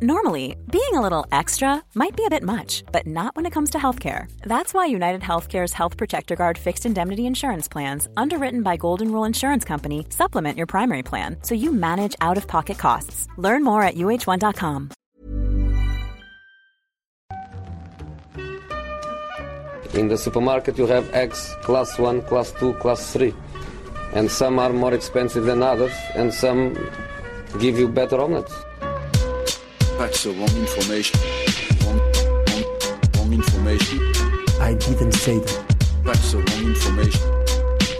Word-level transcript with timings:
Normally, 0.00 0.54
being 0.70 0.94
a 0.94 1.00
little 1.00 1.26
extra 1.32 1.82
might 1.96 2.14
be 2.16 2.24
a 2.24 2.30
bit 2.30 2.44
much, 2.44 2.84
but 2.92 3.04
not 3.04 3.34
when 3.34 3.46
it 3.46 3.52
comes 3.52 3.70
to 3.70 3.78
healthcare. 3.78 4.30
That's 4.42 4.72
why 4.72 4.86
United 4.86 5.22
Healthcare's 5.22 5.72
Health 5.72 5.96
Protector 5.96 6.36
Guard 6.36 6.56
fixed 6.56 6.86
indemnity 6.86 7.26
insurance 7.26 7.66
plans, 7.66 8.06
underwritten 8.16 8.62
by 8.62 8.76
Golden 8.76 9.10
Rule 9.10 9.24
Insurance 9.24 9.64
Company, 9.64 10.06
supplement 10.10 10.56
your 10.56 10.68
primary 10.68 11.02
plan 11.02 11.38
so 11.42 11.56
you 11.56 11.72
manage 11.72 12.14
out 12.20 12.36
of 12.36 12.46
pocket 12.46 12.78
costs. 12.78 13.26
Learn 13.38 13.64
more 13.64 13.82
at 13.82 13.96
uh1.com. 13.96 14.90
In 19.94 20.06
the 20.06 20.16
supermarket, 20.16 20.78
you 20.78 20.86
have 20.86 21.12
eggs 21.12 21.56
class 21.62 21.98
1, 21.98 22.22
class 22.22 22.52
2, 22.52 22.74
class 22.74 23.12
3. 23.12 23.34
And 24.12 24.30
some 24.30 24.60
are 24.60 24.72
more 24.72 24.94
expensive 24.94 25.42
than 25.42 25.60
others, 25.60 25.92
and 26.14 26.32
some 26.32 26.78
give 27.58 27.76
you 27.76 27.88
better 27.88 28.20
omelets. 28.20 28.54
That's 29.98 30.22
the 30.22 30.30
wrong 30.30 30.56
information. 30.56 31.18
Wrong, 31.82 31.98
wrong, 32.48 32.64
wrong 33.16 33.32
information. 33.32 33.98
I 34.60 34.74
didn't 34.74 35.12
say 35.12 35.38
that. 35.38 35.76
That's 36.04 36.30
the 36.32 36.38
wrong 36.38 36.64
information. 36.72 37.20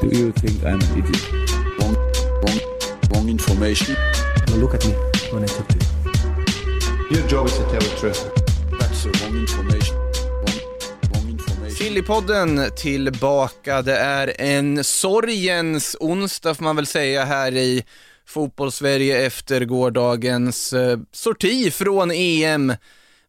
Do 0.01 0.17
you 0.17 0.31
think 0.31 0.63
I'm 0.65 0.81
an 0.81 0.99
idiot? 0.99 1.33
Wrong, 1.79 1.97
wrong, 2.43 2.61
wrong 3.11 3.29
information. 3.29 3.97
Now 4.47 4.55
look 4.55 4.75
at 4.75 4.87
me 4.87 4.93
when 5.33 5.43
I 5.43 5.47
talk 5.47 5.67
to 5.69 5.79
you. 5.79 7.17
Your 7.17 7.27
job 7.27 7.47
is 7.47 7.57
to 7.59 7.65
tell 7.65 7.81
the 7.81 7.97
truth. 7.99 8.23
That's 8.79 9.03
the 9.03 9.11
wrong 9.21 9.37
information. 9.37 9.97
Sillypodden 11.79 12.71
tillbaka. 12.77 13.83
Det 13.83 13.97
är 13.97 14.41
en 14.41 14.85
sorgens 14.85 15.97
onsdag 16.01 16.55
får 16.55 16.65
man 16.65 16.77
väl 16.77 16.87
säga 16.87 17.25
här 17.25 17.57
i 17.57 17.85
fotbollssverige 18.29 19.27
efter 19.27 19.65
gårdagens 19.65 20.73
eh, 20.73 20.99
sorti 21.13 21.71
från 21.71 22.11
EM. 22.11 22.73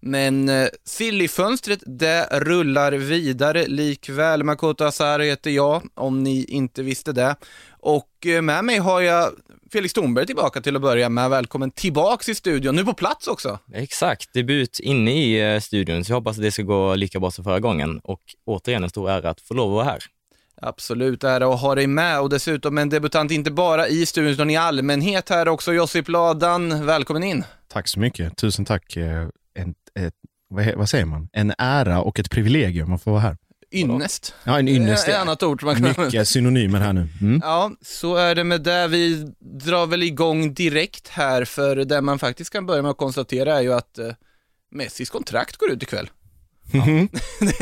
Men 0.02 0.50
eh, 0.50 0.68
Sillyfönstret, 0.86 1.80
det 1.86 2.28
rullar 2.32 2.92
vidare 2.92 3.68
likväl. 3.68 4.44
Makoto 4.44 4.84
Asara 4.84 5.24
heter 5.24 5.52
jag, 5.52 5.84
om 5.96 6.24
ni 6.24 6.44
inte 6.44 6.84
visste 6.84 7.12
det. 7.12 7.36
Och 7.80 8.26
eh, 8.26 8.42
med 8.42 8.66
mig 8.66 8.78
har 8.78 9.02
jag 9.02 9.32
Felix 9.72 9.94
Thornberg 9.94 10.26
tillbaka 10.26 10.62
till 10.62 10.76
att 10.76 10.82
börja 10.82 11.10
med. 11.10 11.30
Välkommen 11.30 11.72
tillbaks 11.72 12.30
i 12.30 12.36
studion, 12.36 12.76
nu 12.76 12.86
på 12.86 12.94
plats 12.94 13.28
också. 13.28 13.60
Exakt, 13.74 14.34
debut 14.34 14.80
inne 14.80 15.12
i 15.12 15.54
eh, 15.54 15.60
studion, 15.60 16.06
så 16.06 16.12
jag 16.12 16.18
hoppas 16.18 16.38
att 16.38 16.44
det 16.44 16.52
ska 16.52 16.64
gå 16.64 16.96
lika 16.96 17.20
bra 17.20 17.32
som 17.32 17.44
förra 17.44 17.60
gången. 17.60 18.00
Och 18.04 18.22
återigen 18.46 18.84
en 18.84 18.90
stor 18.90 19.10
ära 19.10 19.30
att 19.30 19.42
få 19.42 19.54
lov 19.54 19.70
att 19.70 19.76
vara 19.76 19.86
här. 19.86 20.04
Absolut, 20.62 21.24
ära 21.24 21.54
att 21.54 21.62
ha 21.62 21.76
dig 21.76 21.88
med 21.88 22.20
och 22.20 22.30
dessutom 22.30 22.78
en 22.78 22.90
debutant 22.90 23.32
inte 23.32 23.52
bara 23.52 23.88
i 23.88 24.06
studion 24.06 24.32
utan 24.32 24.50
i 24.50 24.58
allmänhet 24.58 25.30
här 25.30 25.48
också. 25.48 25.74
Josip 25.74 26.10
Ladan, 26.10 26.86
välkommen 26.86 27.24
in. 27.24 27.44
Tack 27.68 27.88
så 27.88 28.00
mycket. 28.00 28.38
Tusen 28.38 28.66
tack. 28.66 28.98
Eh, 28.98 29.28
En, 29.56 29.74
ett, 30.00 30.14
vad, 30.76 30.90
säger 30.90 31.06
man? 31.06 31.30
En 31.34 31.54
ära 31.58 32.02
och 32.02 32.20
ett 32.20 32.30
privilegium 32.30 32.94
att 32.94 33.04
få 33.04 33.12
vara 33.12 33.22
här. 33.22 33.38
Ynnest. 33.72 34.36
Ja, 34.44 34.60
en 34.60 34.68
ynnest. 34.68 35.08
Ett 35.08 35.16
annat 35.16 35.44
ord 35.44 35.64
man 35.64 35.76
kan 35.76 36.06
Mycket 36.06 36.28
synonymer 36.28 36.80
här 36.80 36.94
nu. 36.94 37.08
Mm. 37.22 37.42
Ja, 37.44 37.72
så 37.82 38.16
är 38.16 38.36
det 38.36 38.44
med 38.44 38.62
det. 38.62 38.88
Vi 38.88 39.34
drar 39.40 39.88
väl 39.88 40.04
igång 40.04 40.54
direkt 40.54 41.08
här, 41.08 41.46
för 41.46 41.76
det 41.76 42.02
man 42.02 42.20
faktiskt 42.20 42.50
kan 42.50 42.66
börja 42.66 42.82
med 42.82 42.92
att 42.92 42.98
konstatera 42.98 43.58
är 43.58 43.62
ju 43.62 43.74
att 43.74 43.98
eh, 43.98 44.08
Messis 44.72 45.10
kontrakt 45.10 45.58
går 45.58 45.72
ut 45.72 45.84
ikväll. 45.84 46.10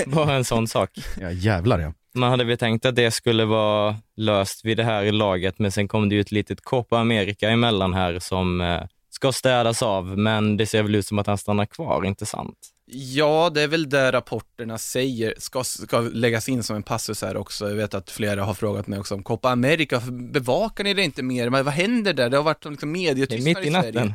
Bara 0.06 0.34
en 0.36 0.46
sån 0.46 0.68
sak. 0.68 0.90
Ja, 1.22 1.32
jävlar 1.32 1.80
ja. 1.80 1.94
Man 2.18 2.30
hade 2.30 2.44
väl 2.44 2.58
tänkt 2.58 2.86
att 2.86 2.96
det 2.96 3.12
skulle 3.12 3.46
vara 3.46 3.96
löst 4.16 4.66
vid 4.66 4.78
det 4.78 4.84
här 4.84 5.12
laget, 5.12 5.60
men 5.60 5.72
sen 5.72 5.88
kom 5.88 6.10
det 6.10 6.16
ju 6.16 6.22
ett 6.22 6.32
litet 6.32 6.62
Copa 6.62 6.98
America 7.00 7.50
emellan 7.50 7.94
här 7.94 8.20
som 8.20 8.62
eh, 8.62 8.84
ska 9.10 9.32
städas 9.32 9.82
av, 9.84 10.18
men 10.18 10.58
det 10.58 10.66
ser 10.66 10.84
väl 10.84 10.96
ut 10.96 11.08
som 11.08 11.20
att 11.20 11.28
han 11.28 11.38
stannar 11.38 11.66
kvar, 11.66 12.06
inte 12.06 12.26
sant? 12.26 12.58
Ja, 12.92 13.52
det 13.54 13.62
är 13.62 13.68
väl 13.68 13.90
det 13.90 14.12
rapporterna 14.12 14.78
säger, 14.78 15.34
ska, 15.38 15.64
ska 15.64 16.00
läggas 16.00 16.50
in 16.50 16.64
som 16.64 16.76
en 16.76 16.84
passus 16.84 17.22
här 17.22 17.38
också. 17.38 17.70
Jag 17.70 17.76
vet 17.76 17.94
att 17.94 18.12
flera 18.12 18.44
har 18.44 18.54
frågat 18.54 18.88
mig 18.88 19.00
också 19.00 19.16
om 19.16 19.24
Copa 19.24 19.50
America, 19.50 20.02
bevakar 20.12 20.84
ni 20.84 20.94
det 20.94 21.04
inte 21.04 21.24
mer? 21.24 21.50
Men 21.50 21.66
vad 21.66 21.74
händer 21.74 22.14
där? 22.14 22.30
Det 22.30 22.38
har 22.38 22.44
varit 22.44 22.66
liksom 22.66 22.94
Det 22.94 23.00
är 23.00 23.08
medietystnad 23.08 23.56
mitt 23.56 23.66
i 23.66 23.68
i 23.68 23.72
Sverige. 23.72 23.92
natten. 23.92 24.14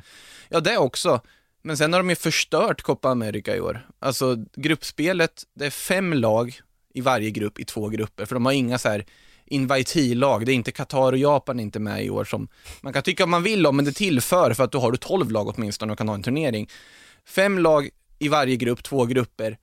Ja, 0.49 0.61
det 0.61 0.79
också. 0.79 1.21
Men 1.63 1.77
sen 1.77 1.93
har 1.93 2.01
de 2.01 2.11
ju 2.11 2.17
förstört 2.17 2.83
Copa 2.83 3.09
America 3.09 3.57
i 3.57 3.61
år. 3.61 3.87
Alltså 3.99 4.37
gruppspelet, 4.57 5.43
det 5.55 5.67
är 5.67 5.71
fem 5.71 6.13
lag 6.13 6.61
i 6.95 7.01
varje 7.01 7.31
grupp 7.31 7.61
i 7.61 7.65
två 7.65 7.89
grupper, 7.89 8.27
för 8.27 8.35
de 8.35 8.47
har 8.47 8.53
inga 8.53 8.79
så 8.79 8.89
här 8.89 9.05
invitee-lag. 9.47 10.47
Det 10.47 10.53
är 10.53 10.55
inte 10.55 10.73
Qatar 10.73 11.13
och 11.13 11.19
Japan 11.19 11.61
inte 11.61 11.79
med 11.79 12.05
i 12.05 12.11
år 12.11 12.25
som 12.25 12.49
man 12.81 12.93
kan 12.93 13.03
tycka 13.03 13.23
vad 13.23 13.29
man 13.29 13.43
vill 13.43 13.67
om, 13.67 13.77
men 13.77 13.85
det 13.85 13.93
tillför 13.93 14.55
för 14.55 14.65
att 14.65 14.73
då 14.73 14.81
har 14.81 14.93
du 14.93 14.99
12 14.99 15.31
lag 15.31 15.49
åtminstone 15.49 15.93
och 15.93 15.99
kan 15.99 16.09
ha 16.09 16.15
en 16.15 16.23
turnering. 16.23 16.69
Fem 17.25 17.59
lag 17.59 17.89
i 18.19 18.29
varje 18.29 18.57
grupp, 18.57 18.83
två 18.83 19.07
grupper, 19.07 19.59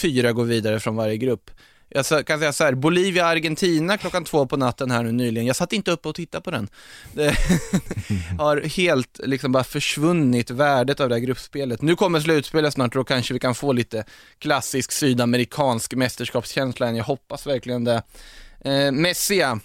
fyra 0.00 0.32
går 0.32 0.44
vidare 0.44 0.80
från 0.80 0.96
varje 0.96 1.16
grupp. 1.16 1.50
Jag 1.94 2.26
kan 2.26 2.38
säga 2.38 2.52
så 2.52 2.64
här, 2.64 2.74
Bolivia-Argentina 2.74 3.98
klockan 3.98 4.24
två 4.24 4.46
på 4.46 4.56
natten 4.56 4.90
här 4.90 5.02
nu 5.02 5.12
nyligen, 5.12 5.46
jag 5.46 5.56
satt 5.56 5.72
inte 5.72 5.90
uppe 5.90 6.08
och 6.08 6.14
tittade 6.14 6.42
på 6.42 6.50
den. 6.50 6.68
Det 7.12 7.36
har 8.38 8.60
helt 8.60 9.20
liksom 9.24 9.52
bara 9.52 9.64
försvunnit 9.64 10.50
värdet 10.50 11.00
av 11.00 11.08
det 11.08 11.14
här 11.14 11.20
gruppspelet. 11.20 11.82
Nu 11.82 11.96
kommer 11.96 12.20
slutspelet 12.20 12.74
snart 12.74 12.96
och 12.96 13.00
då 13.00 13.04
kanske 13.04 13.34
vi 13.34 13.40
kan 13.40 13.54
få 13.54 13.72
lite 13.72 14.04
klassisk 14.38 14.92
sydamerikansk 14.92 15.94
mästerskapskänsla 15.94 16.88
än 16.88 16.96
jag 16.96 17.04
hoppas 17.04 17.46
verkligen 17.46 17.84
det. 17.84 18.02
Eh, 18.64 18.92
Messi, 18.92 19.38
ja, 19.38 19.58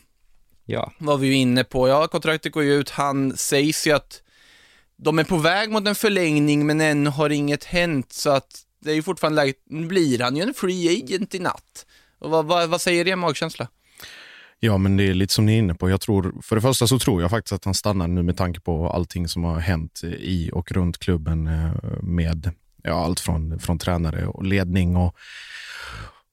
Ja, 0.70 0.92
var 0.98 1.18
vi 1.18 1.28
ju 1.28 1.34
inne 1.34 1.64
på. 1.64 1.88
Ja, 1.88 2.08
kontraktet 2.08 2.52
går 2.52 2.64
ju 2.64 2.74
ut. 2.74 2.90
Han 2.90 3.38
sägs 3.38 3.88
ju 3.88 3.92
att 3.92 4.22
de 4.98 5.20
är 5.20 5.24
på 5.24 5.38
väg 5.38 5.72
mot 5.72 5.88
en 5.88 5.96
förlängning, 5.96 6.66
men 6.66 6.82
ännu 6.82 7.10
har 7.10 7.30
inget 7.30 7.64
hänt, 7.64 8.14
så 8.14 8.30
att 8.30 8.62
det 8.82 8.92
är 8.92 8.96
ju 8.96 9.04
fortfarande 9.04 9.42
läget. 9.42 9.56
Nu 9.66 9.88
blir 9.88 10.20
han 10.20 10.36
ju 10.36 10.44
en 10.44 10.54
free 10.54 11.04
agent 11.04 11.36
i 11.36 11.40
natt. 11.40 11.86
Och 12.20 12.32
vad, 12.32 12.46
vad, 12.46 12.70
vad 12.70 12.82
säger 12.82 13.08
er 13.08 13.16
magkänsla? 13.16 13.68
Ja, 14.60 14.78
men 14.78 14.98
det 14.98 15.08
är 15.08 15.14
lite 15.14 15.34
som 15.34 15.46
ni 15.46 15.54
är 15.54 15.58
inne 15.58 15.74
på. 15.76 15.90
Jag 15.90 16.02
tror, 16.02 16.36
för 16.42 16.56
det 16.56 16.62
första 16.62 16.88
så 16.88 17.00
tror 17.00 17.22
jag 17.22 17.32
faktiskt 17.32 17.54
att 17.54 17.66
han 17.66 17.74
stannar 17.74 18.08
nu 18.08 18.24
med 18.24 18.38
tanke 18.38 18.60
på 18.60 18.90
allting 18.90 19.28
som 19.28 19.44
har 19.44 19.60
hänt 19.60 20.02
i 20.04 20.50
och 20.54 20.72
runt 20.72 20.98
klubben 20.98 21.48
eh, 21.48 21.72
med 22.02 22.52
ja, 22.84 23.06
allt 23.06 23.20
från, 23.20 23.60
från 23.60 23.80
tränare 23.80 24.28
och 24.28 24.46
ledning 24.46 24.98
och, 24.98 25.16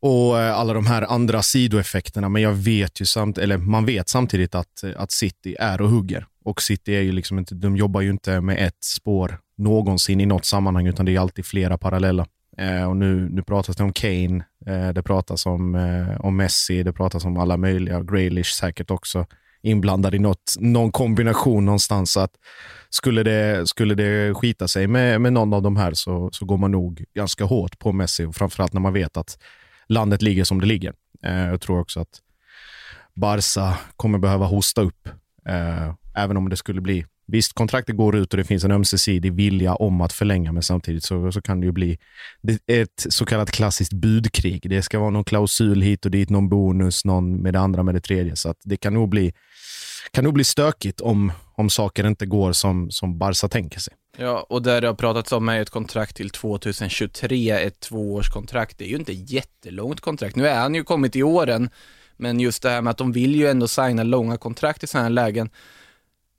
och 0.01 0.41
eh, 0.41 0.59
alla 0.59 0.73
de 0.73 0.87
här 0.87 1.03
andra 1.03 1.43
sidoeffekterna. 1.43 2.29
Men 2.29 2.43
jag 2.43 2.53
vet 2.53 3.01
ju 3.01 3.05
samt, 3.05 3.39
eller 3.39 3.57
man 3.57 3.87
vet 3.87 4.09
samtidigt 4.09 4.55
att, 4.55 4.85
att 4.97 5.13
City 5.13 5.57
är 5.59 5.81
och 5.81 5.91
hugger. 5.91 6.27
Och 6.45 6.63
City 6.63 6.95
är 6.95 7.03
ju 7.03 7.13
liksom 7.13 7.39
inte, 7.39 7.55
de 7.55 7.77
jobbar 7.77 8.01
ju 8.01 8.11
inte 8.11 8.41
med 8.41 8.67
ett 8.67 8.85
spår 8.85 9.39
någonsin 9.57 10.21
i 10.21 10.27
något 10.27 10.45
sammanhang, 10.45 10.87
utan 10.87 11.07
det 11.07 11.15
är 11.15 11.21
alltid 11.21 11.47
flera 11.47 11.79
parallella. 11.79 12.27
Eh, 12.59 12.89
och 12.89 12.97
nu, 12.97 13.29
nu 13.29 13.43
pratas 13.43 13.77
det 13.77 13.85
om 13.85 13.93
Kane, 13.93 14.45
eh, 14.67 14.89
det 14.89 15.03
pratas 15.03 15.47
om, 15.47 15.75
eh, 15.75 16.21
om 16.21 16.37
Messi, 16.37 16.83
det 16.83 16.93
pratas 16.93 17.25
om 17.25 17.37
alla 17.37 17.57
möjliga, 17.57 18.03
Graylish 18.03 18.53
säkert 18.55 18.91
också 18.91 19.27
inblandad 19.63 20.15
i 20.15 20.19
något, 20.19 20.55
någon 20.59 20.93
kombination 20.93 21.65
någonstans. 21.65 22.13
Så 22.13 22.21
att 22.21 22.31
skulle, 22.91 23.23
det, 23.23 23.69
skulle 23.69 23.95
det 23.95 24.35
skita 24.35 24.69
sig 24.69 24.87
med, 24.87 25.21
med 25.21 25.33
någon 25.33 25.55
av 25.55 25.63
de 25.63 25.77
här 25.77 25.95
så, 25.95 26.29
så 26.33 26.45
går 26.45 26.59
man 26.59 26.71
nog 26.71 27.05
ganska 27.15 27.45
hårt 27.45 27.79
på 27.79 27.93
Messi, 27.93 28.25
och 28.25 28.35
framförallt 28.35 28.73
när 28.73 28.81
man 28.81 28.93
vet 28.93 29.17
att 29.17 29.39
landet 29.87 30.23
ligger 30.23 30.45
som 30.45 30.61
det 30.61 30.67
ligger. 30.67 30.93
Eh, 31.23 31.47
jag 31.47 31.61
tror 31.61 31.81
också 31.81 32.01
att 32.01 32.21
Barca 33.15 33.79
kommer 33.97 34.19
behöva 34.19 34.47
hosta 34.47 34.81
upp, 34.81 35.09
eh, 35.49 35.95
även 36.17 36.37
om 36.37 36.49
det 36.49 36.57
skulle 36.57 36.81
bli 36.81 37.07
Visst, 37.27 37.53
kontraktet 37.53 37.97
går 37.97 38.17
ut 38.17 38.33
och 38.33 38.37
det 38.37 38.45
finns 38.45 38.65
en 38.65 38.71
ömsesidig 38.71 39.33
vilja 39.33 39.75
om 39.75 40.01
att 40.01 40.13
förlänga, 40.13 40.53
men 40.53 40.63
samtidigt 40.63 41.05
så, 41.05 41.33
så 41.33 41.43
kan 41.43 41.61
det 41.61 41.67
ju 41.67 41.73
bli 41.73 41.99
ett 42.67 43.07
så 43.09 43.27
kallat 43.27 43.51
klassiskt 43.51 43.93
budkrig. 43.93 44.71
Det 44.71 44.83
ska 44.83 44.99
vara 44.99 45.11
någon 45.11 45.25
klausul 45.25 45.83
hit 45.83 46.05
och 46.05 46.11
dit, 46.11 46.31
någon 46.31 46.49
bonus, 46.49 47.05
någon 47.05 47.43
med 47.43 47.53
det 47.53 47.61
andra 47.61 47.83
med 47.83 47.95
det 47.95 48.01
tredje. 48.01 48.37
Så 48.37 48.49
att 48.49 48.59
det 48.65 48.77
kan 48.77 48.95
nog 48.95 49.09
bli, 49.09 49.33
kan 50.11 50.25
nog 50.25 50.35
bli 50.35 50.45
stökigt 50.45 51.01
om, 51.01 51.33
om 51.55 51.71
saker 51.71 52.07
inte 52.07 52.27
går 52.27 52.53
som, 52.53 52.91
som 52.91 53.19
Barca 53.19 53.49
tänker 53.49 53.81
sig. 53.81 53.95
Ja, 54.17 54.47
och 54.49 54.63
där 54.63 54.81
det 54.81 54.87
har 54.87 54.95
pratats 54.95 55.33
om 55.33 55.49
är 55.49 55.61
ett 55.61 55.71
kontrakt 55.71 56.17
till 56.17 56.31
2023, 56.31 57.51
ett 57.51 57.81
tvåårskontrakt. 57.81 58.79
Det 58.79 58.85
är 58.85 58.89
ju 58.89 58.97
inte 58.97 59.13
jättelångt 59.13 60.01
kontrakt. 60.01 60.37
Nu 60.37 60.49
är 60.49 60.61
han 60.61 60.75
ju 60.75 60.85
kommit 60.85 61.17
i 61.17 61.23
åren, 61.23 61.71
men 62.17 62.41
just 62.41 62.63
det 62.63 62.71
här 62.71 62.83
med 62.83 62.91
att 62.91 62.99
de 62.99 63.13
vill 63.13 63.35
ju 63.35 63.47
ändå 63.47 63.69
signa 63.69 64.03
långa 64.03 64.37
kontrakt 64.37 64.83
i 64.83 64.87
sådana 64.87 65.05
här 65.05 65.11
lägen. 65.11 65.51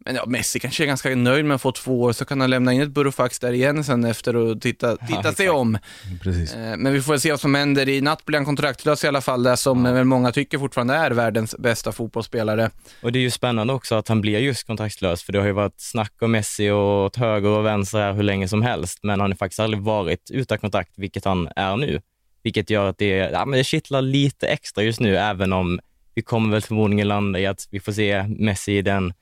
Men 0.05 0.15
ja, 0.15 0.25
Messi 0.25 0.59
kanske 0.59 0.83
är 0.83 0.87
ganska 0.87 1.09
nöjd 1.09 1.45
med 1.45 1.55
att 1.55 1.61
få 1.61 1.71
två 1.71 2.01
år, 2.01 2.13
så 2.13 2.25
kan 2.25 2.41
han 2.41 2.49
lämna 2.49 2.73
in 2.73 2.81
ett 2.81 2.89
Burofax 2.89 3.39
där 3.39 3.53
igen 3.53 3.83
sen 3.83 4.05
efter 4.05 4.35
och 4.35 4.61
titta, 4.61 4.97
titta 4.97 5.23
sig 5.23 5.45
exakt. 5.45 5.49
om. 5.49 5.77
Precis. 6.21 6.53
Eh, 6.53 6.77
Men 6.77 6.93
vi 6.93 7.01
får 7.01 7.13
väl 7.13 7.19
se 7.19 7.31
vad 7.31 7.39
som 7.39 7.55
händer. 7.55 7.89
I 7.89 8.01
natt 8.01 8.25
blir 8.25 8.37
han 8.37 8.45
kontraktlös 8.45 9.03
i 9.03 9.07
alla 9.07 9.21
fall, 9.21 9.43
det 9.43 9.57
som 9.57 9.83
väl 9.83 10.05
många 10.05 10.31
tycker 10.31 10.57
fortfarande 10.57 10.93
är 10.93 11.11
världens 11.11 11.55
bästa 11.57 11.91
fotbollsspelare. 11.91 12.69
och 13.01 13.11
det 13.11 13.19
är 13.19 13.21
ju 13.21 13.31
spännande 13.31 13.73
också 13.73 13.95
att 13.95 14.07
han 14.07 14.21
blir 14.21 14.39
just 14.39 14.67
kontraktslös, 14.67 15.23
för 15.23 15.33
det 15.33 15.39
har 15.39 15.45
ju 15.45 15.51
varit 15.51 15.81
snack 15.81 16.13
om 16.21 16.31
Messi 16.31 16.69
och 16.69 17.05
åt 17.05 17.15
höger 17.15 17.49
och 17.49 17.65
vänster 17.65 17.99
här 17.99 18.13
hur 18.13 18.23
länge 18.23 18.47
som 18.47 18.61
helst, 18.61 18.99
men 19.03 19.19
han 19.19 19.31
har 19.31 19.37
faktiskt 19.37 19.59
aldrig 19.59 19.83
varit 19.83 20.31
utan 20.31 20.57
kontrakt, 20.57 20.93
vilket 20.97 21.25
han 21.25 21.49
är 21.55 21.77
nu. 21.77 22.01
Vilket 22.43 22.69
gör 22.69 22.89
att 22.89 22.97
det, 22.97 23.07
ja, 23.07 23.45
men 23.45 23.57
det 23.57 23.63
kittlar 23.63 24.01
lite 24.01 24.47
extra 24.47 24.83
just 24.83 24.99
nu, 24.99 25.17
även 25.17 25.53
om 25.53 25.79
vi 26.13 26.21
kommer 26.21 26.51
väl 26.51 26.61
förmodligen 26.61 27.07
landa 27.07 27.39
i 27.39 27.45
att 27.45 27.67
vi 27.71 27.79
får 27.79 27.91
se 27.91 28.23
Messi 28.27 28.77
i 28.77 28.81
den 28.81 29.13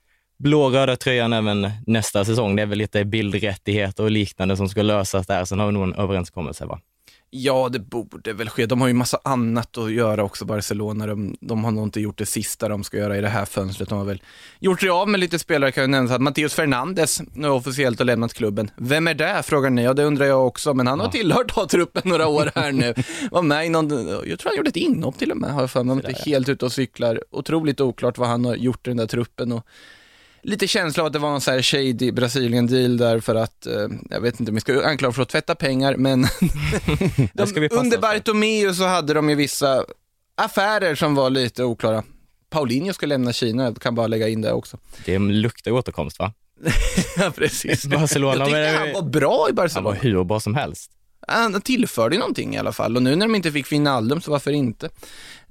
blå-röda 0.44 0.96
tröjan 0.96 1.34
även 1.34 1.72
nästa 1.88 2.26
säsong. 2.26 2.56
Det 2.56 2.62
är 2.62 2.66
väl 2.66 2.78
lite 2.78 3.06
bildrättigheter 3.06 4.04
och 4.04 4.12
liknande 4.12 4.58
som 4.58 4.70
ska 4.70 4.82
lösas 4.82 5.28
där. 5.28 5.46
Sen 5.46 5.60
har 5.60 5.68
vi 5.68 5.74
nog 5.74 5.84
en 5.84 5.94
överenskommelse 5.94 6.66
va? 6.66 6.80
Ja, 7.36 7.70
det 7.70 7.80
borde 7.80 8.34
väl 8.34 8.50
ske. 8.50 8.66
De 8.66 8.82
har 8.82 8.88
ju 8.88 8.94
massa 8.94 9.20
annat 9.24 9.78
att 9.78 9.92
göra 9.92 10.24
också, 10.24 10.46
Barcelona. 10.46 11.08
De, 11.08 11.38
de 11.42 11.64
har 11.64 11.72
nog 11.72 11.84
inte 11.84 12.00
gjort 12.02 12.18
det 12.18 12.26
sista 12.26 12.70
de 12.70 12.84
ska 12.84 12.98
göra 12.98 13.18
i 13.18 13.22
det 13.22 13.28
här 13.28 13.46
fönstret. 13.46 13.90
De 13.90 13.98
har 13.98 14.06
väl 14.06 14.22
gjort 14.60 14.82
sig 14.82 14.90
av 14.90 15.10
med 15.10 15.20
lite 15.20 15.40
spelare, 15.40 15.72
kan 15.72 15.82
jag 15.82 15.90
nämna. 15.90 16.20
Matteus 16.20 16.54
Fernandes 16.54 17.22
nu 17.34 17.48
officiellt 17.48 18.00
har 18.00 18.06
lämnat 18.06 18.34
klubben. 18.34 18.72
Vem 18.78 19.08
är 19.08 19.14
det, 19.14 19.44
frågar 19.44 19.70
ni? 19.70 19.84
Ja, 19.84 19.94
det 19.94 20.04
undrar 20.04 20.26
jag 20.26 20.48
också, 20.48 20.74
men 20.74 20.88
han 20.88 21.00
har 21.00 21.08
tillhört 21.08 21.58
A-truppen 21.58 22.02
några 22.06 22.28
år 22.28 22.52
här 22.56 22.72
nu. 22.72 22.94
Var 23.32 23.42
med 23.42 23.66
i 23.66 23.70
någon, 23.70 23.90
jag 24.30 24.40
tror 24.40 24.50
han 24.50 24.58
gjorde 24.58 24.70
ett 24.70 24.76
inhopp 24.76 25.18
till 25.18 25.32
och 25.32 25.38
med, 25.38 25.54
har 25.54 25.62
jag 25.62 25.72
för 25.72 25.84
mig. 25.84 25.94
Är 25.94 26.10
inte 26.10 26.22
helt 26.26 26.50
ute 26.50 26.66
och 26.66 26.72
cyklar. 26.72 27.24
Otroligt 27.32 27.82
oklart 27.82 28.18
vad 28.18 28.28
han 28.28 28.46
har 28.46 28.56
gjort 28.56 28.88
i 28.88 28.90
den 28.90 28.98
där 28.98 29.08
truppen. 29.08 29.52
Och 29.52 29.66
lite 30.44 30.68
känsla 30.68 31.04
av 31.04 31.08
att 31.08 31.14
det 31.14 31.20
var 31.20 31.30
någon 31.30 31.42
så 31.42 31.52
här 31.52 31.62
shady 31.62 32.12
Brasilien-deal 32.12 32.98
där 32.98 33.20
för 33.20 33.36
att, 33.36 33.66
eh, 33.66 33.88
jag 34.10 34.22
vet 34.22 34.40
inte 34.40 34.52
om 34.52 34.56
vi 34.56 34.62
ska 34.62 34.86
anklaga 34.86 35.12
för 35.14 35.22
att 35.22 35.30
tvätta 35.30 35.56
pengar, 35.56 35.96
men 35.96 36.22
de, 37.34 37.70
under. 37.72 37.98
Bartomeu 37.98 38.74
så 38.74 38.84
hade 38.86 39.14
de 39.14 39.30
ju 39.30 39.36
vissa 39.36 39.86
affärer 40.38 40.96
som 40.96 41.16
var 41.16 41.30
lite 41.30 41.64
oklara. 41.64 42.04
Paulinho 42.50 42.94
ska 42.94 43.06
lämna 43.06 43.34
Kina, 43.34 43.64
jag 43.64 43.82
kan 43.82 43.96
bara 43.96 44.08
lägga 44.08 44.28
in 44.30 44.42
det 44.42 44.52
också. 44.52 44.78
Det 45.06 45.20
luktar 45.20 45.72
återkomst 45.72 46.20
va? 46.20 46.34
ja, 47.18 47.32
precis. 47.36 47.86
Barcelona, 47.86 48.36
jag 48.36 48.46
tyckte 48.46 48.78
han 48.80 48.94
var 48.94 49.10
bra 49.10 49.46
i 49.48 49.50
Han 49.50 49.56
Barcelona. 49.56 49.90
var 49.90 49.96
hur 49.96 50.24
bra 50.24 50.40
som 50.40 50.56
helst. 50.56 50.92
Han 51.28 51.62
tillförde 51.62 52.18
någonting 52.18 52.56
i 52.56 52.58
alla 52.58 52.72
fall 52.72 52.96
och 52.96 53.04
nu 53.04 53.16
när 53.16 53.26
de 53.28 53.36
inte 53.36 53.52
fick 53.52 53.72
Wijnaldum 53.72 54.22
så 54.22 54.32
varför 54.32 54.52
inte? 54.52 54.90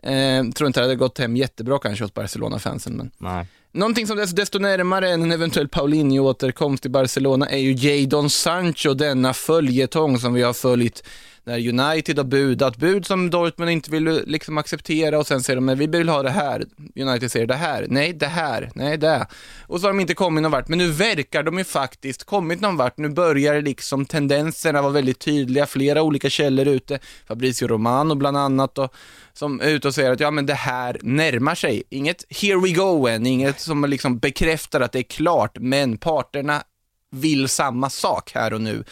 Eh, 0.03 0.45
tror 0.55 0.67
inte 0.67 0.81
det 0.81 0.85
hade 0.85 0.97
gått 0.97 1.19
hem 1.19 1.37
jättebra 1.37 1.79
kanske 1.79 2.05
hos 2.05 2.15
Barcelona-fansen 2.15 2.93
men 2.97 3.11
Nej. 3.19 3.47
Någonting 3.75 4.07
som 4.07 4.19
är 4.19 4.37
desto 4.37 4.59
närmare 4.59 5.11
än 5.11 5.23
en 5.23 5.33
eventuell 5.33 5.69
Paulinho-återkomst 5.69 6.83
till 6.83 6.91
Barcelona 6.91 7.49
är 7.49 7.59
ju 7.59 7.73
Jadon 7.73 8.31
Sancho, 8.31 8.95
denna 8.95 9.35
följetong 9.35 10.19
som 10.19 10.35
vi 10.35 10.43
har 10.43 10.53
följt 10.53 11.05
när 11.45 11.69
United 11.69 12.19
har 12.19 12.25
budat 12.25 12.77
bud 12.77 13.07
som 13.07 13.31
Dortmund 13.31 13.71
inte 13.71 13.91
vill 13.91 14.23
liksom 14.27 14.59
acceptera 14.59 15.19
och 15.19 15.27
sen 15.27 15.43
säger 15.43 15.57
de, 15.57 15.65
men 15.65 15.79
vi 15.79 15.87
vill 15.87 16.09
ha 16.09 16.23
det 16.23 16.31
här. 16.31 16.65
United 16.97 17.33
säger 17.33 17.47
det 17.47 17.55
här, 17.55 17.87
nej 17.89 18.13
det 18.13 18.27
här, 18.27 18.71
nej 18.75 18.99
det. 18.99 19.27
Och 19.67 19.81
så 19.81 19.87
har 19.87 19.93
de 19.93 20.01
inte 20.01 20.15
kommit 20.15 20.43
någon 20.43 20.53
vart, 20.53 20.69
men 20.69 20.79
nu 20.79 20.91
verkar 20.91 21.43
de 21.43 21.59
ju 21.59 21.65
faktiskt 21.65 22.25
kommit 22.25 22.61
någon 22.61 22.77
vart. 22.77 22.99
Nu 22.99 23.09
börjar 23.09 23.63
liksom 23.63 24.07
tendenserna 24.07 24.83
vara 24.83 24.93
väldigt 24.93 25.19
tydliga, 25.19 25.67
flera 25.67 26.03
olika 26.03 26.31
källor 26.31 26.67
ute, 26.69 26.99
Fabrizio 27.27 27.69
Romano 27.69 28.15
bland 28.15 28.37
annat 28.37 28.79
och 28.79 28.95
som 29.33 29.61
är 29.61 29.69
ute 29.69 29.89
och 29.89 29.95
säger 29.95 30.11
att 30.11 30.21
ja 30.21 30.31
men 30.31 30.47
det 30.47 30.55
här 30.55 30.99
närmar 31.03 31.55
sig. 31.55 31.83
Inget 31.91 32.25
here 32.43 32.61
we 32.61 32.71
go 32.71 33.09
än, 33.09 33.27
inget 33.27 33.61
som 33.61 33.85
liksom 33.85 34.19
bekräftar 34.19 34.81
att 34.81 34.93
det 34.93 34.99
är 34.99 35.03
klart, 35.03 35.59
men 35.61 35.99
parterna 35.99 36.63
vill 37.11 37.49
samma 37.49 37.91
sak 37.91 38.33
här 38.35 38.53
och 38.53 38.61
nu. 38.61 38.85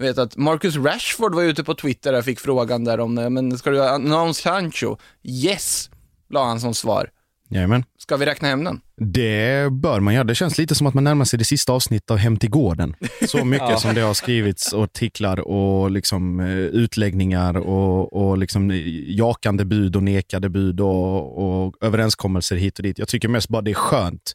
Jag 0.00 0.06
vet 0.06 0.18
att 0.18 0.36
Marcus 0.36 0.76
Rashford 0.76 1.34
var 1.34 1.42
ute 1.42 1.64
på 1.64 1.74
Twitter 1.74 2.18
och 2.18 2.24
fick 2.24 2.40
frågan 2.40 2.84
där 2.84 3.00
om, 3.00 3.18
eh, 3.18 3.30
men 3.30 3.58
ska 3.58 3.70
du 3.70 3.84
announce 3.88 4.42
Sancho? 4.42 4.96
Yes, 5.24 5.90
la 6.30 6.44
han 6.44 6.60
som 6.60 6.74
svar. 6.74 7.10
Jajamän. 7.50 7.84
Ska 7.98 8.16
vi 8.16 8.26
räkna 8.26 8.48
hem 8.48 8.64
den? 8.64 8.80
Det 8.96 9.72
bör 9.72 10.00
man 10.00 10.14
göra. 10.14 10.24
Det 10.24 10.34
känns 10.34 10.58
lite 10.58 10.74
som 10.74 10.86
att 10.86 10.94
man 10.94 11.04
närmar 11.04 11.24
sig 11.24 11.38
det 11.38 11.44
sista 11.44 11.72
avsnittet 11.72 12.10
av 12.10 12.16
Hem 12.16 12.36
till 12.36 12.50
gården. 12.50 12.94
Så 13.28 13.44
mycket 13.44 13.70
Ja. 13.70 13.76
som 13.76 13.94
det 13.94 14.00
har 14.00 14.14
skrivits 14.14 14.74
artiklar 14.74 15.40
och 15.40 15.90
liksom, 15.90 16.40
eh, 16.40 16.46
utläggningar 16.56 17.56
och, 17.56 18.12
och 18.12 18.38
liksom 18.38 18.70
jakande 19.06 19.64
bud 19.64 19.96
och 19.96 20.02
nekade 20.02 20.48
bud 20.48 20.80
och, 20.80 21.66
och 21.66 21.74
överenskommelser 21.80 22.56
hit 22.56 22.78
och 22.78 22.82
dit. 22.82 22.98
Jag 22.98 23.08
tycker 23.08 23.28
mest 23.28 23.48
bara 23.48 23.62
det 23.62 23.70
är 23.70 23.74
skönt 23.74 24.34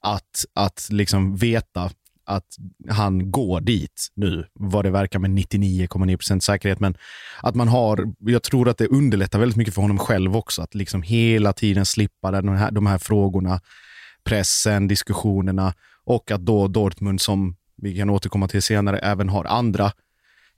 att, 0.00 0.44
att 0.54 0.88
liksom 0.90 1.36
veta 1.36 1.90
att 2.32 2.46
han 2.88 3.30
går 3.30 3.60
dit 3.60 4.08
nu, 4.14 4.46
vad 4.52 4.84
det 4.84 4.90
verkar 4.90 5.18
med 5.18 5.30
99,9% 5.30 6.40
säkerhet. 6.40 6.80
Men 6.80 6.96
att 7.42 7.54
man 7.54 7.68
har, 7.68 8.14
jag 8.18 8.42
tror 8.42 8.68
att 8.68 8.78
det 8.78 8.86
underlättar 8.86 9.38
väldigt 9.38 9.56
mycket 9.56 9.74
för 9.74 9.82
honom 9.82 9.98
själv 9.98 10.36
också, 10.36 10.62
att 10.62 10.74
liksom 10.74 11.02
hela 11.02 11.52
tiden 11.52 11.86
slippa 11.86 12.30
den 12.30 12.48
här, 12.48 12.70
de 12.70 12.86
här 12.86 12.98
frågorna, 12.98 13.60
pressen, 14.24 14.88
diskussionerna 14.88 15.74
och 16.04 16.30
att 16.30 16.40
då 16.40 16.68
Dortmund, 16.68 17.20
som 17.20 17.56
vi 17.76 17.96
kan 17.96 18.10
återkomma 18.10 18.48
till 18.48 18.62
senare, 18.62 18.98
även 18.98 19.28
har 19.28 19.44
andra, 19.44 19.92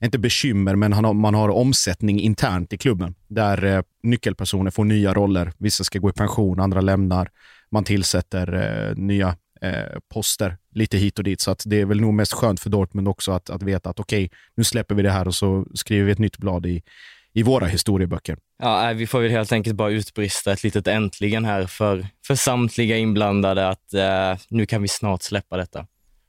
inte 0.03 0.19
bekymmer, 0.19 0.75
men 0.75 0.93
han 0.93 1.05
har, 1.05 1.13
man 1.13 1.33
har 1.33 1.49
omsättning 1.49 2.19
internt 2.19 2.73
i 2.73 2.77
klubben 2.77 3.15
där 3.27 3.63
eh, 3.63 3.81
nyckelpersoner 4.03 4.71
får 4.71 4.83
nya 4.85 5.13
roller. 5.13 5.53
Vissa 5.57 5.83
ska 5.83 5.99
gå 5.99 6.09
i 6.09 6.13
pension, 6.13 6.59
andra 6.59 6.81
lämnar. 6.81 7.29
Man 7.71 7.83
tillsätter 7.83 8.53
eh, 8.53 8.95
nya 8.95 9.35
eh, 9.65 9.99
poster 10.13 10.57
lite 10.71 10.97
hit 10.97 11.17
och 11.17 11.23
dit. 11.23 11.41
Så 11.41 11.51
att 11.51 11.63
det 11.65 11.81
är 11.81 11.85
väl 11.85 12.01
nog 12.01 12.13
mest 12.13 12.33
skönt 12.33 12.59
för 12.59 12.69
Dortmund 12.69 13.07
också 13.07 13.31
att, 13.31 13.49
att 13.49 13.63
veta 13.63 13.89
att 13.89 13.99
okej, 13.99 14.29
nu 14.55 14.63
släpper 14.63 14.95
vi 14.95 15.03
det 15.03 15.11
här 15.11 15.27
och 15.27 15.35
så 15.35 15.65
skriver 15.73 16.05
vi 16.05 16.11
ett 16.11 16.19
nytt 16.19 16.37
blad 16.37 16.65
i, 16.65 16.83
i 17.33 17.43
våra 17.43 17.65
historieböcker. 17.65 18.37
Ja, 18.59 18.93
vi 18.95 19.07
får 19.07 19.19
väl 19.19 19.31
helt 19.31 19.51
enkelt 19.51 19.75
bara 19.75 19.89
utbrista 19.89 20.51
ett 20.51 20.63
litet 20.63 20.87
äntligen 20.87 21.45
här 21.45 21.65
för, 21.67 22.07
för 22.27 22.35
samtliga 22.35 22.97
inblandade 22.97 23.69
att 23.69 23.93
eh, 23.93 24.37
nu 24.49 24.65
kan 24.65 24.81
vi 24.81 24.87
snart 24.87 25.21
släppa 25.21 25.57
detta. 25.57 25.87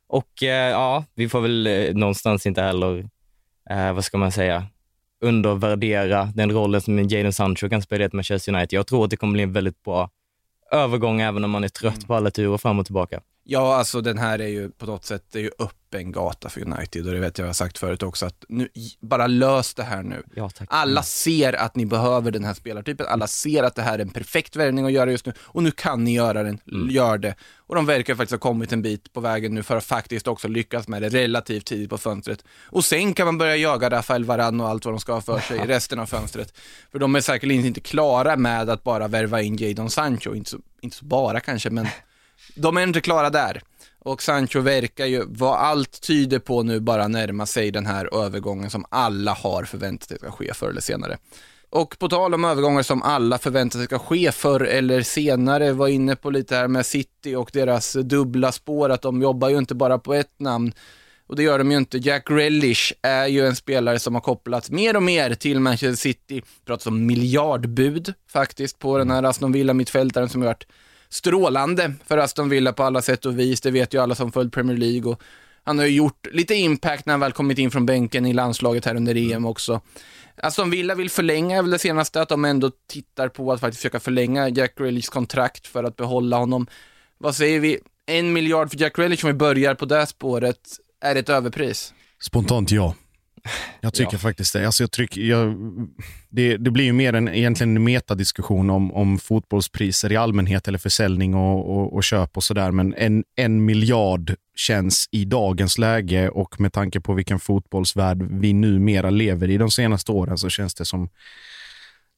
Och 0.08 0.42
eh, 0.42 0.70
ja, 0.70 1.04
vi 1.14 1.28
får 1.28 1.40
väl 1.40 1.66
eh, 1.66 1.94
någonstans 1.94 2.46
inte 2.46 2.62
heller, 2.62 3.08
eh, 3.70 3.92
vad 3.92 4.04
ska 4.04 4.18
man 4.18 4.32
säga, 4.32 4.66
undervärdera 5.20 6.32
den 6.34 6.52
rollen 6.52 6.80
som 6.80 7.08
Jadon 7.08 7.32
Sancho 7.32 7.68
kan 7.68 7.82
spela 7.82 8.04
i 8.04 8.06
ett 8.06 8.12
Manchester 8.12 8.54
United. 8.54 8.76
Jag 8.76 8.86
tror 8.86 9.04
att 9.04 9.10
det 9.10 9.16
kommer 9.16 9.32
bli 9.32 9.42
en 9.42 9.52
väldigt 9.52 9.82
bra 9.82 10.10
övergång 10.72 11.20
även 11.20 11.44
om 11.44 11.50
man 11.50 11.64
är 11.64 11.68
trött 11.68 12.06
på 12.06 12.14
alla 12.14 12.30
turer 12.30 12.58
fram 12.58 12.78
och 12.78 12.84
tillbaka. 12.86 13.20
Ja, 13.48 13.76
alltså 13.76 14.00
den 14.00 14.18
här 14.18 14.38
är 14.38 14.48
ju 14.48 14.70
på 14.70 14.86
något 14.86 15.04
sätt, 15.04 15.24
det 15.32 15.38
är 15.38 15.42
ju 15.42 15.50
öppen 15.58 16.12
gata 16.12 16.48
för 16.48 16.60
United 16.60 17.06
och 17.06 17.12
det 17.12 17.20
vet 17.20 17.38
jag 17.38 17.44
jag 17.44 17.48
har 17.48 17.54
sagt 17.54 17.78
förut 17.78 18.02
också 18.02 18.26
att 18.26 18.44
nu, 18.48 18.68
bara 19.00 19.26
lös 19.26 19.74
det 19.74 19.82
här 19.82 20.02
nu. 20.02 20.22
Ja, 20.34 20.50
tack. 20.50 20.68
Alla 20.70 21.02
ser 21.02 21.52
att 21.52 21.76
ni 21.76 21.86
behöver 21.86 22.30
den 22.30 22.44
här 22.44 22.54
spelartypen, 22.54 23.06
alla 23.06 23.26
ser 23.26 23.62
att 23.62 23.74
det 23.74 23.82
här 23.82 23.98
är 23.98 24.02
en 24.02 24.08
perfekt 24.08 24.56
värvning 24.56 24.84
att 24.84 24.92
göra 24.92 25.10
just 25.10 25.26
nu 25.26 25.32
och 25.38 25.62
nu 25.62 25.70
kan 25.70 26.04
ni 26.04 26.14
göra 26.14 26.42
den, 26.42 26.60
gör 26.90 27.18
det. 27.18 27.34
Och 27.56 27.74
de 27.74 27.86
verkar 27.86 28.14
faktiskt 28.14 28.42
ha 28.42 28.50
kommit 28.50 28.72
en 28.72 28.82
bit 28.82 29.12
på 29.12 29.20
vägen 29.20 29.54
nu 29.54 29.62
för 29.62 29.76
att 29.76 29.84
faktiskt 29.84 30.28
också 30.28 30.48
lyckas 30.48 30.88
med 30.88 31.02
det 31.02 31.08
relativt 31.08 31.66
tidigt 31.66 31.90
på 31.90 31.98
fönstret. 31.98 32.44
Och 32.66 32.84
sen 32.84 33.14
kan 33.14 33.26
man 33.26 33.38
börja 33.38 33.56
jaga 33.56 33.90
Rafael 33.90 34.24
Varane 34.24 34.62
och 34.62 34.68
allt 34.68 34.84
vad 34.84 34.94
de 34.94 35.00
ska 35.00 35.12
ha 35.12 35.20
för 35.20 35.40
sig 35.40 35.58
i 35.58 35.60
resten 35.66 35.98
av 35.98 36.06
fönstret. 36.06 36.54
För 36.92 36.98
de 36.98 37.14
är 37.14 37.20
säkerligen 37.20 37.64
inte 37.64 37.80
klara 37.80 38.36
med 38.36 38.70
att 38.70 38.84
bara 38.84 39.08
värva 39.08 39.42
in 39.42 39.56
Jadon 39.56 39.90
Sancho, 39.90 40.34
inte 40.34 40.50
så, 40.50 40.58
inte 40.80 40.96
så 40.96 41.04
bara 41.04 41.40
kanske, 41.40 41.70
men 41.70 41.86
de 42.54 42.76
är 42.76 42.82
inte 42.82 43.00
klara 43.00 43.30
där. 43.30 43.62
Och 43.98 44.22
Sancho 44.22 44.60
verkar 44.60 45.06
ju, 45.06 45.24
vad 45.26 45.58
allt 45.58 46.00
tyder 46.00 46.38
på 46.38 46.62
nu, 46.62 46.80
bara 46.80 47.08
närma 47.08 47.46
sig 47.46 47.70
den 47.70 47.86
här 47.86 48.24
övergången 48.24 48.70
som 48.70 48.84
alla 48.88 49.32
har 49.32 49.64
förväntat 49.64 50.08
sig 50.08 50.18
ska 50.18 50.30
ske 50.30 50.54
förr 50.54 50.68
eller 50.68 50.80
senare. 50.80 51.18
Och 51.70 51.98
på 51.98 52.08
tal 52.08 52.34
om 52.34 52.44
övergångar 52.44 52.82
som 52.82 53.02
alla 53.02 53.38
förväntar 53.38 53.78
sig 53.78 53.86
ska 53.86 53.98
ske 53.98 54.32
förr 54.32 54.60
eller 54.60 55.02
senare, 55.02 55.72
var 55.72 55.88
inne 55.88 56.16
på 56.16 56.30
lite 56.30 56.56
här 56.56 56.68
med 56.68 56.86
City 56.86 57.34
och 57.34 57.50
deras 57.52 57.92
dubbla 57.92 58.52
spår, 58.52 58.90
att 58.90 59.02
de 59.02 59.22
jobbar 59.22 59.48
ju 59.48 59.58
inte 59.58 59.74
bara 59.74 59.98
på 59.98 60.14
ett 60.14 60.40
namn. 60.40 60.72
Och 61.26 61.36
det 61.36 61.42
gör 61.42 61.58
de 61.58 61.70
ju 61.70 61.76
inte. 61.76 61.98
Jack 61.98 62.30
Relish 62.30 62.92
är 63.02 63.26
ju 63.26 63.46
en 63.46 63.56
spelare 63.56 63.98
som 63.98 64.14
har 64.14 64.20
kopplats 64.20 64.70
mer 64.70 64.96
och 64.96 65.02
mer 65.02 65.34
till 65.34 65.60
Manchester 65.60 65.96
City. 65.96 66.42
Pratas 66.64 66.86
om 66.86 67.06
miljardbud 67.06 68.14
faktiskt 68.32 68.78
på 68.78 68.98
den 68.98 69.10
här 69.10 69.22
Aston 69.22 69.52
Villa-mittfältaren 69.52 70.28
som 70.28 70.40
har 70.42 70.48
varit 70.48 70.66
strålande 71.08 71.92
för 72.06 72.18
Aston 72.18 72.48
Villa 72.48 72.72
på 72.72 72.82
alla 72.82 73.02
sätt 73.02 73.26
och 73.26 73.38
vis. 73.38 73.60
Det 73.60 73.70
vet 73.70 73.94
ju 73.94 74.02
alla 74.02 74.14
som 74.14 74.32
följt 74.32 74.52
Premier 74.52 74.76
League. 74.76 75.12
Och 75.12 75.22
han 75.64 75.78
har 75.78 75.86
ju 75.86 75.96
gjort 75.96 76.26
lite 76.32 76.54
impact 76.54 77.06
när 77.06 77.12
han 77.12 77.20
väl 77.20 77.32
kommit 77.32 77.58
in 77.58 77.70
från 77.70 77.86
bänken 77.86 78.26
i 78.26 78.32
landslaget 78.32 78.84
här 78.84 78.94
under 78.94 79.32
EM 79.32 79.46
också. 79.46 79.80
Aston 80.36 80.70
Villa 80.70 80.94
vill 80.94 81.10
förlänga, 81.10 81.58
är 81.58 81.62
väl 81.62 81.70
det 81.70 81.78
senaste, 81.78 82.22
att 82.22 82.28
de 82.28 82.44
ändå 82.44 82.70
tittar 82.88 83.28
på 83.28 83.52
att 83.52 83.60
faktiskt 83.60 83.80
försöka 83.80 84.00
förlänga 84.00 84.48
Jack 84.48 84.74
Grealishs 84.78 85.08
kontrakt 85.08 85.66
för 85.66 85.84
att 85.84 85.96
behålla 85.96 86.36
honom. 86.36 86.66
Vad 87.18 87.36
säger 87.36 87.60
vi? 87.60 87.78
En 88.06 88.32
miljard 88.32 88.70
för 88.70 88.80
Jack 88.80 88.96
Grealish 88.96 89.24
om 89.24 89.28
vi 89.28 89.34
börjar 89.34 89.74
på 89.74 89.84
det 89.84 90.06
spåret, 90.06 90.60
är 91.00 91.16
ett 91.16 91.28
överpris. 91.28 91.94
Spontant 92.20 92.70
ja. 92.70 92.94
Jag 93.80 93.94
tycker 93.94 94.12
Ja. 94.14 94.18
faktiskt 94.18 94.52
det. 94.52 94.66
Alltså 94.66 94.82
jag 94.82 94.90
trycker, 94.90 95.20
jag, 95.20 95.54
det. 96.28 96.56
Det 96.56 96.70
blir 96.70 96.84
ju 96.84 96.92
mer 96.92 97.12
en, 97.12 97.28
egentligen 97.28 97.76
en 97.76 97.84
metadiskussion 97.84 98.70
om, 98.70 98.92
om 98.92 99.18
fotbollspriser 99.18 100.12
i 100.12 100.16
allmänhet 100.16 100.68
eller 100.68 100.78
försäljning 100.78 101.34
och, 101.34 101.76
och, 101.76 101.94
och 101.94 102.04
köp 102.04 102.36
och 102.36 102.44
sådär. 102.44 102.70
Men 102.70 102.94
en, 102.94 103.24
en 103.36 103.64
miljard 103.64 104.34
känns 104.56 105.08
i 105.10 105.24
dagens 105.24 105.78
läge 105.78 106.28
och 106.28 106.60
med 106.60 106.72
tanke 106.72 107.00
på 107.00 107.12
vilken 107.14 107.38
fotbollsvärld 107.38 108.22
vi 108.30 108.52
numera 108.52 109.10
lever 109.10 109.50
i 109.50 109.56
de 109.56 109.70
senaste 109.70 110.12
åren 110.12 110.38
så 110.38 110.48
känns 110.48 110.74
det 110.74 110.84
som 110.84 111.08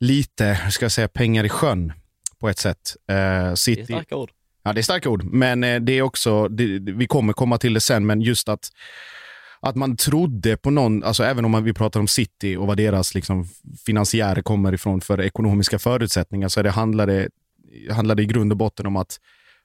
lite, 0.00 0.58
ska 0.70 0.85
jag 0.85 0.92
säga, 0.92 1.08
pengar 1.08 1.44
i 1.44 1.49
sjön 1.49 1.92
på 2.40 2.49
ett 2.49 2.58
sätt. 2.58 2.97
Eh, 3.08 3.14
Det 3.14 3.20
är 3.23 3.54
City, 3.54 3.85
starka 3.85 4.16
ord. 4.16 4.30
Ja, 4.62 4.73
det 4.73 4.80
är 4.80 4.82
starka 4.82 5.08
ord, 5.08 5.25
men 5.25 5.64
eh, 5.64 5.80
det 5.80 5.92
är 5.92 6.02
också, 6.02 6.49
det- 6.49 6.78
vi 6.92 7.06
kommer 7.06 7.32
komma 7.32 7.58
till 7.58 7.75
det 7.75 7.80
sen, 7.80 8.06
men 8.06 8.20
just 8.20 8.49
att, 8.49 8.68
att 9.60 9.76
man 9.76 9.96
trodde 9.96 10.56
på 10.56 10.70
någon, 10.70 11.04
alltså 11.04 11.24
även 11.24 11.44
om 11.44 11.50
man, 11.50 11.64
vi 11.64 11.72
pratar 11.72 12.00
om 12.00 12.08
City 12.08 12.56
och 12.56 12.66
vad 12.66 12.76
deras 12.76 13.14
liksom, 13.14 13.48
finansiärer 13.86 14.42
kommer 14.42 14.74
ifrån 14.74 15.00
för 15.00 15.20
ekonomiska 15.20 15.78
förutsättningar, 15.78 16.48
så 16.48 16.62
det 16.62 16.70
handlade, 16.70 17.28
handlade 17.90 18.22
i 18.22 18.26
grund 18.26 18.52
och 18.52 18.58
botten 18.58 18.86
om 18.86 18.96
att 18.96 19.20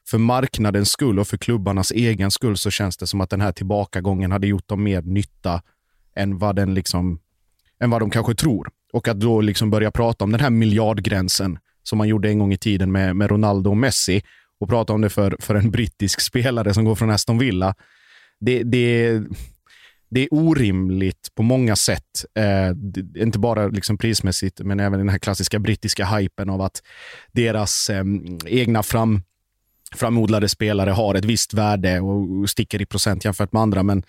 för 0.07 0.17
marknadens 0.17 0.89
skull 0.89 1.19
och 1.19 1.27
för 1.27 1.37
klubbarnas 1.37 1.91
egen 1.91 2.31
skull 2.31 2.57
så 2.57 2.71
känns 2.71 2.97
det 2.97 3.07
som 3.07 3.21
att 3.21 3.29
den 3.29 3.41
här 3.41 3.51
tillbakagången 3.51 4.31
hade 4.31 4.47
gjort 4.47 4.67
dem 4.67 4.83
mer 4.83 5.01
nytta 5.01 5.61
än 6.15 6.37
vad, 6.37 6.55
den 6.55 6.73
liksom, 6.73 7.19
än 7.79 7.89
vad 7.89 8.01
de 8.01 8.09
kanske 8.09 8.35
tror. 8.35 8.69
Och 8.93 9.07
att 9.07 9.19
då 9.19 9.41
liksom 9.41 9.69
börja 9.69 9.91
prata 9.91 10.23
om 10.23 10.31
den 10.31 10.41
här 10.41 10.49
miljardgränsen 10.49 11.59
som 11.83 11.97
man 11.97 12.07
gjorde 12.07 12.29
en 12.29 12.39
gång 12.39 12.53
i 12.53 12.57
tiden 12.57 12.91
med, 12.91 13.15
med 13.15 13.31
Ronaldo 13.31 13.69
och 13.69 13.77
Messi 13.77 14.21
och 14.59 14.69
prata 14.69 14.93
om 14.93 15.01
det 15.01 15.09
för, 15.09 15.37
för 15.39 15.55
en 15.55 15.71
brittisk 15.71 16.21
spelare 16.21 16.73
som 16.73 16.85
går 16.85 16.95
från 16.95 17.09
Aston 17.09 17.37
Villa. 17.37 17.75
Det, 18.39 18.63
det, 18.63 19.21
det 20.13 20.23
är 20.23 20.27
orimligt 20.31 21.35
på 21.35 21.43
många 21.43 21.75
sätt. 21.75 22.25
Eh, 22.35 22.69
inte 23.23 23.39
bara 23.39 23.67
liksom 23.67 23.97
prismässigt, 23.97 24.59
men 24.59 24.79
även 24.79 24.99
den 24.99 25.09
här 25.09 25.17
klassiska 25.17 25.59
brittiska 25.59 26.05
hypen 26.05 26.49
av 26.49 26.61
att 26.61 26.83
deras 27.31 27.89
eh, 27.89 28.03
egna 28.45 28.83
fram, 28.83 29.21
framodlade 29.95 30.49
spelare 30.49 30.89
har 30.89 31.15
ett 31.15 31.25
visst 31.25 31.53
värde 31.53 31.99
och 31.99 32.49
sticker 32.49 32.81
i 32.81 32.85
procent 32.85 33.25
jämfört 33.25 33.51
med 33.51 33.61
andra. 33.61 33.83
Men 33.83 34.03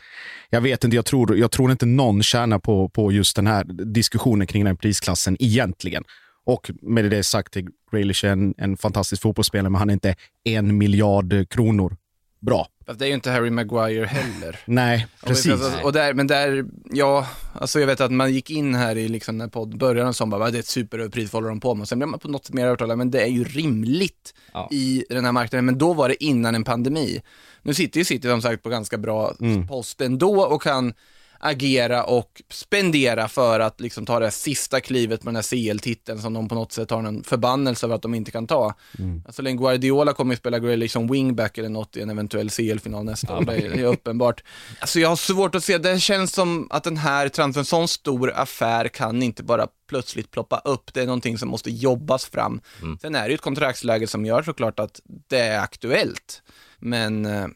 jag 0.50 0.60
vet 0.60 0.84
inte, 0.84 0.96
jag 0.96 1.04
tror, 1.04 1.36
jag 1.36 1.50
tror 1.50 1.70
inte 1.70 1.86
någon 1.86 2.22
tjänar 2.22 2.58
på, 2.58 2.88
på 2.88 3.12
just 3.12 3.36
den 3.36 3.46
här 3.46 3.64
diskussionen 3.84 4.46
kring 4.46 4.64
den 4.64 4.72
här 4.72 4.80
prisklassen 4.80 5.36
egentligen. 5.40 6.04
Och 6.46 6.70
med 6.82 7.10
det 7.10 7.22
sagt, 7.22 7.56
Grealish 7.92 8.24
är 8.24 8.28
en, 8.28 8.54
en 8.58 8.76
fantastisk 8.76 9.22
fotbollsspelare, 9.22 9.70
men 9.70 9.78
han 9.78 9.90
är 9.90 9.94
inte 9.94 10.14
en 10.44 10.78
miljard 10.78 11.48
kronor 11.50 11.96
bra. 12.40 12.68
Det 12.86 13.04
är 13.04 13.08
ju 13.08 13.14
inte 13.14 13.30
Harry 13.30 13.50
Maguire 13.50 14.06
heller. 14.06 14.58
Nej, 14.64 15.06
precis. 15.26 15.52
Och, 15.52 15.84
och 15.84 15.92
där, 15.92 16.14
men 16.14 16.26
där, 16.26 16.64
ja, 16.90 17.26
alltså 17.52 17.80
jag 17.80 17.86
vet 17.86 18.00
att 18.00 18.12
man 18.12 18.32
gick 18.34 18.50
in 18.50 18.74
här 18.74 18.96
i 18.98 19.08
liksom 19.08 19.38
när 19.38 19.48
podd 19.48 19.78
började 19.78 20.08
och 20.08 20.16
sa 20.16 20.26
bara, 20.26 20.50
det 20.50 20.58
är 20.58 20.60
ett 20.60 20.66
superöverpris, 20.66 21.32
vad 21.32 21.42
håller 21.42 21.48
de 21.48 21.60
på 21.60 21.74
med? 21.74 21.82
Och 21.82 21.88
sen 21.88 21.98
blev 21.98 22.08
man 22.08 22.20
på 22.20 22.28
något 22.28 22.52
mer 22.52 22.66
övertalad, 22.66 22.98
men 22.98 23.10
det 23.10 23.22
är 23.22 23.26
ju 23.26 23.44
rimligt 23.44 24.34
Ja. 24.52 24.68
i 24.70 25.04
den 25.08 25.24
här 25.24 25.32
marknaden, 25.32 25.64
men 25.64 25.78
då 25.78 25.92
var 25.92 26.08
det 26.08 26.24
innan 26.24 26.54
en 26.54 26.64
pandemi. 26.64 27.22
Nu 27.62 27.74
sitter 27.74 27.98
ju 27.98 28.04
City 28.04 28.28
som 28.28 28.42
sagt 28.42 28.62
på 28.62 28.68
ganska 28.68 28.98
bra 28.98 29.34
Mm. 29.40 29.68
post 29.68 30.00
ändå 30.00 30.42
och 30.42 30.62
kan 30.62 30.94
agera 31.38 32.04
och 32.04 32.42
spendera 32.50 33.28
för 33.28 33.60
att 33.60 33.80
liksom 33.80 34.06
ta 34.06 34.18
det 34.18 34.30
sista 34.30 34.80
klivet 34.80 35.20
på 35.20 35.26
den 35.26 35.36
här 35.36 35.42
CL-titeln 35.42 36.18
som 36.18 36.32
de 36.34 36.48
på 36.48 36.54
något 36.54 36.72
sätt 36.72 36.90
har 36.90 37.04
en 37.04 37.24
förbannelse 37.24 37.86
över 37.86 37.94
att 37.94 38.02
de 38.02 38.14
inte 38.14 38.30
kan 38.30 38.46
ta. 38.46 38.74
Mm. 38.98 39.22
Alltså 39.26 39.42
Len 39.42 39.56
Guardiola 39.56 40.12
kommer 40.12 40.34
ju 40.34 40.38
spela 40.38 40.58
Grealish 40.58 40.92
som 40.92 41.08
wingback 41.08 41.58
eller 41.58 41.68
något 41.68 41.96
i 41.96 42.00
en 42.00 42.10
eventuell 42.10 42.50
CL-final 42.50 43.04
nästa 43.04 43.36
år, 43.36 43.44
det 43.44 43.80
är, 43.80 43.84
uppenbart. 43.84 44.42
Alltså 44.80 45.00
jag 45.00 45.08
har 45.08 45.16
svårt 45.16 45.54
att 45.54 45.64
se, 45.64 45.78
det 45.78 46.00
känns 46.00 46.32
som 46.32 46.68
att 46.70 46.84
den 46.84 46.96
här 46.96 47.28
transfern, 47.28 47.64
sån 47.64 47.88
stor 47.88 48.32
affär 48.34 48.88
kan 48.88 49.22
inte 49.22 49.42
bara 49.42 49.68
plötsligt 49.88 50.30
ploppa 50.30 50.58
upp, 50.64 50.94
det 50.94 51.00
är 51.00 51.06
någonting 51.06 51.38
som 51.38 51.48
måste 51.48 51.70
jobbas 51.70 52.26
fram. 52.26 52.60
Sen 53.02 53.14
är 53.14 53.22
det 53.22 53.28
ju 53.28 53.34
ett 53.34 53.40
kontraktsläge 53.40 54.06
som 54.06 54.26
gör 54.26 54.42
såklart 54.42 54.80
att 54.80 55.00
det 55.28 55.38
är 55.38 55.60
aktuellt, 55.60 56.42
men 56.78 57.26
eh, 57.26 57.46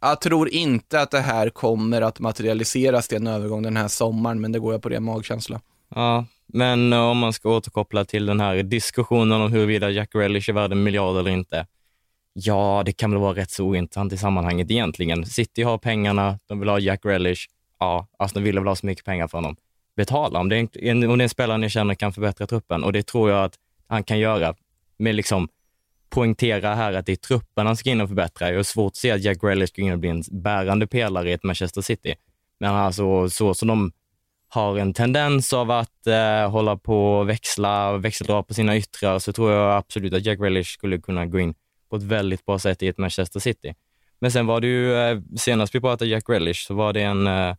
jag 0.00 0.20
tror 0.20 0.48
inte 0.48 1.00
att 1.00 1.10
det 1.10 1.20
här 1.20 1.50
kommer 1.50 2.02
att 2.02 2.20
materialiseras 2.20 3.08
till 3.08 3.16
en 3.16 3.26
övergång 3.26 3.62
den 3.62 3.76
här 3.76 3.88
sommaren, 3.88 4.40
men 4.40 4.52
det 4.52 4.58
går 4.58 4.72
jag 4.72 4.82
på 4.82 4.88
det, 4.88 5.00
magkänsla. 5.00 5.60
Ja, 5.94 6.24
men 6.46 6.92
eh, 6.92 7.00
om 7.00 7.18
man 7.18 7.32
ska 7.32 7.50
återkoppla 7.50 8.04
till 8.04 8.26
den 8.26 8.40
här 8.40 8.62
diskussionen 8.62 9.42
om 9.42 9.52
huruvida 9.52 9.90
Jack 9.90 10.10
Relish 10.14 10.50
är 10.50 10.52
värd 10.52 10.72
en 10.72 10.82
miljard 10.82 11.16
eller 11.16 11.30
inte. 11.30 11.66
Ja, 12.32 12.82
det 12.86 12.92
kan 12.92 13.10
väl 13.10 13.20
vara 13.20 13.34
rätt 13.34 13.50
så 13.50 13.64
ointressant 13.64 14.12
i 14.12 14.16
sammanhanget 14.16 14.70
egentligen. 14.70 15.26
City 15.26 15.62
har 15.62 15.78
pengarna, 15.78 16.38
de 16.46 16.60
vill 16.60 16.68
ha 16.68 16.78
Jack 16.78 17.00
Relish. 17.04 17.46
Ja, 17.80 18.06
Aston 18.18 18.42
Villa 18.42 18.60
vill 18.60 18.68
ha 18.68 18.76
så 18.76 18.86
mycket 18.86 19.04
pengar 19.04 19.28
för 19.28 19.38
honom. 19.38 19.56
Betala 19.96 20.38
om 20.38 20.48
det 20.48 20.56
är 20.56 20.84
en, 20.84 21.10
om 21.10 21.18
det 21.18 21.22
är 21.22 21.24
en 21.24 21.28
spelare 21.28 21.58
ni 21.58 21.70
känner 21.70 21.94
kan 21.94 22.12
förbättra 22.12 22.46
truppen 22.46 22.84
och 22.84 22.92
det 22.92 23.02
tror 23.02 23.30
jag 23.30 23.44
att 23.44 23.54
han 23.88 24.04
kan 24.04 24.18
göra. 24.18 24.54
Med 24.98 25.14
liksom 25.14 25.48
poängtera 26.10 26.74
här 26.74 26.92
att 26.92 27.06
det 27.06 27.12
är 27.12 27.16
truppen 27.16 27.66
han 27.66 27.76
ska 27.76 27.90
in 27.90 28.00
och 28.00 28.08
förbättra. 28.08 28.48
Jag 28.48 28.56
har 28.56 28.62
svårt 28.62 28.90
att 28.90 28.96
se 28.96 29.10
att 29.10 29.22
Jack 29.22 29.40
Grealish 29.40 29.68
ska 29.68 29.82
in 29.82 29.92
och 29.92 29.98
bli 29.98 30.08
en 30.08 30.22
bärande 30.30 30.86
pelare 30.86 31.30
i 31.30 31.32
ett 31.32 31.42
Manchester 31.42 31.80
City. 31.80 32.14
Men 32.60 32.70
alltså 32.70 33.30
så 33.30 33.54
som 33.54 33.68
de 33.68 33.92
har 34.48 34.78
en 34.78 34.94
tendens 34.94 35.52
av 35.52 35.70
att 35.70 36.06
eh, 36.06 36.50
hålla 36.50 36.76
på 36.76 37.18
och 37.18 37.28
växla 37.28 37.90
och 37.90 38.04
växeldra 38.04 38.42
på 38.42 38.54
sina 38.54 38.76
yttrar 38.76 39.18
så 39.18 39.32
tror 39.32 39.52
jag 39.52 39.76
absolut 39.76 40.14
att 40.14 40.24
Jack 40.24 40.38
Grealish 40.38 40.72
skulle 40.72 40.98
kunna 40.98 41.26
gå 41.26 41.40
in 41.40 41.54
på 41.90 41.96
ett 41.96 42.02
väldigt 42.02 42.46
bra 42.46 42.58
sätt 42.58 42.82
i 42.82 42.88
ett 42.88 42.98
Manchester 42.98 43.40
City. 43.40 43.74
Men 44.18 44.32
sen 44.32 44.46
var 44.46 44.60
det 44.60 44.66
ju, 44.66 44.94
eh, 44.94 45.18
senast 45.36 45.74
vi 45.74 45.80
pratade 45.80 46.10
Jack 46.10 46.26
Grealish 46.26 46.66
så 46.66 46.74
var 46.74 46.92
det 46.92 47.02
en, 47.02 47.26
eh, 47.26 47.54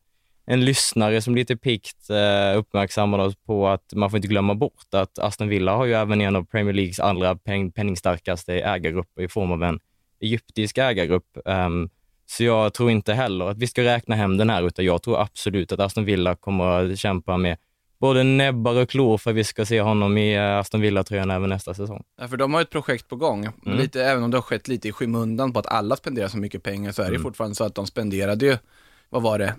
en 0.49 0.65
lyssnare 0.65 1.21
som 1.21 1.35
lite 1.35 1.57
pikt 1.57 2.09
eh, 2.09 2.57
uppmärksammade 2.57 3.23
oss 3.23 3.35
på 3.45 3.67
att 3.67 3.93
man 3.95 4.09
får 4.09 4.17
inte 4.17 4.27
glömma 4.27 4.55
bort 4.55 4.93
att 4.93 5.19
Aston 5.19 5.47
Villa 5.47 5.75
har 5.75 5.85
ju 5.85 5.93
även 5.93 6.21
en 6.21 6.35
av 6.35 6.45
Premier 6.45 6.73
Leagues 6.73 6.99
allra 6.99 7.35
peng, 7.35 7.71
penningstarkaste 7.71 8.53
ägargrupper 8.53 9.21
i 9.21 9.27
form 9.27 9.51
av 9.51 9.63
en 9.63 9.79
egyptisk 10.21 10.77
ägargrupp. 10.77 11.37
Ehm, 11.45 11.89
så 12.25 12.43
jag 12.43 12.73
tror 12.73 12.91
inte 12.91 13.13
heller 13.13 13.45
att 13.45 13.57
vi 13.57 13.67
ska 13.67 13.83
räkna 13.83 14.15
hem 14.15 14.37
den 14.37 14.49
här, 14.49 14.63
utan 14.63 14.85
jag 14.85 15.03
tror 15.03 15.21
absolut 15.21 15.71
att 15.71 15.79
Aston 15.79 16.05
Villa 16.05 16.35
kommer 16.35 16.65
att 16.65 16.99
kämpa 16.99 17.37
med 17.37 17.57
både 17.99 18.23
näbbar 18.23 18.75
och 18.75 18.89
klor 18.89 19.17
för 19.17 19.29
att 19.29 19.35
vi 19.35 19.43
ska 19.43 19.65
se 19.65 19.81
honom 19.81 20.17
i 20.17 20.35
eh, 20.35 20.57
Aston 20.57 20.81
Villa-tröjan 20.81 21.31
även 21.31 21.49
nästa 21.49 21.73
säsong. 21.73 22.03
Ja, 22.21 22.27
för 22.27 22.37
de 22.37 22.53
har 22.53 22.61
ett 22.61 22.69
projekt 22.69 23.07
på 23.07 23.15
gång. 23.15 23.47
Mm. 23.65 23.77
Lite, 23.77 24.03
även 24.03 24.23
om 24.23 24.31
det 24.31 24.37
har 24.37 24.41
skett 24.41 24.67
lite 24.67 24.87
i 24.87 24.91
skymundan 24.91 25.53
på 25.53 25.59
att 25.59 25.67
alla 25.67 25.95
spenderar 25.95 26.27
så 26.27 26.37
mycket 26.37 26.63
pengar 26.63 26.91
så 26.91 27.01
är 27.01 27.05
det 27.05 27.11
Mm. 27.11 27.23
fortfarande 27.23 27.55
så 27.55 27.63
att 27.63 27.75
de 27.75 27.87
spenderade 27.87 28.45
ju, 28.45 28.57
vad 29.09 29.21
var 29.21 29.39
det, 29.39 29.55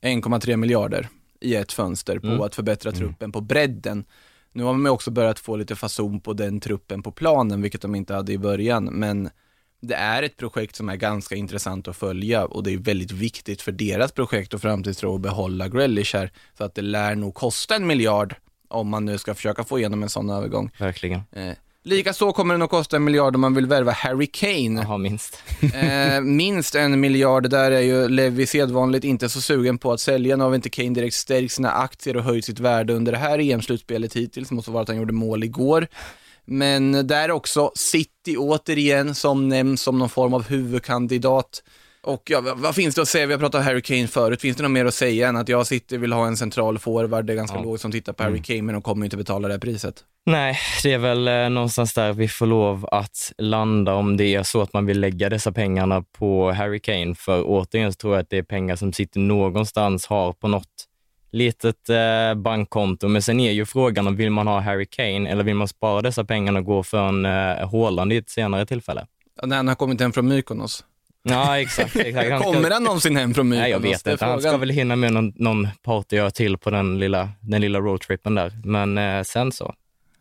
1,3 0.00 0.56
miljarder 0.56 1.08
i 1.40 1.54
ett 1.54 1.72
fönster 1.72 2.18
på 2.18 2.26
Mm. 2.26 2.40
att 2.40 2.54
förbättra 2.54 2.92
truppen 2.92 3.32
på 3.32 3.40
bredden. 3.40 4.04
Nu 4.52 4.62
har 4.62 4.72
man 4.72 4.92
också 4.92 5.10
börjat 5.10 5.38
få 5.38 5.56
lite 5.56 5.76
fason 5.76 6.20
på 6.20 6.32
den 6.32 6.60
truppen 6.60 7.02
på 7.02 7.12
planen, 7.12 7.62
vilket 7.62 7.82
de 7.82 7.94
inte 7.94 8.14
hade 8.14 8.32
i 8.32 8.38
början, 8.38 8.84
men 8.84 9.30
det 9.80 9.94
är 9.94 10.22
ett 10.22 10.36
projekt 10.36 10.76
som 10.76 10.88
är 10.88 10.96
ganska 10.96 11.34
intressant 11.34 11.88
att 11.88 11.96
följa 11.96 12.44
och 12.44 12.62
det 12.62 12.72
är 12.72 12.78
väldigt 12.78 13.12
viktigt 13.12 13.62
för 13.62 13.72
deras 13.72 14.12
projekt 14.12 14.54
och 14.54 14.60
framtidstro 14.62 15.14
att 15.14 15.20
behålla 15.20 15.68
Grealish 15.68 16.14
här, 16.16 16.30
så 16.58 16.64
att 16.64 16.74
det 16.74 16.82
lär 16.82 17.14
nog 17.14 17.34
kosta 17.34 17.76
en 17.76 17.86
miljard 17.86 18.34
om 18.68 18.88
man 18.88 19.04
nu 19.04 19.18
ska 19.18 19.34
försöka 19.34 19.64
få 19.64 19.78
igenom 19.78 20.02
en 20.02 20.08
sån 20.08 20.30
övergång. 20.30 20.70
Verkligen. 20.78 21.20
Likaså 21.88 22.32
kommer 22.32 22.54
det 22.54 22.58
nog 22.58 22.70
kosta 22.70 22.96
en 22.96 23.04
miljard 23.04 23.34
om 23.34 23.40
man 23.40 23.54
vill 23.54 23.66
värva 23.66 23.92
Harry 23.92 24.26
Kane. 24.26 24.82
Jaha, 24.82 24.98
minst. 24.98 25.42
Eh, 25.74 26.20
minst 26.20 26.74
en 26.74 27.00
miljard, 27.00 27.50
där 27.50 27.70
är 27.70 27.80
ju 27.80 28.08
Levi 28.08 28.46
sedvanligt 28.46 29.04
inte 29.04 29.28
så 29.28 29.40
sugen 29.40 29.78
på 29.78 29.92
att 29.92 30.00
sälja. 30.00 30.36
Nu 30.36 30.44
har 30.44 30.50
vi 30.50 30.56
inte 30.56 30.70
Kane 30.70 30.90
direkt 30.90 31.14
stärkt 31.14 31.52
sina 31.52 31.70
aktier 31.70 32.16
och 32.16 32.22
höjt 32.22 32.44
sitt 32.44 32.60
värde 32.60 32.92
under 32.92 33.12
det 33.12 33.18
här 33.18 33.38
EM-slutspelet 33.38 34.16
hittills. 34.16 34.48
Det 34.48 34.54
måste 34.54 34.70
vara 34.70 34.82
att 34.82 34.88
han 34.88 34.96
gjorde 34.96 35.12
mål 35.12 35.44
igår. 35.44 35.86
Men 36.44 37.06
där 37.06 37.30
också 37.30 37.72
City 37.74 38.36
återigen 38.36 39.14
som 39.14 39.48
nämns 39.48 39.82
som 39.82 39.98
någon 39.98 40.08
form 40.08 40.34
av 40.34 40.42
huvudkandidat. 40.48 41.62
Och 42.02 42.22
ja, 42.30 42.40
vad- 42.56 42.74
finns 42.74 42.94
det 42.94 43.02
att 43.02 43.08
säga? 43.08 43.26
Vi 43.26 43.32
har 43.32 43.40
pratat 43.40 43.58
om 43.60 43.64
Harry 43.64 43.82
Kane 43.82 44.06
förut. 44.06 44.40
Finns 44.40 44.56
det 44.56 44.62
något 44.62 44.72
mer 44.72 44.84
att 44.84 44.94
säga 44.94 45.28
än 45.28 45.36
att 45.36 45.48
jag 45.48 45.66
City 45.66 45.96
vill 45.96 46.12
ha 46.12 46.26
en 46.26 46.36
central 46.36 46.78
forward? 46.78 47.24
Det 47.24 47.32
är 47.32 47.36
ganska 47.36 47.56
Ja. 47.56 47.62
lågt 47.62 47.80
som 47.80 47.92
tittar 47.92 48.12
på 48.12 48.22
Harry 48.22 48.42
Kane, 48.42 48.62
men 48.62 48.72
de 48.72 48.82
kommer 48.82 49.04
inte 49.06 49.16
betala 49.16 49.48
det 49.48 49.54
här 49.54 49.58
priset. 49.60 50.04
Nej, 50.26 50.56
det 50.82 50.92
är 50.92 50.98
väl 50.98 51.28
eh, 51.28 51.48
någonstans 51.48 51.94
där 51.94 52.12
vi 52.12 52.28
får 52.28 52.46
lov 52.46 52.88
att 52.92 53.32
landa 53.38 53.94
om 53.94 54.16
det 54.16 54.34
är 54.34 54.42
så 54.42 54.62
att 54.62 54.72
man 54.72 54.86
vill 54.86 55.00
lägga 55.00 55.28
dessa 55.28 55.52
pengarna 55.52 56.02
på 56.18 56.52
Harry 56.52 56.80
Kane. 56.80 57.14
För 57.14 57.42
återigen 57.46 57.92
så 57.92 57.96
tror 57.96 58.14
jag 58.14 58.22
att 58.22 58.30
det 58.30 58.38
är 58.38 58.42
pengar 58.42 58.76
som 58.76 58.92
sitter 58.92 59.20
någonstans, 59.20 60.06
har 60.06 60.32
på 60.32 60.48
något 60.48 60.68
litet 61.32 61.88
eh, 61.88 62.34
bankkonto. 62.34 63.08
Men 63.08 63.22
sen 63.22 63.40
är 63.40 63.52
ju 63.52 63.66
frågan 63.66 64.06
om 64.06 64.16
vill 64.16 64.30
man 64.30 64.46
ha 64.46 64.60
Harry 64.60 64.86
Kane 64.86 65.30
eller 65.30 65.44
vill 65.44 65.54
man 65.54 65.68
spara 65.68 66.02
dessa 66.02 66.24
pengarna 66.24 66.58
och 66.58 66.64
gå 66.64 66.82
för 66.82 67.08
en 67.08 67.24
eh, 67.26 67.70
Haaland 67.70 68.12
i 68.12 68.16
ett 68.16 68.30
senare 68.30 68.66
tillfälle? 68.66 69.06
Ja, 69.40 69.46
När 69.46 69.56
han 69.56 69.68
har 69.68 69.74
kommit 69.74 70.00
hem 70.00 70.12
från 70.12 70.28
Mykonos. 70.28 70.84
Ja, 71.28 71.60
exakt. 71.60 71.96
exakt. 71.96 72.30
Han 72.30 72.40
ska- 72.42 72.52
Kommer 72.52 72.70
han 72.70 72.84
någonsin 72.84 73.16
hem 73.16 73.34
från 73.34 73.48
Mykonos? 73.48 73.62
Nej, 73.62 73.70
jag 73.70 73.80
vet 73.80 74.06
inte. 74.06 74.24
Han 74.24 74.40
ska 74.40 74.56
väl 74.56 74.70
hinna 74.70 74.96
med 74.96 75.12
någon, 75.12 75.32
någon 75.36 75.68
partyö 75.82 76.30
till 76.30 76.58
på 76.58 76.70
den 76.70 76.98
lilla, 76.98 77.28
den 77.40 77.60
lilla 77.60 77.78
roadtrippen 77.78 78.34
där. 78.34 78.52
Men 78.64 78.98
eh, 78.98 79.22
sen 79.22 79.52
så, 79.52 79.74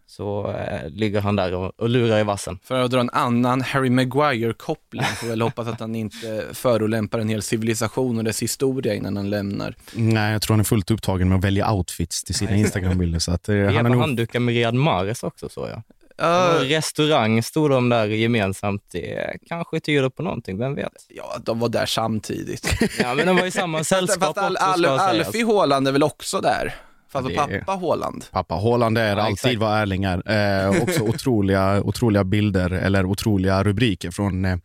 så 0.08 0.52
eh, 0.52 0.90
ligger 0.90 1.22
han 1.22 1.36
där 1.36 1.54
och, 1.54 1.80
och 1.80 1.90
lurar 1.90 2.20
i 2.20 2.24
vassen. 2.24 2.60
För 2.64 2.80
att 2.84 2.92
dra 2.92 3.00
en 3.00 3.10
annan 3.10 3.62
Harry 3.62 3.90
Maguire-koppling, 3.90 5.04
får 5.04 5.28
väl 5.28 5.42
hoppas 5.42 5.68
att 5.68 5.80
han 5.80 5.96
inte 5.96 6.46
förolämpar 6.54 7.20
en 7.20 7.30
hel 7.30 7.42
civilisation 7.42 8.18
och 8.18 8.24
dess 8.24 8.42
historia 8.42 8.94
innan 8.94 9.18
han 9.18 9.30
lämnar. 9.30 9.76
Nej, 9.94 10.32
jag 10.32 10.42
tror 10.42 10.54
han 10.54 10.60
är 10.60 10.64
fullt 10.64 10.92
upptagen 10.92 11.30
med 11.30 11.38
att 11.38 11.44
välja 11.44 11.72
outfits 11.72 12.24
till 12.24 12.36
sina 12.36 12.56
Instagram-bilder. 12.56 13.20
Så 13.20 13.32
att, 13.32 13.50
eh, 13.50 13.56
han 13.66 13.76
är 13.76 13.84
nog... 13.84 14.02
handdukar 14.02 14.40
med 14.40 14.54
Riyad 14.54 14.76
Mahrez 14.76 15.24
också 15.24 15.50
så 15.50 15.68
jag. 15.68 15.82
Och 16.20 16.62
restaurang 16.66 17.44
stod 17.44 17.70
de 17.72 17.90
där 17.90 18.08
gemensamt. 18.08 18.84
Det 18.92 19.38
kanske 19.48 19.80
tyder 19.80 20.10
på 20.10 20.24
någonting, 20.24 20.58
vem 20.60 20.76
vet? 20.76 20.92
ja, 21.10 21.38
de 21.46 21.60
var 21.60 21.70
där 21.70 21.86
samtidigt. 21.86 22.74
Ja, 23.00 23.14
men 23.16 23.26
de 23.28 23.36
var 23.36 23.46
i 23.46 23.52
samma 23.52 23.84
sällskap 23.84 24.24
Fast 24.24 24.38
Al- 24.38 24.56
också, 24.56 24.66
Al- 24.66 24.80
ska 24.84 25.10
sägas. 25.10 25.28
Alfie 25.28 25.46
Haaland 25.46 25.88
är 25.88 25.92
väl 25.92 26.04
också 26.04 26.42
där? 26.42 26.76
Fast 27.12 27.30
är- 27.30 27.36
pappa 27.36 27.72
Haaland. 27.86 28.26
Pappa 28.32 28.56
Haaland 28.56 28.98
är 28.98 29.16
Ja, 29.18 29.22
alltid 29.22 29.34
exakt. 29.34 29.58
vad 29.58 29.82
Erling 29.82 30.04
är. 30.04 30.22
Eh, 30.66 30.82
också 30.84 31.04
otroliga, 31.04 31.82
otroliga 31.84 32.24
bilder 32.24 32.70
eller 32.72 33.06
otroliga 33.06 33.64
rubriker 33.64 34.12
från 34.12 34.46
eh, 34.46 34.58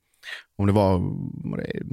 om 0.63 0.67
det 0.67 0.73
var, 0.73 1.01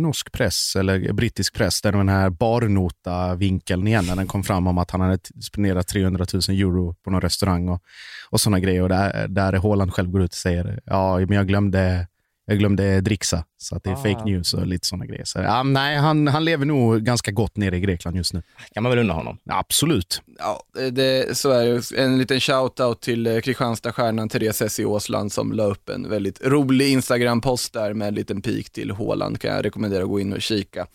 norsk 0.01 0.31
press 0.31 0.75
eller 0.75 1.13
brittisk 1.13 1.53
press, 1.53 1.81
där 1.81 1.91
den 1.91 2.09
här 2.09 2.29
barnota-vinkeln 2.29 3.87
igen, 3.87 4.05
när 4.05 4.15
den 4.15 4.27
kom 4.27 4.43
fram 4.43 4.67
om 4.67 4.77
att 4.77 4.91
han 4.91 5.01
hade 5.01 5.19
spenderat 5.41 5.87
300 5.87 6.25
000 6.33 6.41
euro 6.59 6.95
på 7.03 7.09
någon 7.09 7.21
restaurang 7.21 7.69
och, 7.69 7.83
och 8.29 8.41
sådana 8.41 8.59
grejer. 8.59 8.81
Och 8.81 8.89
där, 8.89 9.27
där 9.27 9.53
Haaland 9.53 9.93
själv 9.93 10.09
går 10.09 10.21
ut 10.21 10.31
och 10.31 10.35
säger, 10.35 10.79
ja, 10.85 11.17
men 11.17 11.31
jag 11.31 11.47
glömde, 11.47 12.07
jag 12.49 12.59
glömde 12.59 13.01
dricksa, 13.01 13.43
så 13.57 13.75
att 13.75 13.83
det 13.83 13.89
är 13.89 13.93
Ah. 13.93 13.97
fake 13.97 14.23
news 14.25 14.53
och 14.53 14.67
lite 14.67 14.87
sådana 14.87 15.05
grejer. 15.05 15.25
Så, 15.25 15.39
ja, 15.39 15.63
nej, 15.63 15.97
han, 15.97 16.27
han 16.27 16.45
lever 16.45 16.65
nog 16.65 17.01
ganska 17.01 17.31
gott 17.31 17.57
nere 17.57 17.77
i 17.77 17.79
Grekland 17.79 18.17
just 18.17 18.33
nu. 18.33 18.41
Kan 18.73 18.83
man 18.83 18.89
väl 18.89 18.99
unna 18.99 19.13
honom. 19.13 19.37
Absolut. 19.49 20.21
Ja, 20.39 20.63
det, 20.91 21.37
så 21.37 21.51
är 21.51 21.65
det. 21.65 22.03
En 22.03 22.17
liten 22.17 22.39
shout-out 22.39 22.99
till 23.01 23.27
eh, 23.27 23.39
Kristianstadstjärnan 23.39 24.29
Therese 24.29 24.59
Hessie 24.61 24.85
Åsland 24.85 25.31
som 25.31 25.51
la 25.53 25.63
upp 25.63 25.89
en 25.89 26.09
väldigt 26.09 26.41
rolig 26.45 26.89
Instagram-post 26.91 27.73
där 27.73 27.93
med 27.93 28.07
en 28.07 28.13
liten 28.15 28.41
pik 28.41 28.69
till 28.69 28.91
Håland. 28.91 29.41
Kan 29.41 29.55
jag 29.55 29.65
rekommendera 29.65 30.03
att 30.03 30.09
gå 30.09 30.19
in 30.19 30.33
och 30.33 30.41
kika 30.41 30.87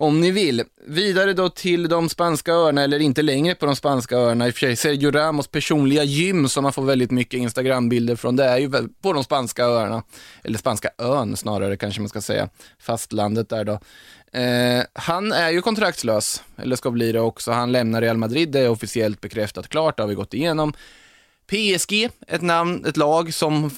om 0.00 0.20
ni 0.20 0.30
vill. 0.30 0.62
Vidare 0.86 1.32
då 1.32 1.48
till 1.48 1.88
de 1.88 2.08
spanska 2.08 2.52
öarna, 2.52 2.82
eller 2.82 2.98
inte 2.98 3.22
längre 3.22 3.54
på 3.54 3.66
de 3.66 3.76
spanska 3.76 4.16
öarna. 4.16 4.46
I 4.46 4.50
och 4.50 4.54
för 4.54 4.60
sig 4.60 4.76
Sergio 4.76 5.10
Ramos 5.10 5.48
personliga 5.48 6.04
gym 6.04 6.48
som 6.48 6.62
man 6.62 6.72
får 6.72 6.82
väldigt 6.82 7.10
mycket 7.10 7.38
Instagram-bilder 7.38 8.16
från. 8.16 8.36
Det 8.36 8.44
är 8.44 8.58
ju 8.58 8.70
på 9.02 9.12
de 9.12 9.24
spanska 9.24 9.64
öarna, 9.64 10.02
eller 10.44 10.58
spanska 10.58 10.90
ön 10.98 11.36
snarare 11.36 11.76
kanske 11.76 12.00
man 12.00 12.08
ska 12.08 12.20
säga. 12.20 12.48
Fastlandet 12.78 13.48
där 13.48 13.64
då. 13.64 13.80
Eh, 14.32 14.84
han 14.92 15.32
är 15.32 15.50
ju 15.50 15.62
kontraktslös, 15.62 16.42
eller 16.56 16.76
ska 16.76 16.90
bli 16.90 17.12
det 17.12 17.20
också. 17.20 17.52
Han 17.52 17.72
lämnar 17.72 18.00
Real 18.00 18.16
Madrid, 18.16 18.48
det 18.48 18.60
är 18.60 18.68
officiellt 18.68 19.20
bekräftat 19.20 19.68
klart, 19.68 19.96
det 19.96 20.02
har 20.02 20.08
vi 20.08 20.14
gått 20.14 20.34
igenom. 20.34 20.72
PSG, 21.50 22.08
ett 22.26 22.42
namn, 22.42 22.84
ett 22.84 22.96
lag 22.96 23.34
som 23.34 23.70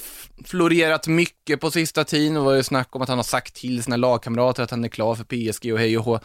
florerat 0.45 1.07
mycket 1.07 1.61
på 1.61 1.71
sista 1.71 2.05
tiden. 2.05 2.35
Det 2.35 2.41
var 2.41 2.55
ju 2.55 2.63
snack 2.63 2.97
om 2.97 3.03
att 3.03 3.09
han 3.09 3.19
har 3.19 3.23
sagt 3.23 3.55
till 3.55 3.83
sina 3.83 3.97
lagkamrater 3.97 4.63
att 4.63 4.71
han 4.71 4.85
är 4.85 4.89
klar 4.89 5.15
för 5.15 5.25
PSG 5.25 5.73
och 5.73 5.79
hej 5.79 5.99
och 5.99 6.05
hå. 6.05 6.21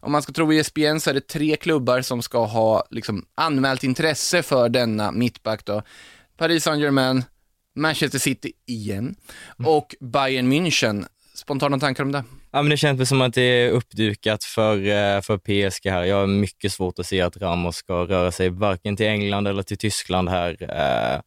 Om 0.00 0.12
man 0.12 0.22
ska 0.22 0.32
tro 0.32 0.52
ESPN 0.52 0.98
så 1.00 1.10
är 1.10 1.14
det 1.14 1.28
tre 1.28 1.56
klubbar 1.56 2.02
som 2.02 2.22
ska 2.22 2.44
ha 2.44 2.84
liksom, 2.90 3.24
anmält 3.34 3.84
intresse 3.84 4.42
för 4.42 4.68
denna 4.68 5.12
mittback 5.12 5.64
då. 5.64 5.82
Paris 6.36 6.64
Saint-Germain, 6.64 7.24
Manchester 7.76 8.18
City 8.18 8.52
igen 8.66 9.16
och 9.64 9.94
Bayern 10.00 10.52
München. 10.52 11.06
Spontana 11.34 11.78
tankar 11.78 12.04
om 12.04 12.12
det? 12.12 12.24
Ja, 12.54 12.62
men 12.62 12.70
det 12.70 12.76
känns 12.76 13.00
väl 13.00 13.06
som 13.06 13.22
att 13.22 13.34
det 13.34 13.42
är 13.42 13.70
uppdukat 13.70 14.44
för, 14.44 14.76
eh, 14.76 15.20
för 15.20 15.38
PSG 15.38 15.90
här. 15.90 16.04
Jag 16.04 16.16
har 16.16 16.26
mycket 16.26 16.72
svårt 16.72 16.98
att 16.98 17.06
se 17.06 17.20
att 17.20 17.36
Ramos 17.36 17.76
ska 17.76 17.94
röra 17.94 18.32
sig 18.32 18.48
varken 18.50 18.96
till 18.96 19.06
England 19.06 19.46
eller 19.46 19.62
till 19.62 19.78
Tyskland 19.78 20.28
här. 20.28 20.56
Eh, 20.60 21.20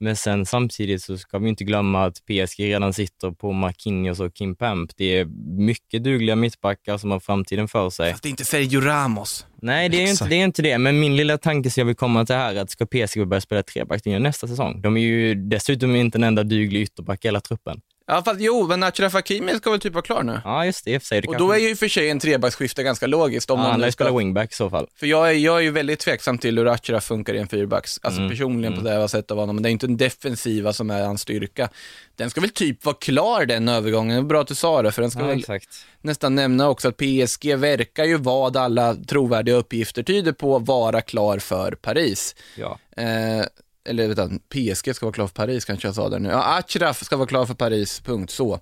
Men 0.00 0.16
sen 0.16 0.46
samtidigt 0.46 1.02
så 1.02 1.18
ska 1.18 1.38
vi 1.38 1.48
inte 1.48 1.64
glömma 1.64 2.04
att 2.04 2.14
PSG 2.26 2.60
redan 2.60 2.92
sitter 2.92 3.30
på 3.30 3.52
Marquinhos 3.52 4.20
och 4.20 4.34
Kim 4.34 4.56
Pemp. 4.56 4.90
Det 4.96 5.18
är 5.18 5.24
mycket 5.58 6.04
dugliga 6.04 6.36
mittbackar 6.36 6.98
som 6.98 7.10
har 7.10 7.20
framtiden 7.20 7.68
för 7.68 7.90
sig. 7.90 8.10
Fast 8.10 8.22
det 8.22 8.28
är 8.28 8.30
inte 8.30 8.44
Sergio 8.44 8.80
Ramos. 8.80 9.46
Nej, 9.62 9.88
det 9.88 10.02
är, 10.02 10.10
inte, 10.10 10.24
det 10.24 10.34
är 10.34 10.44
inte 10.44 10.62
det. 10.62 10.78
Men 10.78 11.00
min 11.00 11.16
lilla 11.16 11.38
tanke 11.38 11.70
som 11.70 11.80
jag 11.80 11.86
vill 11.86 11.96
komma 11.96 12.26
till 12.26 12.36
här 12.36 12.54
är 12.54 12.60
att 12.60 12.70
ska 12.70 12.86
PSG 12.86 13.26
börja 13.28 13.40
spela 13.40 13.62
trebackslinje 13.62 14.18
nästa 14.18 14.48
säsong? 14.48 14.80
De 14.82 14.96
är 14.96 15.00
ju 15.00 15.34
dessutom 15.34 15.96
inte 15.96 16.18
en 16.18 16.24
enda 16.24 16.42
duglig 16.42 16.82
ytterback 16.82 17.24
i 17.24 17.28
hela 17.28 17.40
truppen. 17.40 17.80
Ja, 18.06 18.22
fast 18.24 18.40
jo, 18.40 18.66
men 18.66 18.82
Achraf 18.82 19.12
Hakimi 19.12 19.54
ska 19.56 19.70
väl 19.70 19.80
typ 19.80 19.92
vara 19.92 20.02
klar 20.02 20.22
nu? 20.22 20.40
Ja, 20.44 20.66
just 20.66 20.84
det. 20.84 20.90
I 20.90 20.98
och 20.98 21.02
för 21.02 21.06
sig. 21.06 21.20
Det 21.20 21.28
Och 21.28 21.34
kanske- 21.34 21.46
då 21.48 21.52
är 21.52 21.68
ju 21.68 21.76
för 21.76 21.88
sig 21.88 22.10
en 22.10 22.20
trebacksskifte 22.20 22.82
ganska 22.82 23.06
logiskt. 23.06 23.50
Om 23.50 23.58
ja, 23.58 23.62
man 23.62 23.70
han 23.70 23.80
lär 23.80 23.84
nu 23.84 23.88
ju 23.88 23.92
ska... 23.92 24.04
spela 24.04 24.18
wingback 24.18 24.52
i 24.52 24.54
så 24.54 24.70
fall. 24.70 24.86
För 24.96 25.06
jag 25.06 25.28
är, 25.28 25.32
jag 25.32 25.56
är 25.56 25.60
ju 25.60 25.70
väldigt 25.70 25.98
tveksam 26.00 26.38
till 26.38 26.58
hur 26.58 26.68
Achraf 26.68 27.04
funkar 27.04 27.34
i 27.34 27.38
en 27.38 27.48
fyrbacks. 27.48 28.00
Alltså 28.02 28.20
Mm, 28.20 28.30
personligen 28.30 28.72
på 28.74 28.80
mm. 28.80 28.92
det 28.92 29.00
har 29.00 29.08
sett 29.08 29.30
av 29.30 29.38
honom. 29.38 29.56
Men 29.56 29.62
det 29.62 29.68
är 29.68 29.70
inte 29.70 29.86
en 29.86 29.96
defensiva 29.96 30.72
som 30.72 30.90
är 30.90 31.04
hans 31.04 31.20
styrka. 31.20 31.68
Den 32.16 32.30
ska 32.30 32.40
väl 32.40 32.50
typ 32.50 32.84
vara 32.84 32.96
klar 32.96 33.46
den 33.46 33.68
övergången. 33.68 34.16
Det 34.16 34.22
var 34.22 34.28
bra 34.28 34.40
att 34.40 34.48
du 34.48 34.54
sa 34.54 34.82
det, 34.82 34.92
för 34.92 35.02
den 35.02 35.10
ska 35.10 35.20
Ja, 35.20 35.26
väl 35.26 35.38
exakt. 35.38 35.68
nästan 36.02 36.34
nämna 36.34 36.68
också 36.68 36.88
att 36.88 36.96
PSG 36.96 37.56
verkar 37.56 38.04
ju 38.04 38.16
vad 38.16 38.56
alla 38.56 38.94
trovärdiga 38.94 39.54
uppgifter 39.54 40.02
tyder 40.02 40.32
på 40.32 40.58
vara 40.58 41.00
klar 41.00 41.38
för 41.38 41.72
Paris. 41.72 42.36
Ja. 42.56 42.78
Eh, 42.96 43.44
eller 43.84 44.06
vänta, 44.08 44.38
PSG 44.48 44.94
ska 44.94 45.06
vara 45.06 45.14
klar 45.14 45.26
för 45.26 45.34
Paris 45.34 45.64
kanske 45.64 45.88
jag 45.88 45.94
sa 45.94 46.08
där 46.08 46.18
nu. 46.18 46.28
Ja, 46.28 46.58
Achraf 46.58 47.04
ska 47.04 47.16
vara 47.16 47.28
klar 47.28 47.46
för 47.46 47.54
Paris, 47.54 48.00
punkt 48.00 48.30
så. 48.30 48.60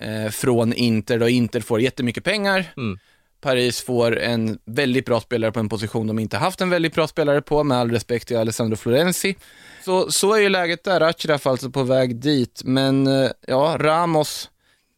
Eh, 0.00 0.30
från 0.30 0.72
Inter 0.72 1.18
då, 1.18 1.28
Inter 1.28 1.60
får 1.60 1.80
jättemycket 1.80 2.24
pengar. 2.24 2.72
Mm. 2.76 2.98
Paris 3.40 3.80
får 3.80 4.18
en 4.18 4.58
väldigt 4.64 5.06
bra 5.06 5.20
spelare 5.20 5.52
på 5.52 5.60
en 5.60 5.68
position 5.68 6.06
de 6.06 6.18
inte 6.18 6.36
haft 6.36 6.60
en 6.60 6.70
väldigt 6.70 6.94
bra 6.94 7.06
spelare 7.06 7.42
på, 7.42 7.64
med 7.64 7.78
all 7.78 7.90
respekt 7.90 8.28
till 8.28 8.36
Alessandro 8.36 8.76
Florenzi. 8.76 9.36
Så, 9.84 10.12
så 10.12 10.34
är 10.34 10.40
ju 10.40 10.48
läget 10.48 10.84
där, 10.84 11.00
Achraf 11.00 11.46
alltså 11.46 11.70
på 11.70 11.82
väg 11.82 12.16
dit. 12.16 12.62
Men 12.64 13.06
eh, 13.06 13.30
ja, 13.46 13.76
Ramos, 13.80 14.50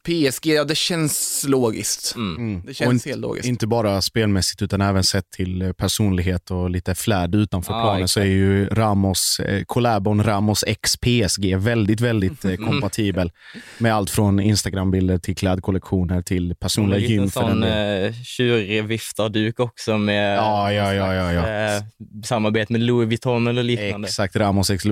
PSG, 0.09 0.47
ja 0.47 0.65
det 0.65 0.75
känns 0.77 1.45
logiskt. 1.49 2.15
Mm. 2.17 2.63
Det 2.65 2.69
Och 2.69 2.75
känns 2.75 2.93
inte- 2.93 3.09
helt 3.09 3.21
logiskt. 3.21 3.49
Inte 3.49 3.67
bara 3.67 4.03
spelmässigt 4.03 4.63
utan 4.63 4.81
även 4.81 5.05
sett 5.05 5.31
till 5.31 5.63
eh, 5.63 5.73
personlighet 5.73 6.51
och 6.51 6.71
lite 6.71 6.95
flärd 6.95 7.35
utanför 7.35 7.73
Ja, 7.75 7.83
planen 7.83 8.09
så 8.09 8.21
är 8.21 8.25
exakt. 8.25 8.35
ju 8.35 8.67
Ramos, 8.67 9.41
eh, 9.41 9.63
collabon 9.67 10.23
Ramos 10.25 10.65
X 10.67 10.97
PSG 10.97 11.57
väldigt, 11.57 12.01
väldigt 12.01 12.45
Mm. 12.45 12.63
eh, 12.63 12.69
kompatibel 12.71 13.33
med 13.79 13.95
allt 13.95 14.11
från 14.11 14.41
Instagram-bilder 14.41 15.19
till 15.19 15.37
klädkollektioner 15.37 16.23
till 16.23 16.55
personliga 16.55 17.01
En 17.01 17.07
gym 17.11 17.21
den 17.21 17.31
sån 17.31 17.63
eh, 17.63 18.13
tjurig 18.25 18.85
viftarduk 18.85 19.61
också 19.61 19.99
med 19.99 20.37
Ja, 20.37 20.73
ja, 20.73 20.95
ja, 20.95 21.15
ja, 21.15 21.33
ja. 21.33 21.77
eh, 21.77 21.83
samarbete 22.25 22.73
med 22.73 22.83
Louis 22.83 23.09
Vuitton 23.09 23.47
eller 23.47 23.63
liknande. 23.63 24.07
Exakt, 24.09 24.37
Ramos 24.37 24.71
X 24.71 24.85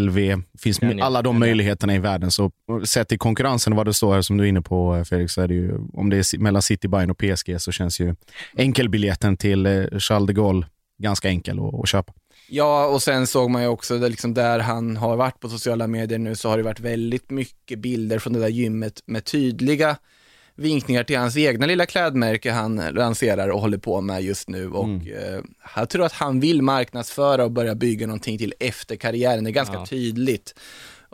LV. 0.00 0.42
finns 0.62 0.80
alla 1.02 1.22
de 1.22 1.38
möjligheterna 1.38 1.94
i 1.94 1.98
världen. 1.98 2.30
Så 2.30 2.50
sett 2.84 3.08
till 3.08 3.18
konkurrensen 3.18 3.72
och 3.72 3.76
vad 3.76 3.86
det 3.86 3.94
står 3.94 4.14
här 4.14 4.22
som 4.22 4.36
du 4.36 4.44
är 4.44 4.48
inne 4.56 4.62
på 4.62 4.96
eh, 4.96 5.04
Fredrik, 5.04 5.30
så 5.30 5.40
är 5.42 5.48
det 5.48 5.54
ju, 5.54 5.78
om 5.92 6.10
det 6.10 6.16
är 6.16 6.38
mellan 6.38 6.62
City, 6.62 6.88
Bayern 6.88 7.10
och 7.10 7.18
PSG 7.18 7.60
så 7.60 7.72
känns 7.72 8.00
ju 8.00 8.14
enkelbiljetten 8.56 9.36
till 9.36 9.66
eh, 9.66 9.84
Charles 9.98 10.26
de 10.26 10.32
Gaulle 10.32 10.66
ganska 10.98 11.28
enkel 11.28 11.58
att, 11.58 11.74
att 11.74 11.88
köpa. 11.88 12.12
Ja, 12.48 12.86
och 12.86 13.02
sen 13.02 13.26
såg 13.26 13.50
man 13.50 13.62
ju 13.62 13.68
också, 13.68 13.98
det 13.98 14.08
liksom 14.08 14.34
där 14.34 14.58
han 14.58 14.96
har 14.96 15.16
varit 15.16 15.40
på 15.40 15.48
sociala 15.48 15.86
medier 15.86 16.18
nu, 16.18 16.34
så 16.36 16.48
har 16.48 16.56
det 16.56 16.62
varit 16.62 16.80
väldigt 16.80 17.30
mycket 17.30 17.78
bilder 17.78 18.18
från 18.18 18.32
det 18.32 18.38
där 18.40 18.48
gymmet 18.48 19.02
med 19.06 19.24
tydliga 19.24 19.96
vinkningar 20.54 21.04
till 21.04 21.18
hans 21.18 21.36
egna 21.36 21.66
lilla 21.66 21.86
klädmärke 21.86 22.52
han 22.52 22.76
lanserar 22.76 23.48
och 23.48 23.60
håller 23.60 23.78
på 23.78 24.00
med 24.00 24.22
just 24.22 24.48
nu. 24.48 24.68
Och 24.70 24.88
eh, 24.88 25.40
jag 25.76 25.88
tror 25.88 26.04
att 26.04 26.12
han 26.12 26.40
vill 26.40 26.62
marknadsföra 26.62 27.44
och 27.44 27.50
börja 27.50 27.74
bygga 27.74 28.06
någonting 28.06 28.38
till 28.38 28.54
efter 28.60 28.96
karriären, 28.96 29.44
det 29.44 29.50
är 29.50 29.52
ganska 29.52 29.74
Ja. 29.74 29.86
tydligt. 29.86 30.54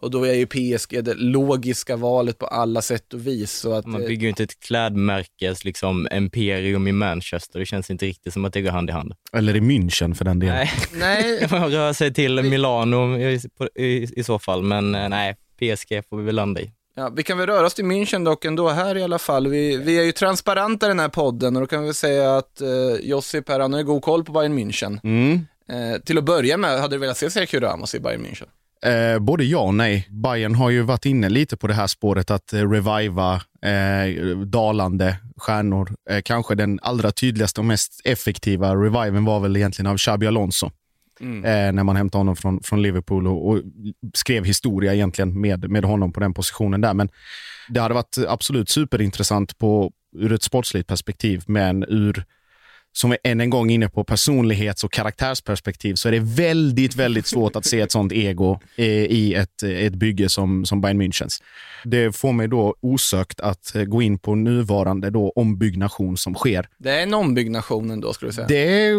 Och 0.03 0.11
då 0.11 0.25
är 0.25 0.35
ju 0.35 0.47
PSG 0.47 1.05
det 1.05 1.15
logiska 1.15 1.97
valet 1.97 2.39
på 2.39 2.47
alla 2.47 2.83
sätt 2.83 3.15
och 3.15 3.27
vis. 3.27 3.53
Så 3.53 3.73
att, 3.73 3.87
Man 3.87 4.03
eh, 4.03 4.09
bygger 4.09 4.23
ju 4.23 4.29
inte 4.29 4.43
ett 4.43 4.61
klädmärkes 4.61 5.65
liksom, 5.65 6.09
imperium 6.13 6.89
i 6.89 6.93
Manchester. 6.93 7.59
Det 7.59 7.67
känns 7.67 7.91
inte 7.91 8.07
riktigt 8.07 8.33
som 8.33 8.45
att 8.45 8.53
det 8.53 8.61
går 8.61 8.71
hand 8.71 8.91
i 8.91 8.93
hand. 8.93 9.15
Eller 9.33 9.57
i 9.57 9.61
München 9.61 10.15
för 10.15 10.25
den 10.25 10.39
delen. 10.39 10.55
Nej, 10.55 10.71
nej, 10.93 11.49
man 11.51 11.71
rör 11.71 11.93
sig 11.93 12.15
till 12.15 12.43
Milano 12.43 13.19
i, 13.19 13.41
i, 13.75 14.09
i 14.17 14.25
så 14.25 14.39
fall, 14.39 14.63
men 14.63 14.95
eh, 14.95 15.09
nej, 15.09 15.37
PSG 15.57 16.09
får 16.09 16.17
vi 16.17 16.25
väl 16.25 16.35
landa 16.35 16.61
i. 16.61 16.71
Ja, 16.95 17.13
vi 17.17 17.23
kan 17.23 17.39
väl 17.39 17.47
röra 17.47 17.67
oss 17.67 17.75
till 17.75 17.85
München 17.85 18.25
dock 18.25 18.45
ändå 18.45 18.69
här 18.69 18.97
i 18.97 19.03
alla 19.03 19.19
fall. 19.19 19.49
Vi, 19.49 19.77
vi 19.77 19.99
är 19.99 20.03
ju 20.03 20.13
transparenta 20.13 20.87
i 20.87 20.89
den 20.89 21.01
här 21.01 21.09
podden 21.09 21.57
och 21.57 21.63
då 21.63 21.67
kan 21.67 21.81
vi 21.81 21.87
väl 21.87 21.95
säga 21.95 22.37
att 22.37 22.61
eh, 22.61 22.69
Josip 23.03 23.49
här, 23.49 23.61
han 23.61 23.73
har 23.73 23.81
ju 23.81 23.87
god 23.87 24.03
koll 24.03 24.25
på 24.25 24.33
Bayern 24.33 24.59
München. 24.59 25.01
Mm. 25.03 25.47
Eh, 25.69 26.01
till 26.01 26.19
att 26.19 26.25
börja 26.25 26.57
med, 26.57 26.81
hade 26.81 26.95
du 26.97 27.01
velat 27.01 27.17
se 27.17 27.31
Sergio 27.31 27.61
Ramos 27.61 27.95
i 27.95 28.01
Bayern 28.01 28.27
München? 28.27 28.47
Eh, 28.87 29.19
både 29.19 29.45
ja 29.45 29.61
och 29.61 29.75
nej. 29.75 30.07
Bayern 30.11 30.55
har 30.55 30.71
ju 30.71 30.83
varit 30.83 31.07
inne 31.07 31.29
lite 31.29 31.57
på 31.57 31.67
det 31.67 31.75
här 31.75 31.87
spåret 31.87 32.31
att 32.31 32.53
eh, 32.53 32.71
reviva 32.71 33.35
eh, 33.63 34.37
dalande 34.37 35.17
stjärnor. 35.37 35.91
Eh, 36.11 36.23
kanske 36.25 36.55
den 36.55 36.79
allra 36.83 37.13
tydligaste 37.13 37.61
och 37.61 37.65
mest 37.65 38.01
effektiva 38.05 38.75
reviven 38.75 39.25
var 39.25 39.41
väl 39.41 39.57
egentligen 39.57 39.87
av 39.87 39.97
Xabi 39.97 40.27
Alonso. 40.27 40.71
Mm. 41.21 41.45
Eh, 41.45 41.73
när 41.73 41.85
man 41.85 41.97
hämtade 41.97 42.21
honom 42.21 42.37
från, 42.37 42.63
från 42.63 42.83
Liverpool 42.83 43.27
och, 43.27 43.49
och 43.49 43.61
skrev 44.15 44.45
historia 44.45 44.95
egentligen 44.95 45.41
med, 45.41 45.71
med 45.71 45.85
honom 45.85 46.13
på 46.13 46.21
den 46.21 46.35
positionen 46.35 46.81
där. 46.81 46.95
Men 46.95 47.09
det 47.69 47.81
hade 47.81 47.95
varit 47.95 48.19
absolut 48.29 48.69
superintressant 48.69 49.59
på, 49.59 49.93
ur 50.17 50.33
ett 50.33 50.43
sportsligt 50.43 50.89
perspektiv, 50.89 51.43
men 51.47 51.85
ur 51.89 52.25
som 52.93 53.11
vi 53.11 53.17
än 53.25 53.41
en 53.41 53.51
gång 53.51 53.71
är 53.71 53.75
inne 53.75 53.89
på 53.89 54.05
personlighets 54.05 54.85
och 54.85 54.93
karaktärsperspektiv 54.93 55.95
så 55.95 56.09
är 56.09 56.13
det 56.13 56.21
väldigt, 56.21 56.97
väldigt 56.97 57.27
svårt 57.27 57.57
att 57.57 57.65
se 57.65 57.81
ett 57.81 57.93
sånt 57.93 58.13
ego 58.13 58.61
eh, 58.77 58.87
i 58.87 59.35
ett, 59.35 59.63
ett 59.63 59.95
bygge 59.95 60.29
som, 60.29 60.65
som 60.65 60.81
Bayern 60.81 61.03
Münchens. 61.03 61.43
Det 61.85 62.17
får 62.17 62.33
mig 62.33 62.49
då 62.49 62.75
osökt 62.81 63.41
att 63.41 63.75
eh, 63.75 63.83
gå 63.83 64.03
in 64.03 64.19
på 64.19 64.35
nuvarande 64.35 65.11
då 65.11 65.33
ombyggnation 65.37 66.17
som 66.17 66.35
sker. 66.35 66.69
Det 66.79 66.91
är 66.91 67.03
en 67.03 67.15
ombyggnation 67.15 67.91
ändå, 67.91 68.13
skulle 68.13 68.29
du 68.29 68.35
säga. 68.35 68.47
Det 68.47 68.93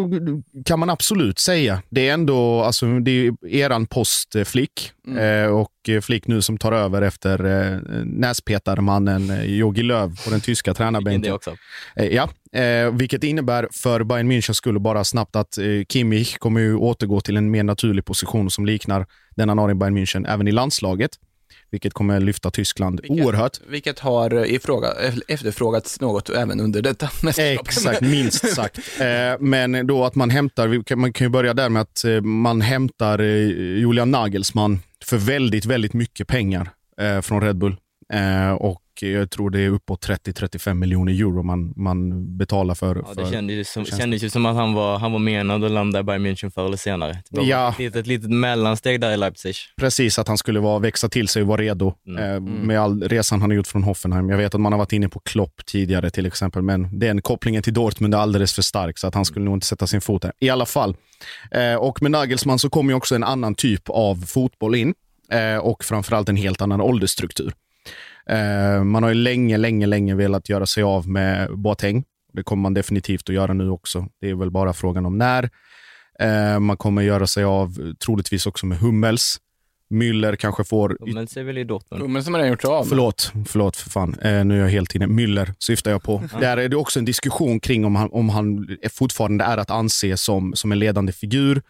kan 0.65 0.79
man 0.79 0.89
absolut 0.89 1.39
säga. 1.39 1.81
Det 1.89 2.09
är 2.09 2.13
ändå 2.13 2.61
alltså, 2.61 2.99
det 2.99 3.11
är 3.11 3.47
eran 3.47 3.85
post 3.85 4.35
eh, 4.35 4.43
Flick 4.43 4.91
eh, 5.07 5.45
och 5.45 5.59
eh, 5.59 5.72
Flick 6.01 6.27
nu 6.27 6.41
som 6.41 6.57
tar 6.57 6.71
över 6.71 7.01
efter 7.01 7.45
eh, 7.73 7.79
näspetarmannen 8.05 9.29
eh, 9.29 9.43
Jogi 9.43 9.83
Löw 9.83 10.15
på 10.23 10.29
den 10.29 10.41
tyska 10.41 10.73
tränarbänken. 10.73 11.21
det 11.21 11.31
också. 11.31 11.55
Eh, 11.95 12.05
Ja, 12.07 12.29
eh, 12.59 12.91
vilket 12.91 13.23
innebär 13.23 13.67
för 13.71 14.03
Bayern 14.03 14.31
München 14.31 14.53
skulle 14.53 14.79
bara 14.79 15.03
snabbt 15.03 15.35
att 15.35 15.57
eh, 15.57 15.65
Kimmich 15.89 16.37
kommer 16.37 16.61
ju 16.61 16.75
återgå 16.75 17.21
till 17.21 17.37
en 17.37 17.51
mer 17.51 17.63
naturlig 17.63 18.05
position 18.05 18.51
som 18.51 18.65
liknar 18.65 19.05
den 19.35 19.49
han 19.49 19.57
har 19.57 19.71
i 19.71 19.73
Bayern 19.75 19.97
München 19.97 20.25
även 20.33 20.47
i 20.47 20.51
landslaget, 20.51 21.11
vilket 21.71 21.93
kommer 21.93 22.19
lyfta 22.19 22.51
Tyskland 22.51 22.99
Vilket- 23.03 23.25
oerhört. 23.25 23.59
Vilket 23.67 23.99
har 23.99 24.33
eh, 24.33 24.53
ifråga, 24.53 24.87
efterfrågats 25.27 26.01
något 26.01 26.29
även 26.29 26.59
under 26.59 26.81
detta 26.81 27.09
mästerskap. 27.23 27.67
Exakt, 27.67 28.01
minst 28.01 28.55
sagt. 28.55 28.79
Eh, 28.99 29.05
men 29.39 29.87
då 29.87 30.05
att 30.05 30.15
man 30.15 30.29
hämtar, 30.29 30.95
man 30.95 31.13
kan 31.13 31.25
ju 31.25 31.29
börja 31.29 31.53
där 31.53 31.69
med 31.69 31.81
att 31.81 32.03
eh, 32.05 32.21
man 32.21 32.61
hämtar 32.61 33.19
eh, 33.19 33.25
Julian 33.79 34.11
Nagelsmann 34.11 34.79
för 35.19 35.25
väldigt, 35.25 35.65
väldigt 35.65 35.93
mycket 35.93 36.27
pengar 36.27 36.69
eh, 37.01 37.21
från 37.21 37.41
Red 37.41 37.57
Bull. 37.57 37.75
Eh, 38.13 38.51
och 38.51 38.79
jag 39.01 39.31
tror 39.31 39.49
det 39.49 39.59
är 39.59 39.69
uppåt 39.69 40.07
30-35 40.07 40.73
miljoner 40.73 41.11
euro 41.13 41.43
man, 41.43 41.73
man 41.75 42.37
betalar 42.37 42.75
för. 42.75 42.95
Ja, 42.95 43.13
det 43.15 43.25
för 43.25 43.31
kändes 43.31 43.55
ju 43.55 43.63
som, 43.63 43.85
kändes 43.85 44.23
ju 44.23 44.29
som 44.29 44.45
att 44.45 44.55
han 44.55 44.73
var, 44.73 44.97
han 44.99 45.11
var 45.11 45.19
menad 45.19 45.63
att 45.63 45.71
landa 45.71 45.99
i 45.99 46.03
Bayern 46.03 46.25
München 46.25 46.49
förr 46.49 46.65
eller 46.65 46.77
senare. 46.77 47.17
Det 47.29 47.39
var 47.39 47.45
Ja. 47.47 47.69
ett, 47.71 47.79
litet, 47.79 47.95
ett 47.95 48.07
litet 48.07 48.29
mellansteg 48.29 49.01
där 49.01 49.11
i 49.11 49.17
Leipzig. 49.17 49.55
Precis, 49.77 50.19
att 50.19 50.27
han 50.27 50.37
skulle 50.37 50.59
vara, 50.59 50.79
växa 50.79 51.09
till 51.09 51.27
sig 51.27 51.41
och 51.41 51.47
vara 51.47 51.61
redo 51.61 51.93
Mm. 52.07 52.23
eh, 52.35 52.39
med 52.65 52.79
all 52.79 53.03
resan 53.03 53.41
han 53.41 53.49
har 53.49 53.55
gjort 53.55 53.67
från 53.67 53.83
Hoffenheim. 53.83 54.29
Jag 54.29 54.37
vet 54.37 54.55
att 54.55 54.61
man 54.61 54.71
har 54.73 54.77
varit 54.79 54.93
inne 54.93 55.09
på 55.09 55.19
Klopp 55.19 55.65
tidigare 55.65 56.09
till 56.09 56.25
exempel, 56.25 56.61
men 56.61 56.99
den 56.99 57.21
kopplingen 57.21 57.63
till 57.63 57.73
Dortmund 57.73 58.13
är 58.13 58.17
alldeles 58.17 58.53
för 58.53 58.61
stark, 58.61 58.97
så 58.97 59.07
att 59.07 59.15
han 59.15 59.25
skulle 59.25 59.45
nog 59.45 59.55
inte 59.55 59.67
sätta 59.67 59.87
sin 59.87 60.01
fot 60.01 60.21
där. 60.21 60.31
I 60.39 60.49
alla 60.49 60.65
fall. 60.65 60.95
Eh, 61.51 61.75
och 61.75 62.01
med 62.01 62.11
Nagelsmann 62.11 62.59
så 62.59 62.69
kommer 62.69 62.91
ju 62.91 62.97
också 62.97 63.15
en 63.15 63.23
annan 63.23 63.55
typ 63.55 63.81
av 63.89 64.15
fotboll 64.27 64.75
in 64.75 64.93
eh, 65.33 65.57
och 65.57 65.83
framförallt 65.83 66.29
en 66.29 66.35
helt 66.35 66.61
annan 66.61 66.81
åldersstruktur. 66.81 67.53
Eh, 68.29 68.83
man 68.83 69.03
har 69.03 69.09
ju 69.09 69.15
länge, 69.15 69.57
länge, 69.57 69.85
länge 69.85 70.15
velat 70.15 70.49
göra 70.49 70.65
sig 70.65 70.83
av 70.83 71.09
med 71.09 71.57
Boateng. 71.57 72.03
Det 72.33 72.43
kommer 72.43 72.61
man 72.61 72.73
definitivt 72.73 73.29
att 73.29 73.35
göra 73.35 73.53
nu 73.53 73.69
också. 73.69 74.07
Det 74.21 74.29
är 74.29 74.35
väl 74.35 74.51
bara 74.51 74.73
frågan 74.73 75.05
om 75.05 75.17
när. 75.17 75.49
Eh, 76.19 76.59
man 76.59 76.77
kommer 76.77 77.01
göra 77.01 77.27
sig 77.27 77.43
av 77.43 77.93
troligtvis 78.05 78.45
också 78.45 78.65
med 78.65 78.77
Hummels. 78.77 79.39
Müller 79.89 80.35
kanske 80.35 80.63
får... 80.63 80.97
Men 81.13 81.27
ser 81.27 81.43
väl 81.43 81.57
i 81.57 81.63
Dortmund. 81.63 82.23
Som 82.23 82.33
har 82.33 82.41
redan 82.41 82.51
gjort 82.51 82.65
av. 82.65 82.83
Förlåt, 82.83 83.31
förlåt 83.47 83.77
för 83.77 83.89
fan. 83.89 84.15
Eh, 84.21 84.45
nu 84.45 84.57
är 84.57 84.61
jag 84.61 84.69
helt 84.69 84.95
inne. 84.95 85.07
Müller 85.07 85.53
syftar 85.59 85.91
jag 85.91 86.03
på. 86.03 86.23
Där 86.39 86.57
är 86.57 86.69
det 86.69 86.75
också 86.75 86.99
en 86.99 87.05
diskussion 87.05 87.59
kring 87.59 87.85
om 87.85 87.95
han, 87.95 88.09
om 88.11 88.29
han 88.29 88.77
är 88.81 88.89
fortfarande 88.89 89.43
är 89.43 89.57
att 89.57 89.71
anse 89.71 90.17
som, 90.17 90.53
som 90.55 90.71
en 90.71 90.79
ledande 90.79 91.11
figur 91.11 91.61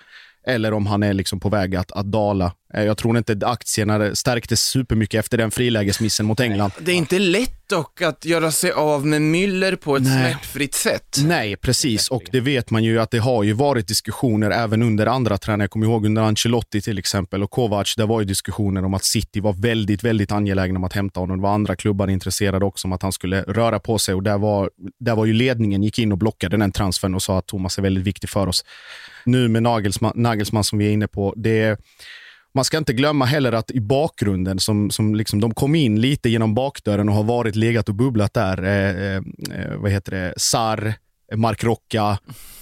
eller 0.47 0.73
om 0.73 0.86
han 0.86 1.04
är 1.04 1.13
liksom 1.13 1.39
på 1.39 1.49
väg 1.49 1.76
att, 1.76 1.91
att 1.91 2.06
dala. 2.06 2.52
Eh, 2.73 2.83
jag 2.83 2.97
tror 2.97 3.17
inte 3.17 3.38
aktierna 3.41 4.15
stärktes 4.15 4.62
supermycket 4.63 5.19
efter 5.19 5.38
den 5.38 5.51
frilägesmissen 5.51 6.25
mot 6.25 6.39
England. 6.39 6.71
Det 6.79 6.91
är 6.91 6.95
inte 6.95 7.19
lätt 7.19 7.69
dock 7.69 8.01
att 8.01 8.25
göra 8.25 8.51
sig 8.51 8.71
av 8.71 9.05
med 9.05 9.21
Müller 9.21 9.75
på 9.75 9.95
ett 9.95 10.03
Nej. 10.03 10.31
smärtfritt 10.31 10.73
sätt. 10.73 11.17
Nej, 11.25 11.55
precis. 11.55 12.07
Och 12.07 12.23
det 12.31 12.39
vet 12.39 12.69
man 12.69 12.83
ju 12.83 12.99
att 12.99 13.12
det 13.12 13.17
har 13.17 13.43
ju 13.43 13.53
varit 13.53 13.88
diskussioner 13.88 14.51
även 14.51 14.81
under 14.81 15.07
andra 15.07 15.38
tränare. 15.38 15.63
Jag 15.63 15.69
kommer 15.71 15.86
ihåg 15.86 16.05
under 16.05 16.21
Ancelotti 16.21 16.81
till 16.81 16.97
exempel 16.97 17.43
och 17.43 17.51
Kovac. 17.51 17.95
Det 17.97 18.05
var 18.05 18.21
ju 18.21 18.25
diskussioner 18.25 18.86
om 18.86 18.93
att 18.93 19.03
City 19.03 19.39
var 19.39 19.53
väldigt, 19.53 20.03
väldigt 20.03 20.31
angelägna 20.31 20.77
om 20.77 20.83
att 20.83 20.93
hämta 20.93 21.19
honom. 21.19 21.38
Det 21.38 21.43
var 21.43 21.53
andra 21.53 21.75
klubbar 21.75 22.07
intresserade 22.07 22.65
också 22.65 22.88
om 22.88 22.93
att 22.93 23.01
han 23.01 23.12
skulle 23.12 23.41
röra 23.41 23.79
på 23.79 23.97
sig 23.97 24.15
och 24.15 24.23
där 24.23 24.38
var, 24.38 24.69
där 24.99 25.15
var 25.15 25.25
ju 25.25 25.33
ledningen 25.33 25.83
gick 25.83 25.99
in 25.99 26.12
och 26.12 26.17
blockade 26.17 26.57
den 26.57 26.71
transfern 26.71 27.15
och 27.15 27.23
sa 27.23 27.38
att 27.38 27.47
Thomas 27.47 27.77
är 27.77 27.81
väldigt 27.81 28.03
viktig 28.03 28.29
för 28.29 28.47
oss. 28.47 28.65
Nu 29.25 29.47
med 29.47 29.63
Nagelsmann, 29.63 30.13
Nagelsmann 30.15 30.63
som 30.63 30.79
vi 30.79 30.88
är 30.88 30.91
inne 30.91 31.07
på, 31.07 31.33
det 31.38 31.77
man 32.55 32.65
ska 32.65 32.77
inte 32.77 32.93
glömma 32.93 33.25
heller 33.25 33.51
att 33.51 33.71
i 33.71 33.79
bakgrunden, 33.81 34.59
som, 34.59 34.91
som 34.91 35.15
liksom, 35.15 35.39
de 35.39 35.53
kom 35.53 35.75
in 35.75 36.01
lite 36.01 36.29
genom 36.29 36.53
bakdörren 36.53 37.09
och 37.09 37.15
har 37.15 37.23
varit 37.23 37.55
legat 37.55 37.89
och 37.89 37.95
bubblat 37.95 38.33
där. 38.33 38.63
Eh, 38.63 39.15
eh, 39.15 39.21
vad 39.77 39.91
heter 39.91 40.11
det? 40.11 40.33
Sar, 40.37 40.93
Mark 41.35 41.63
Rocca 41.63 42.17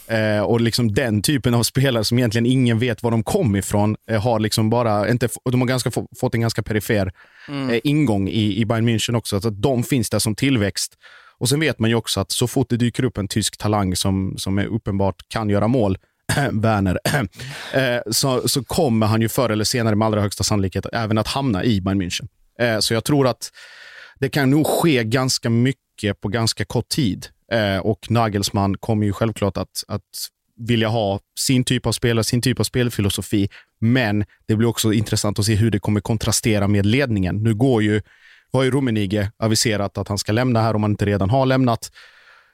eh, 0.08 0.40
och 0.40 0.62
liksom 0.62 0.94
den 0.94 1.22
typen 1.22 1.54
av 1.54 1.64
spelare 1.64 2.04
som 2.04 2.18
egentligen 2.20 2.46
ingen 2.46 2.80
vet 2.80 3.04
var 3.04 3.12
de 3.12 3.24
kom 3.24 3.56
ifrån. 3.56 3.96
Eh, 4.10 4.22
har 4.22 4.40
liksom 4.40 4.70
bara, 4.70 5.10
inte, 5.10 5.30
de 5.52 5.62
har 5.62 5.68
ganska, 5.68 5.92
få- 5.92 6.08
fått 6.20 6.36
en 6.36 6.42
ganska 6.42 6.64
perifer 6.64 7.12
eh, 7.72 7.80
ingång 7.84 8.28
i, 8.30 8.58
i 8.58 8.66
Bayern 8.66 8.90
München 8.90 9.16
också. 9.18 9.42
Så 9.42 9.48
att 9.48 9.62
de 9.62 9.84
finns 9.84 10.10
där 10.10 10.20
som 10.20 10.36
tillväxt. 10.36 10.94
Och 11.38 11.50
Sen 11.50 11.60
vet 11.60 11.80
man 11.80 11.90
ju 11.90 11.96
också 11.96 12.20
att 12.20 12.32
så 12.32 12.48
fort 12.48 12.70
det 12.70 12.78
dyker 12.78 13.04
upp 13.04 13.18
en 13.18 13.28
tysk 13.28 13.58
talang 13.58 13.96
som, 13.96 14.34
som 14.38 14.58
är 14.60 14.66
uppenbart 14.66 15.16
kan 15.28 15.50
göra 15.50 15.68
mål, 15.68 15.98
Werner, 16.52 17.00
eh, 17.74 18.12
så, 18.12 18.48
så 18.48 18.64
kommer 18.64 19.08
han 19.08 19.22
ju 19.22 19.30
förr 19.30 19.50
eller 19.50 19.64
senare 19.64 19.96
med 19.96 20.06
allra 20.06 20.22
högsta 20.22 20.44
sannolikhet 20.44 20.86
även 20.94 21.18
att 21.18 21.28
hamna 21.28 21.64
i 21.64 21.82
Bayern 21.82 22.02
München. 22.02 22.28
Eh, 22.60 22.80
så 22.80 22.94
jag 22.94 23.04
tror 23.04 23.28
att 23.28 23.52
det 24.20 24.30
kan 24.30 24.50
nog 24.50 24.68
ske 24.68 25.04
ganska 25.04 25.50
mycket 25.50 26.22
på 26.22 26.28
ganska 26.28 26.66
kort 26.66 26.90
tid. 26.90 27.28
Eh, 27.52 27.78
och 27.78 28.12
Nagelsmann 28.12 28.78
kommer 28.78 29.06
ju 29.06 29.14
självklart 29.14 29.58
att, 29.58 29.84
att 29.88 30.02
vilja 30.68 30.88
ha 30.88 31.20
sin 31.40 31.64
typ 31.64 31.86
av 31.86 31.92
spelare, 31.92 32.24
sin 32.24 32.42
typ 32.42 32.60
av 32.60 32.64
spelfilosofi. 32.64 33.50
Men 33.80 34.26
det 34.48 34.56
blir 34.56 34.68
också 34.68 34.94
intressant 34.94 35.40
att 35.40 35.46
se 35.46 35.56
hur 35.56 35.72
det 35.72 35.80
kommer 35.80 36.02
kontrastera 36.02 36.68
med 36.68 36.86
ledningen. 36.86 37.44
Nu 37.44 37.54
går 37.54 37.84
ju, 37.84 38.02
har 38.54 38.64
ju 38.64 38.72
Rummenigge 38.72 39.32
aviserat 39.38 39.98
att 39.98 40.08
han 40.08 40.18
ska 40.18 40.32
lämna 40.32 40.62
här 40.62 40.76
om 40.76 40.84
han 40.84 40.92
inte 40.92 41.06
redan 41.06 41.30
har 41.30 41.46
lämnat. 41.46 41.92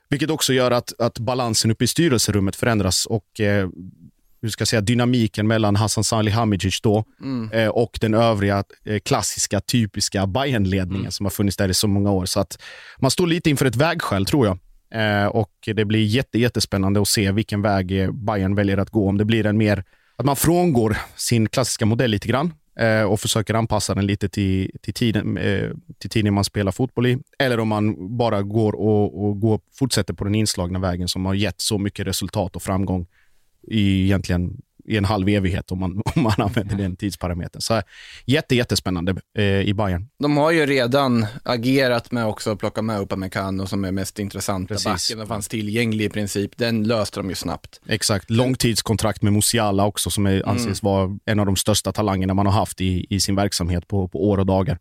Vilket 0.10 0.30
också 0.30 0.54
gör 0.54 0.72
att, 0.72 1.02
att 1.02 1.20
balansen 1.20 1.72
uppe 1.72 1.84
i 1.84 1.88
styrelserummet 1.88 2.56
förändras 2.56 3.06
och 3.06 3.40
eh, 3.40 3.70
hur 4.42 4.50
ska 4.50 4.62
jag 4.62 4.68
säga, 4.68 4.82
dynamiken 4.82 5.48
mellan 5.48 5.76
Hassan 5.76 6.04
Salihamidzic 6.04 6.82
då 6.82 7.04
eh, 7.52 7.68
och 7.68 7.98
den 8.02 8.14
övriga 8.14 8.64
eh, 8.86 9.00
klassiska, 9.00 9.62
typiska 9.62 10.28
Bayern-ledningen 10.28 11.12
som 11.12 11.26
har 11.26 11.32
funnits 11.32 11.58
där 11.58 11.70
i 11.70 11.74
så 11.74 11.88
många 11.88 12.12
år. 12.12 12.26
Så 12.26 12.40
att 12.40 12.62
man 13.00 13.12
står 13.12 13.28
lite 13.28 13.50
inför 13.50 13.66
ett 13.66 13.76
vägskäl, 13.76 14.26
tror 14.26 14.46
jag. 14.46 14.60
Eh, 14.94 15.28
och 15.28 15.52
det 15.66 15.86
blir 15.86 16.04
jätte, 16.04 16.40
jättespännande 16.40 17.02
att 17.02 17.08
se 17.08 17.32
vilken 17.32 17.62
väg 17.62 18.02
eh, 18.02 18.12
Bayern 18.12 18.56
väljer 18.56 18.78
att 18.78 18.90
gå. 18.90 19.10
Om 19.10 19.18
det 19.18 19.26
blir 19.26 19.46
en 19.46 19.58
mer, 19.58 19.84
att 20.16 20.26
man 20.26 20.36
frångår 20.36 20.98
sin 21.16 21.50
klassiska 21.50 21.86
modell 21.86 22.12
lite 22.12 22.28
grann 22.28 22.54
eh, 22.80 23.04
och 23.04 23.20
försöker 23.20 23.54
anpassa 23.54 23.96
den 23.96 24.06
lite 24.06 24.30
till, 24.30 24.72
till, 24.82 24.94
tiden, 24.94 25.38
eh, 25.38 25.70
till 25.98 26.10
tiden 26.10 26.34
man 26.34 26.44
spelar 26.44 26.72
fotboll 26.72 27.08
i. 27.08 27.20
Eller 27.40 27.60
om 27.60 27.68
man 27.68 28.18
bara 28.18 28.42
går 28.42 28.74
och, 28.76 29.26
och 29.26 29.40
går, 29.40 29.60
fortsätter 29.74 30.14
på 30.14 30.24
den 30.24 30.36
inslagna 30.36 30.80
vägen 30.80 31.08
som 31.08 31.26
har 31.26 31.34
gett 31.34 31.62
så 31.62 31.78
mycket 31.78 32.08
resultat 32.08 32.56
och 32.56 32.62
framgång 32.62 33.08
i 33.68 34.04
egentligen 34.04 34.62
i 34.88 34.98
en 34.98 35.06
halv 35.06 35.30
evighet 35.30 35.72
om 35.72 35.80
man, 35.80 36.02
om 36.16 36.24
man 36.24 36.34
använder 36.38 36.76
den 36.76 36.96
tidsparametern. 36.96 37.62
Så 37.62 37.82
jätte, 38.26 38.56
jättespännande 38.56 39.16
eh, 39.38 39.44
i 39.62 39.74
Bayern. 39.74 40.08
De 40.20 40.38
har 40.38 40.52
ju 40.52 40.66
redan 40.66 41.26
agerat 41.44 42.12
med 42.12 42.26
också 42.26 42.52
att 42.52 42.60
plocka 42.60 42.82
med 42.82 43.02
Upamecano 43.02 43.66
som 43.66 43.86
är 43.86 43.92
mest 43.92 44.20
intressanta 44.20 44.74
Precis. 44.74 44.86
backen 44.86 45.22
och 45.22 45.28
fanns 45.28 45.48
tillgänglig 45.48 46.06
i 46.06 46.10
princip. 46.10 46.58
Den 46.58 46.84
löste 46.84 47.20
de 47.20 47.30
ju 47.30 47.36
snabbt. 47.36 47.82
Exakt. 47.88 48.30
Långtidskontrakt 48.30 49.22
med 49.22 49.34
Musiala 49.34 49.86
också 49.86 50.10
som 50.10 50.26
är, 50.26 50.50
anses 50.50 50.84
vara 50.84 51.18
en 51.26 51.40
av 51.40 51.46
de 51.46 51.56
största 51.56 51.92
talangerna 51.92 52.34
man 52.34 52.46
har 52.46 52.54
haft 52.54 52.82
i, 52.82 53.08
i 53.10 53.20
sin 53.20 53.36
verksamhet 53.36 53.88
på, 53.88 54.08
på 54.08 54.30
år 54.30 54.38
och 54.38 54.46
dagar. 54.46 54.78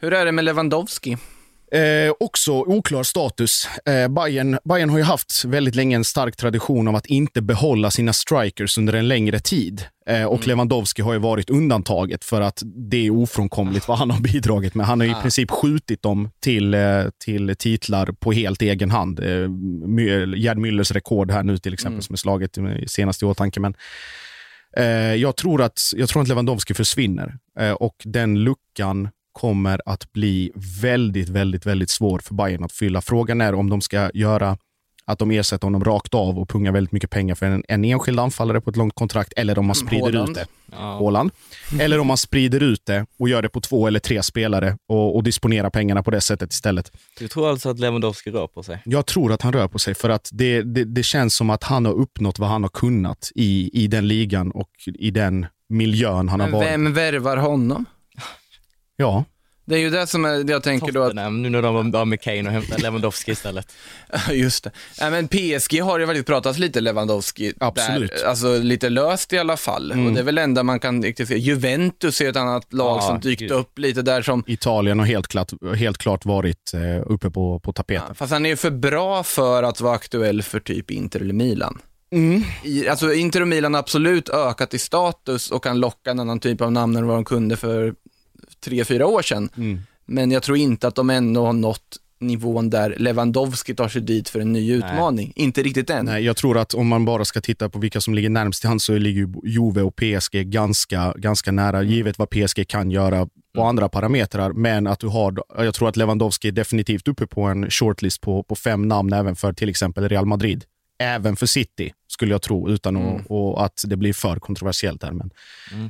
Hur 0.00 0.12
är 0.12 0.24
det 0.24 0.32
med 0.32 0.44
Lewandowski? 0.44 1.16
Eh, 1.72 2.12
också 2.20 2.52
oklar 2.52 3.02
status. 3.02 3.68
Eh, 3.86 4.08
Bayern, 4.08 4.58
Bayern 4.64 4.90
har 4.90 4.98
ju 4.98 5.04
haft 5.04 5.44
väldigt 5.44 5.74
länge 5.74 5.96
en 5.96 6.04
stark 6.04 6.36
tradition 6.36 6.88
av 6.88 6.96
att 6.96 7.06
inte 7.06 7.42
behålla 7.42 7.90
sina 7.90 8.12
strikers 8.12 8.78
under 8.78 8.92
en 8.92 9.08
längre 9.08 9.38
tid. 9.38 9.84
Eh, 10.06 10.24
och 10.24 10.46
Lewandowski 10.46 11.02
har 11.02 11.12
ju 11.12 11.18
varit 11.18 11.50
undantaget 11.50 12.24
för 12.24 12.40
att 12.40 12.62
det 12.90 13.06
är 13.06 13.10
ofrånkomligt 13.10 13.88
vad 13.88 13.98
han 13.98 14.10
har 14.10 14.20
bidragit 14.20 14.74
med. 14.74 14.86
Han 14.86 15.00
har 15.00 15.06
i 15.06 15.14
princip 15.22 15.50
skjutit 15.50 16.02
dem 16.02 16.30
till, 16.40 16.74
eh, 16.74 17.04
till 17.24 17.56
titlar 17.58 18.06
på 18.06 18.32
helt 18.32 18.62
egen 18.62 18.90
hand. 18.90 19.20
Eh, 19.20 19.48
Gerd 20.36 20.58
Müllers 20.58 20.92
rekord 20.92 21.30
här 21.30 21.42
nu 21.42 21.58
till 21.58 21.74
exempel 21.74 22.02
som 22.02 22.12
är 22.12 22.16
slaget 22.16 22.58
senast 22.86 23.22
i 23.22 23.26
åtanke. 23.26 23.60
Men, 23.60 23.74
eh, 24.76 25.14
jag, 25.14 25.36
tror 25.36 25.62
att, 25.62 25.80
jag 25.96 26.08
tror 26.08 26.22
att 26.22 26.28
Lewandowski 26.28 26.74
försvinner 26.74 27.38
eh, 27.60 27.72
och 27.72 27.96
den 28.04 28.44
luckan 28.44 29.08
kommer 29.36 29.80
att 29.86 30.12
bli 30.12 30.52
väldigt, 30.82 31.28
väldigt, 31.28 31.66
väldigt 31.66 31.90
svår 31.90 32.18
för 32.18 32.34
Bayern 32.34 32.64
att 32.64 32.72
fylla. 32.72 33.00
Frågan 33.00 33.40
är 33.40 33.54
om 33.54 33.70
de 33.70 33.80
ska 33.80 34.10
göra 34.14 34.58
att 35.06 35.18
de 35.18 35.30
ersätter 35.30 35.66
honom 35.66 35.84
rakt 35.84 36.14
av 36.14 36.38
och 36.38 36.48
pungar 36.48 36.72
väldigt 36.72 36.92
mycket 36.92 37.10
pengar 37.10 37.34
för 37.34 37.46
en, 37.46 37.64
en 37.68 37.84
enskild 37.84 38.20
anfallare 38.20 38.60
på 38.60 38.70
ett 38.70 38.76
långt 38.76 38.94
kontrakt 38.94 39.32
eller 39.36 39.58
om 39.58 39.66
man 39.66 39.74
sprider 39.76 40.02
Haaland. 40.04 40.28
ut 40.28 40.34
det. 40.34 40.46
Ja. 40.72 40.76
Haaland. 40.76 41.30
Eller 41.80 41.98
om 41.98 42.06
man 42.06 42.16
sprider 42.16 42.62
ut 42.62 42.86
det 42.86 43.06
och 43.18 43.28
gör 43.28 43.42
det 43.42 43.48
på 43.48 43.60
två 43.60 43.86
eller 43.86 44.00
tre 44.00 44.22
spelare 44.22 44.76
och, 44.88 45.16
och 45.16 45.22
disponerar 45.22 45.70
pengarna 45.70 46.02
på 46.02 46.10
det 46.10 46.20
sättet 46.20 46.52
istället. 46.52 46.92
Du 47.18 47.28
tror 47.28 47.50
alltså 47.50 47.68
att 47.70 47.78
Lewandowski 47.78 48.30
rör 48.30 48.46
på 48.46 48.62
sig? 48.62 48.78
Jag 48.84 49.06
tror 49.06 49.32
att 49.32 49.42
han 49.42 49.52
rör 49.52 49.68
på 49.68 49.78
sig 49.78 49.94
för 49.94 50.10
att 50.10 50.28
det, 50.32 50.62
det, 50.62 50.84
det 50.84 51.02
känns 51.02 51.34
som 51.36 51.50
att 51.50 51.64
han 51.64 51.84
har 51.86 51.92
uppnått 51.92 52.38
vad 52.38 52.48
han 52.48 52.62
har 52.62 52.70
kunnat 52.70 53.30
i, 53.34 53.70
i 53.84 53.86
den 53.86 54.08
ligan 54.08 54.50
och 54.50 54.70
i 54.86 55.10
den 55.10 55.46
miljön 55.68 56.28
han 56.28 56.40
har 56.40 56.46
Men 56.48 56.52
varit. 56.52 56.68
vem 56.70 56.92
värvar 56.92 57.36
honom? 57.36 57.84
Ja, 58.96 59.24
Det 59.64 59.74
är 59.74 59.78
ju 59.78 59.90
det 59.90 60.06
som 60.06 60.24
är, 60.24 60.50
jag 60.50 60.62
tänker 60.62 60.92
då 60.92 61.02
att, 61.02 61.14
nu 61.14 61.50
när 61.50 61.62
de 61.62 61.90
var 61.90 62.04
med 62.04 62.20
Kane 62.20 62.42
och 62.42 62.50
hämtade 62.50 62.82
Lewandowski 62.82 63.30
istället. 63.32 63.72
just 64.32 64.64
det. 64.64 64.70
Nej, 65.00 65.10
men 65.10 65.28
PSG 65.28 65.80
har 65.82 65.98
ju 65.98 66.06
faktiskt 66.06 66.26
pratat 66.26 66.58
lite 66.58 66.80
Lewandowski. 66.80 67.52
Absolut. 67.60 68.10
Där, 68.16 68.24
alltså 68.28 68.58
lite 68.58 68.88
löst 68.88 69.32
i 69.32 69.38
alla 69.38 69.56
fall. 69.56 69.90
Och 69.90 70.12
det 70.12 70.20
är 70.20 70.24
väl 70.24 70.38
enda 70.38 70.62
man 70.62 70.80
kan 70.80 71.02
riktigt 71.02 71.28
se. 71.28 71.36
Juventus 71.38 72.20
är 72.20 72.28
ett 72.28 72.36
annat 72.36 72.72
lag 72.72 72.96
Ja, 72.98 73.02
som 73.02 73.20
dykt 73.20 73.40
gud. 73.40 73.50
upp 73.50 73.78
lite 73.78 74.02
där 74.02 74.22
som, 74.22 74.44
Italien 74.46 74.98
har 74.98 75.06
helt 75.06 75.28
klart, 75.28 75.52
helt 75.76 75.98
klart 75.98 76.24
varit 76.24 76.74
eh, 76.74 77.02
uppe 77.12 77.30
på, 77.30 77.60
på 77.60 77.72
tapeten. 77.72 78.14
fast 78.14 78.32
han 78.32 78.46
är 78.46 78.50
ju 78.50 78.56
för 78.56 78.70
bra 78.70 79.22
för 79.22 79.62
att 79.62 79.80
vara 79.80 79.94
aktuell 79.94 80.42
för 80.42 80.60
typ 80.60 80.90
Inter 80.90 81.20
eller 81.20 81.34
Milan. 81.34 81.78
I, 82.64 82.88
alltså 82.88 83.12
Inter 83.14 83.40
och 83.40 83.48
Milan 83.48 83.74
har 83.74 83.78
absolut 83.80 84.28
ökat 84.28 84.74
i 84.74 84.78
status 84.78 85.50
och 85.50 85.64
kan 85.64 85.80
locka 85.80 86.10
en 86.10 86.20
annan 86.20 86.40
typ 86.40 86.60
av 86.60 86.72
namn 86.72 86.96
än 86.96 87.06
vad 87.06 87.16
de 87.16 87.24
kunde 87.24 87.56
för 87.56 87.94
tre, 88.64 88.84
fyra 88.84 89.06
år 89.06 89.22
sedan. 89.22 89.50
Men 90.06 90.30
jag 90.30 90.42
tror 90.42 90.56
inte 90.58 90.88
att 90.88 90.94
de 90.94 91.10
ändå 91.10 91.46
har 91.46 91.52
nått 91.52 91.98
nivån 92.20 92.70
där 92.70 92.94
Lewandowski 92.98 93.74
tar 93.74 93.88
sig 93.88 94.02
dit 94.02 94.28
för 94.28 94.40
en 94.40 94.52
ny 94.52 94.72
utmaning. 94.72 95.32
Inte 95.36 95.62
riktigt 95.62 95.90
än. 95.90 96.04
Nej, 96.04 96.24
jag 96.24 96.36
tror 96.36 96.58
att 96.58 96.74
om 96.74 96.88
man 96.88 97.04
bara 97.04 97.24
ska 97.24 97.40
titta 97.40 97.68
på 97.68 97.78
vilka 97.78 98.00
som 98.00 98.14
ligger 98.14 98.30
närmst 98.30 98.60
till 98.60 98.68
hand 98.68 98.82
så 98.82 98.98
ligger 98.98 99.20
ju 99.20 99.28
Juve 99.44 99.82
och 99.82 99.96
PSG 99.96 100.46
ganska, 100.46 101.14
ganska 101.16 101.52
nära, 101.52 101.82
givet 101.82 102.18
vad 102.18 102.30
PSG 102.30 102.68
kan 102.68 102.90
göra 102.90 103.28
på 103.54 103.62
andra 103.62 103.88
parametrar. 103.88 104.52
Men 104.52 104.86
att 104.86 105.00
du 105.00 105.06
har, 105.06 105.34
jag 105.56 105.74
tror 105.74 105.88
att 105.88 105.96
Lewandowski 105.96 106.48
är 106.48 106.52
definitivt 106.52 107.08
uppe 107.08 107.26
på 107.26 107.42
en 107.42 107.70
shortlist 107.70 108.20
på, 108.20 108.42
på 108.42 108.54
fem 108.56 108.88
namn 108.88 109.12
även 109.12 109.36
för 109.36 109.52
till 109.52 109.68
exempel 109.68 110.08
Real 110.08 110.26
Madrid. 110.26 110.64
Även 110.98 111.36
för 111.36 111.46
City, 111.46 111.92
skulle 112.08 112.34
jag 112.34 112.42
tro, 112.42 112.68
utan 112.68 112.96
att, 112.96 113.26
och 113.26 113.64
att 113.64 113.84
det 113.86 113.96
blir 113.96 114.12
för 114.12 114.36
kontroversiellt 114.38 115.02
här. 115.02 115.12
Men 115.12 115.30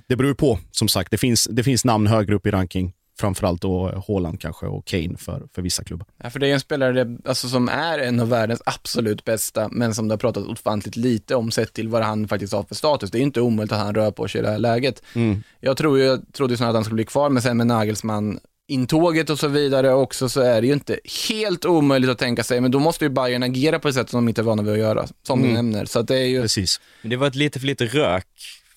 Det 0.07 0.17
beror 0.17 0.35
på, 0.35 0.59
som 0.71 0.89
sagt. 0.89 1.11
Det 1.11 1.19
finns, 1.19 1.49
det 1.51 1.63
finns 1.63 1.85
namn 1.85 2.07
högre 2.07 2.35
upp 2.35 2.47
i 2.47 2.51
ranking. 2.51 2.93
Framförallt 3.19 3.63
då 3.63 4.03
Haaland 4.09 4.41
kanske 4.41 4.67
och 4.67 4.85
Kane 4.87 5.17
för, 5.19 5.49
för 5.55 5.63
vissa 5.63 5.85
klubbar. 5.85 6.07
Ja, 6.23 6.31
för 6.31 6.39
det 6.39 6.49
är 6.49 6.55
en 6.55 6.61
spelare 6.61 7.17
alltså, 7.25 7.49
som 7.49 7.69
är 7.69 7.99
en 7.99 8.21
av 8.21 8.29
världens 8.29 8.63
absolut 8.67 9.25
bästa, 9.25 9.69
men 9.73 9.95
som 9.95 10.09
det 10.09 10.13
har 10.13 10.19
pratat 10.19 10.47
ofantligt 10.47 10.97
lite 10.97 11.35
om 11.35 11.51
sett 11.51 11.73
till 11.73 11.89
vad 11.89 12.03
han 12.03 12.29
faktiskt 12.29 12.53
har 12.53 12.63
för 12.63 12.75
status. 12.75 13.11
Det 13.11 13.19
är 13.19 13.23
inte 13.23 13.41
omöjligt 13.41 13.73
att 13.73 13.79
han 13.79 13.95
rör 13.95 14.11
på 14.11 14.29
sig 14.29 14.39
i 14.39 14.45
det 14.45 14.51
här 14.51 14.59
läget. 14.59 15.03
Jag, 15.61 15.77
tror 15.77 15.99
ju, 15.99 16.05
jag 16.05 16.21
trodde 16.33 16.53
ju 16.53 16.57
snarare 16.57 16.71
att 16.71 16.77
han 16.77 16.85
skulle 16.85 16.95
bli 16.95 17.05
kvar, 17.05 17.31
men 17.31 17.43
sen 17.43 17.57
med 17.57 17.67
Nagelsmann 17.67 18.41
intåget 18.69 19.31
och 19.31 19.39
så 19.39 19.49
vidare 19.49 19.93
också 19.95 20.29
så 20.29 20.41
är 20.41 20.61
det 20.61 20.67
ju 20.67 20.73
inte 20.73 20.99
helt 21.29 21.65
omöjligt 21.65 22.11
att 22.11 22.19
tänka 22.19 22.45
sig, 22.45 22.61
men 22.61 22.71
då 22.71 22.79
måste 22.79 23.05
ju 23.05 23.09
Bayern 23.09 23.43
agera 23.43 23.79
på 23.79 23.89
ett 23.89 23.95
sätt 23.95 24.11
som 24.11 24.25
de 24.25 24.29
inte 24.29 24.41
är 24.41 24.43
vana 24.43 24.63
vid 24.63 24.73
att 24.73 24.79
göra, 24.79 25.07
som 25.23 25.43
du 25.43 25.49
nämner. 25.49 25.85
Så 25.85 25.99
att 25.99 26.09
det 26.09 26.17
är 26.19 26.27
ju... 26.27 26.43
Precis. 26.43 26.81
Men 27.03 27.11
det 27.11 27.17
var 27.17 27.27
ett 27.27 27.35
lite 27.35 27.61
för 27.61 27.67
lite 27.67 27.85
rök 27.85 28.27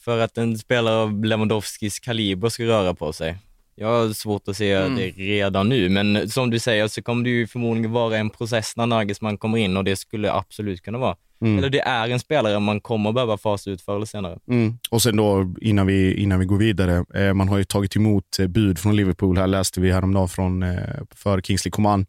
för 0.01 0.19
att 0.19 0.37
en 0.37 0.57
spelare 0.57 0.95
av 0.95 1.25
Lewandowskis 1.25 1.99
kaliber 1.99 2.49
ska 2.49 2.63
röra 2.63 2.93
på 2.93 3.13
sig. 3.13 3.37
Jag 3.75 3.87
har 3.87 4.13
svårt 4.13 4.47
att 4.47 4.57
se 4.57 4.71
Mm. 4.73 4.95
det 4.95 5.09
redan 5.09 5.69
nu, 5.69 5.89
men 5.89 6.29
som 6.29 6.49
du 6.49 6.59
säger 6.59 6.87
så 6.87 7.01
kommer 7.01 7.23
det 7.23 7.29
ju 7.29 7.47
förmodligen 7.47 7.91
vara 7.91 8.17
en 8.17 8.29
process 8.29 8.73
när 8.75 8.85
Nagelsmann 8.85 9.37
kommer 9.37 9.57
in 9.57 9.77
och 9.77 9.83
det 9.83 9.95
skulle 9.95 10.31
absolut 10.31 10.81
kunna 10.81 10.97
vara. 10.97 11.15
Eller 11.41 11.69
det 11.69 11.81
är 11.81 12.09
en 12.09 12.19
spelare 12.19 12.59
man 12.59 12.81
kommer 12.81 13.11
behöva 13.11 13.37
fasa 13.37 13.69
ut 13.69 13.81
förr 13.81 13.95
eller 13.95 14.05
senare. 14.05 14.39
Mm. 14.47 14.77
Och 14.89 15.01
sen 15.01 15.17
då, 15.17 15.53
innan 15.61 15.87
vi, 15.87 16.13
innan 16.13 16.39
vi 16.39 16.45
går 16.45 16.57
vidare, 16.57 17.05
eh, 17.15 17.33
man 17.33 17.49
har 17.49 17.57
ju 17.57 17.63
tagit 17.63 17.95
emot 17.95 18.39
eh, 18.39 18.47
bud 18.47 18.79
från 18.79 18.95
Liverpool. 18.95 19.37
Här 19.37 19.47
läste 19.47 19.81
vi 19.81 19.91
häromdagen 19.91 20.29
från, 20.29 20.63
eh, 20.63 20.79
för 21.15 21.41
Kingsley 21.41 21.71
Coman. 21.71 22.05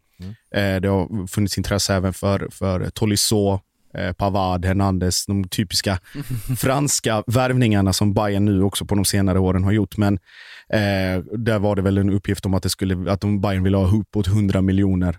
Eh, 0.55 0.81
det 0.81 0.89
har 0.89 1.27
funnits 1.27 1.59
intresse 1.59 1.95
även 1.95 2.13
för, 2.13 2.49
för 2.51 2.91
Tolisso, 2.91 3.61
eh, 3.95 4.13
Pavard, 4.13 4.65
Hernandez, 4.65 5.27
de 5.27 5.45
typiska 5.49 5.99
franska 6.59 7.25
värvningarna 7.27 7.93
som 7.93 8.15
Bayern 8.15 8.45
nu 8.45 8.63
också 8.63 8.85
på 8.85 8.95
de 8.95 9.05
senare 9.05 9.39
åren 9.39 9.65
har 9.65 9.73
gjort. 9.73 9.97
Men 9.97 10.15
eh, 10.73 11.23
där 11.39 11.59
var 11.59 11.77
det 11.77 11.83
väl 11.83 11.99
en 11.99 12.11
uppgift 12.11 12.47
om 12.47 12.55
att, 12.55 12.63
det 12.63 12.71
skulle, 12.71 13.13
att 13.13 13.21
de 13.21 13.41
Bayern 13.41 13.63
ville 13.63 13.77
ha 13.77 13.97
uppåt 13.97 14.27
100 14.27 14.61
miljoner 14.63 15.19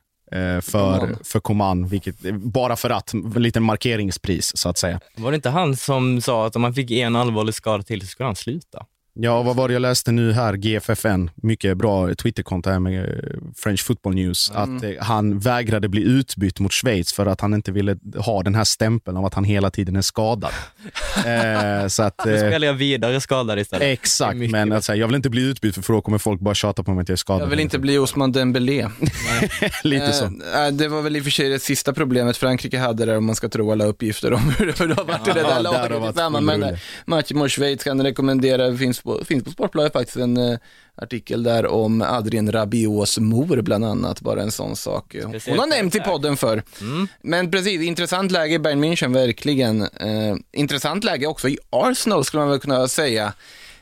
för, 0.62 1.00
Coman. 1.00 1.18
för 1.24 1.40
Coman, 1.40 1.88
vilket, 1.88 2.16
bara 2.34 2.76
för 2.76 2.90
att, 2.90 3.14
en 3.14 3.44
liten 3.44 3.64
markeringspris 3.64 4.58
så 4.58 4.70
att 4.70 4.78
säga. 4.78 5.00
Var 5.16 5.32
det 5.32 5.36
inte 5.36 5.50
han 5.50 5.76
som 5.76 6.22
sa 6.22 6.46
att 6.48 6.56
om 6.56 6.64
han 6.64 6.74
fick 6.74 6.92
en 6.92 7.16
allvarlig 7.16 7.54
skada 7.54 7.84
till 7.84 8.02
så 8.02 8.08
skulle 8.08 8.28
han 8.28 8.36
sluta? 8.36 8.86
Ja, 9.14 9.42
vad 9.42 9.56
var 9.56 9.68
det 9.68 9.74
jag 9.74 9.82
läste 9.82 10.12
nu 10.12 10.32
här? 10.32 10.54
GFFN, 10.54 11.30
mycket 11.36 11.78
bra 11.78 12.16
Twitterkonto 12.16 12.70
här 12.70 12.80
med 12.80 13.04
eh, 13.04 13.40
French 13.56 13.86
Football 13.86 14.14
News, 14.14 14.52
att 14.52 14.84
eh, 14.84 14.90
han 15.00 15.40
vägrade 15.40 15.90
bli 15.90 16.02
utbytt 16.02 16.60
mot 16.60 16.74
Schweiz 16.74 17.14
för 17.14 17.26
att 17.26 17.42
han 17.42 17.54
inte 17.54 17.72
ville 17.72 17.98
ha 18.18 18.44
den 18.44 18.56
här 18.56 18.64
stämpeln 18.64 19.18
av 19.18 19.26
att 19.26 19.34
han 19.34 19.44
hela 19.44 19.70
tiden 19.70 19.96
är 19.96 20.02
skadad. 20.02 20.52
eh, 21.26 21.88
så 21.88 22.04
att, 22.04 22.18
Då 22.18 22.30
eh, 22.30 22.38
spelar 22.38 22.68
jag 22.68 22.74
vidare 22.74 23.22
skadad 23.22 23.60
istället. 23.60 23.88
exakt, 23.88 24.38
men 24.38 24.82
säga, 24.82 24.96
jag 24.96 25.08
vill 25.08 25.16
inte 25.16 25.30
bli 25.30 25.42
utbytt 25.50 25.86
för 25.86 25.94
då 25.94 26.02
kommer 26.02 26.18
folk 26.18 26.42
bara 26.42 26.56
tjata 26.56 26.84
på 26.84 26.92
mig 26.92 27.02
att 27.02 27.10
jag 27.10 27.16
är 27.16 27.18
skadad. 27.18 27.42
Jag 27.42 27.50
vill 27.50 27.60
inte 27.60 27.80
bli 27.80 27.98
Osman 27.98 28.32
Dembélé. 28.32 28.88
Lite 29.84 30.14
så. 30.14 30.26
Eh, 30.26 30.66
eh, 30.66 30.72
det 30.72 30.88
var 30.88 31.02
väl 31.02 31.16
i 31.16 31.20
och 31.20 31.24
för 31.24 31.32
sig 31.32 31.50
det 31.50 31.60
sista 31.60 31.94
problemet 31.94 32.38
Frankrike 32.38 32.80
hade 32.80 33.06
där 33.06 33.18
om 33.18 33.26
man 33.26 33.36
ska 33.36 33.50
tro 33.50 33.72
alla 33.72 33.86
uppgifter 33.86 34.34
om 34.34 34.54
hur 34.58 34.66
det 34.88 34.96
har 34.96 35.04
varit 35.04 35.28
i 35.28 35.32
det 35.32 35.42
där 35.42 35.62
laget. 35.62 36.16
Men 36.44 36.78
matchen 37.06 37.38
mot 37.38 37.52
Schweiz 37.52 37.84
kan 37.84 38.04
rekommendera, 38.04 38.70
det 38.70 38.78
finns 38.78 39.01
på, 39.04 39.26
finns 39.26 39.44
på 39.44 39.52
Sportbladet 39.52 39.94
faktiskt 39.94 40.18
en 40.18 40.38
eh, 40.38 40.58
artikel 40.96 41.44
där 41.44 41.66
om 41.66 42.02
Adrien 42.02 42.52
Rabios 42.52 43.18
mor 43.20 43.62
bland 43.62 43.86
annat, 43.86 44.22
bara 44.22 44.42
en 44.42 44.52
sån 44.52 44.76
sak. 44.76 45.16
Hon 45.24 45.32
Speciellt 45.32 45.60
har 45.60 45.68
nämnt 45.68 45.96
i 45.96 46.00
podden 46.00 46.38
för. 46.38 46.64
Mm. 46.82 47.08
Men 47.22 47.52
precis, 47.52 47.82
intressant 47.82 48.32
läge 48.32 48.54
i 48.56 48.60
Bayern 48.60 48.84
München, 48.84 49.14
verkligen. 49.14 49.82
Eh, 49.82 50.36
intressant 50.54 51.04
läge 51.04 51.28
också 51.28 51.50
i 51.50 51.58
Arsenal 51.70 52.26
skulle 52.26 52.42
man 52.42 52.50
väl 52.50 52.60
kunna 52.60 52.88
säga. 52.88 53.34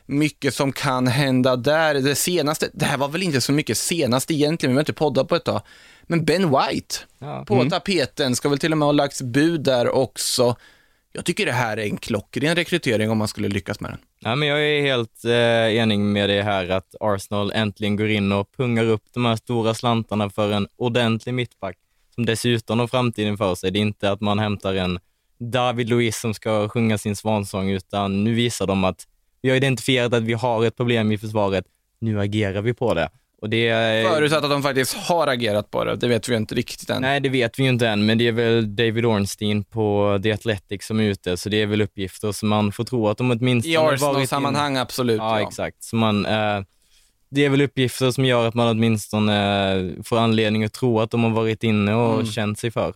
Mycket 0.05 0.53
som 0.53 0.71
kan 0.71 1.07
hända 1.07 1.55
där. 1.55 1.95
Det 1.95 2.15
senaste, 2.15 2.69
det 2.73 2.85
här 2.85 2.97
var 2.97 3.07
väl 3.07 3.23
inte 3.23 3.41
så 3.41 3.51
mycket 3.51 3.77
senast 3.77 4.31
egentligen, 4.31 4.73
vi 4.73 4.77
har 4.77 4.81
inte 4.81 4.93
poddat 4.93 5.27
på 5.27 5.35
ett 5.35 5.45
tag. 5.45 5.61
Men 6.03 6.25
Ben 6.25 6.49
White 6.49 6.95
Ja. 7.19 7.45
på 7.47 7.69
tapeten, 7.69 8.35
ska 8.35 8.49
väl 8.49 8.59
till 8.59 8.71
och 8.71 8.77
med 8.77 8.85
ha 8.85 8.91
lagts 8.91 9.21
bud 9.21 9.61
där 9.63 9.89
också. 9.89 10.55
Jag 11.13 11.25
tycker 11.25 11.45
det 11.45 11.51
här 11.51 11.77
är 11.77 11.83
en 11.83 11.97
klockren 11.97 12.55
rekrytering 12.55 13.09
om 13.09 13.17
man 13.17 13.27
skulle 13.27 13.47
lyckas 13.47 13.79
med 13.79 13.91
den. 13.91 13.99
Ja, 14.21 14.35
men 14.35 14.47
jag 14.47 14.67
är 14.67 14.81
helt 14.81 15.25
eh, 15.25 15.77
enig 15.77 15.99
med 15.99 16.29
det 16.29 16.43
här 16.43 16.69
att 16.69 16.95
Arsenal 16.99 17.51
äntligen 17.51 17.95
går 17.95 18.09
in 18.09 18.31
och 18.31 18.51
pungar 18.57 18.85
upp 18.85 19.03
de 19.13 19.25
här 19.25 19.35
stora 19.35 19.73
slantarna 19.73 20.29
för 20.29 20.51
en 20.51 20.67
ordentlig 20.77 21.33
mittback 21.33 21.77
som 22.15 22.25
dessutom 22.25 22.79
har 22.79 22.87
framtiden 22.87 23.37
för 23.37 23.55
sig. 23.55 23.71
Det 23.71 23.79
är 23.79 23.81
inte 23.81 24.11
att 24.11 24.21
man 24.21 24.39
hämtar 24.39 24.75
en 24.75 24.99
David 25.37 25.89
Luiz 25.89 26.19
som 26.19 26.33
ska 26.33 26.69
sjunga 26.69 26.97
sin 26.97 27.15
svansång, 27.15 27.69
utan 27.69 28.23
nu 28.23 28.33
visar 28.33 28.67
de 28.67 28.83
att 28.83 29.07
vi 29.41 29.49
har 29.49 29.57
identifierat 29.57 30.13
att 30.13 30.23
vi 30.23 30.33
har 30.33 30.65
ett 30.65 30.77
problem 30.77 31.11
i 31.11 31.17
försvaret. 31.17 31.65
Nu 31.99 32.21
agerar 32.21 32.61
vi 32.61 32.73
på 32.73 32.93
det. 32.93 33.09
Och 33.41 33.49
det 33.49 33.67
är... 33.67 34.09
Förutsatt 34.09 34.43
att 34.43 34.49
de 34.49 34.63
faktiskt 34.63 34.93
har 34.93 35.27
agerat 35.27 35.71
på 35.71 35.83
det, 35.83 35.95
det 35.95 36.07
vet 36.07 36.29
vi 36.29 36.33
ju 36.33 36.37
inte 36.37 36.55
riktigt 36.55 36.89
än. 36.89 37.01
Nej, 37.01 37.19
det 37.19 37.29
vet 37.29 37.59
vi 37.59 37.63
ju 37.63 37.69
inte 37.69 37.87
än, 37.87 38.05
men 38.05 38.17
det 38.17 38.27
är 38.27 38.31
väl 38.31 38.75
David 38.75 39.05
Ornstein 39.05 39.63
på 39.63 40.19
The 40.23 40.31
Athletic 40.31 40.85
som 40.85 40.99
är 40.99 41.03
ute, 41.03 41.37
så 41.37 41.49
det 41.49 41.61
är 41.61 41.65
väl 41.65 41.81
uppgifter 41.81 42.31
som 42.31 42.49
man 42.49 42.71
får 42.71 42.83
tro 42.83 43.07
att 43.07 43.17
de 43.17 43.31
åtminstone 43.31 43.73
I 43.73 43.77
Arsenal-sammanhang, 43.77 44.77
absolut. 44.77 45.17
Ja, 45.17 45.41
exakt. 45.41 45.83
Så 45.83 45.95
man, 45.95 46.25
eh, 46.25 46.61
det 47.31 47.45
är 47.45 47.49
väl 47.49 47.61
uppgifter 47.61 48.11
som 48.11 48.25
gör 48.25 48.47
att 48.47 48.53
man 48.53 48.67
åtminstone 48.67 49.73
eh, 49.75 50.03
får 50.03 50.17
anledning 50.19 50.63
att 50.63 50.73
tro 50.73 50.99
att 50.99 51.11
de 51.11 51.23
har 51.23 51.31
varit 51.31 51.63
inne 51.63 51.93
och 51.93 52.13
Mm. 52.13 52.25
känt 52.25 52.59
sig 52.59 52.71
för. 52.71 52.93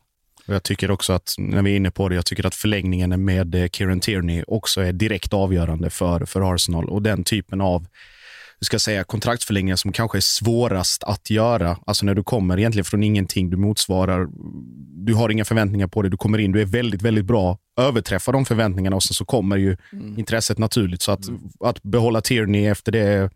Och 0.47 0.53
jag 0.53 0.63
tycker 0.63 0.91
också 0.91 1.13
att, 1.13 1.36
när 1.38 1.62
vi 1.62 1.71
är 1.71 1.75
inne 1.75 1.91
på 1.91 2.10
det, 2.10 2.15
jag 2.15 2.25
tycker 2.25 2.45
att 2.45 2.56
förlängningen 2.56 3.25
med 3.25 3.56
eh, 3.56 3.67
Kieran 3.67 3.99
Tierney 3.99 4.43
också 4.47 4.82
är 4.82 4.93
direkt 4.93 5.34
avgörande 5.34 5.89
för, 5.89 6.25
för 6.25 6.53
Arsenal. 6.53 6.89
Och 6.89 7.01
den 7.01 7.23
typen 7.23 7.62
av 7.62 7.86
hur 8.59 8.65
ska 8.65 8.73
jag 8.75 8.81
säga, 8.81 9.03
kontraktsförlängningar 9.03 9.75
som 9.75 9.91
kanske 9.91 10.17
är 10.17 10.21
svårast 10.21 11.03
att 11.03 11.29
göra. 11.29 11.77
Alltså 11.85 12.05
när 12.05 12.15
du 12.15 12.23
kommer 12.23 12.59
egentligen 12.59 12.85
från 12.85 13.03
ingenting, 13.03 13.49
du 13.49 13.57
motsvarar, 13.57 14.27
du 15.05 15.13
har 15.13 15.29
inga 15.29 15.45
förväntningar 15.45 15.87
på 15.87 16.01
det, 16.01 16.09
du 16.09 16.17
kommer 16.17 16.37
in, 16.37 16.51
du 16.51 16.61
är 16.61 16.65
väldigt, 16.65 17.01
väldigt 17.01 17.25
bra, 17.25 17.57
överträffar 17.79 18.33
de 18.33 18.45
förväntningarna 18.45 18.95
och 18.95 19.03
sen 19.03 19.13
så 19.13 19.25
kommer 19.25 19.57
ju 19.57 19.77
intresset 20.17 20.57
naturligt. 20.57 21.01
Så 21.01 21.11
att, 21.11 21.21
att 21.59 21.83
behålla 21.83 22.21
Tierney 22.21 22.65
efter 22.65 22.91
det, 22.91 23.29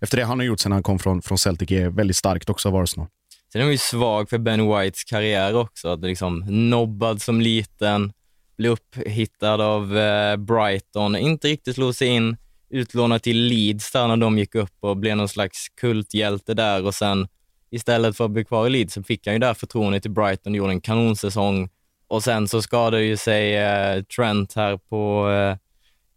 efter 0.00 0.16
det 0.16 0.24
han 0.24 0.38
har 0.38 0.46
gjort 0.46 0.60
sen 0.60 0.72
han 0.72 0.82
kom 0.82 0.98
från, 0.98 1.22
från 1.22 1.38
Celtic 1.38 1.70
är 1.70 1.88
väldigt 1.88 2.16
starkt 2.16 2.50
också 2.50 2.68
av 2.68 2.76
Arsenal. 2.76 3.08
Sen 3.52 3.60
är 3.60 3.64
man 3.64 3.72
ju 3.72 3.78
svag 3.78 4.30
för 4.30 4.38
Ben 4.38 4.68
Whites 4.68 5.04
karriär 5.04 5.56
också, 5.56 5.88
att 5.88 6.00
liksom 6.00 6.44
nobbad 6.70 7.22
som 7.22 7.40
liten, 7.40 8.12
blev 8.58 8.72
upphittad 8.72 9.60
av 9.60 9.98
eh, 9.98 10.36
Brighton, 10.36 11.16
inte 11.16 11.48
riktigt 11.48 11.74
slog 11.74 11.94
sig 11.94 12.08
in, 12.08 12.36
utlånad 12.70 13.22
till 13.22 13.38
Leeds 13.38 13.92
där 13.92 14.08
när 14.08 14.16
de 14.16 14.38
gick 14.38 14.54
upp 14.54 14.74
och 14.80 14.96
blev 14.96 15.16
någon 15.16 15.28
slags 15.28 15.68
kulthjälte 15.68 16.54
där 16.54 16.86
och 16.86 16.94
sen 16.94 17.28
istället 17.70 18.16
för 18.16 18.24
att 18.24 18.30
bli 18.30 18.44
kvar 18.44 18.66
i 18.66 18.70
Leeds 18.70 18.94
så 18.94 19.02
fick 19.02 19.26
han 19.26 19.34
ju 19.34 19.38
där 19.38 19.54
förtroende 19.54 20.00
till 20.00 20.10
Brighton 20.10 20.52
och 20.52 20.56
gjorde 20.56 20.72
en 20.72 20.80
kanonsäsong 20.80 21.68
och 22.08 22.22
sen 22.22 22.48
så 22.48 22.62
skadade 22.62 23.04
ju 23.04 23.16
sig 23.16 23.56
eh, 23.56 24.02
Trent 24.02 24.54
här 24.54 24.76
på 24.76 25.30
eh, 25.30 25.56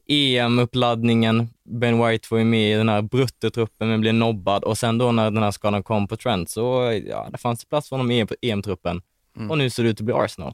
EM-uppladdningen. 0.07 1.49
Ben 1.63 2.05
White 2.05 2.27
var 2.31 2.37
ju 2.37 2.45
med 2.45 2.73
i 2.73 2.77
den 2.77 2.89
här 2.89 3.01
bruttotruppen 3.01 3.87
men 3.89 4.01
blev 4.01 4.13
nobbad 4.13 4.63
och 4.63 4.77
sen 4.77 4.97
då 4.97 5.11
när 5.11 5.31
den 5.31 5.43
här 5.43 5.51
skadan 5.51 5.83
kom 5.83 6.07
på 6.07 6.17
Trent 6.17 6.49
så 6.49 6.99
ja, 7.07 7.27
det 7.31 7.37
fanns 7.37 7.59
det 7.59 7.69
plats 7.69 7.89
för 7.89 7.95
honom 7.95 8.11
i 8.11 8.27
EM-truppen 8.41 9.01
och 9.49 9.57
nu 9.57 9.69
ser 9.69 9.83
det 9.83 9.89
ut 9.89 9.99
att 9.99 10.05
bli 10.05 10.13
Arsenal. 10.13 10.53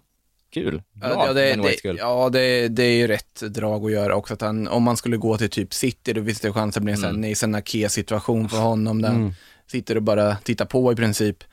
Kul. 0.56 0.82
Bra 0.94 1.10
Ja, 1.28 1.34
det, 1.34 1.56
det, 1.56 1.98
ja 1.98 2.30
det, 2.30 2.68
det 2.68 2.84
är 2.84 2.96
ju 2.98 3.08
rätt 3.08 3.42
drag 3.42 3.86
att 3.86 3.92
göra 3.92 4.16
också. 4.16 4.34
Att 4.34 4.42
han, 4.42 4.68
om 4.68 4.84
man 4.84 4.98
skulle 4.98 5.18
gå 5.18 5.38
till 5.38 5.50
typ 5.50 5.74
City, 5.74 6.14
då 6.14 6.26
finns 6.26 6.40
det 6.40 6.54
chans 6.54 6.78
att 6.78 6.82
det 6.82 6.86
blir 6.86 7.06
en 7.06 7.24
här 7.24 7.30
Nathan 7.30 7.56
Ake-situation 7.56 8.50
för 8.50 8.58
honom, 8.58 9.02
där 9.02 9.10
han 9.10 9.36
sitter 9.68 9.96
och 9.96 10.04
bara 10.04 10.36
tittar 10.36 10.66
på 10.66 10.92
i 10.92 10.96
princip. 10.96 11.44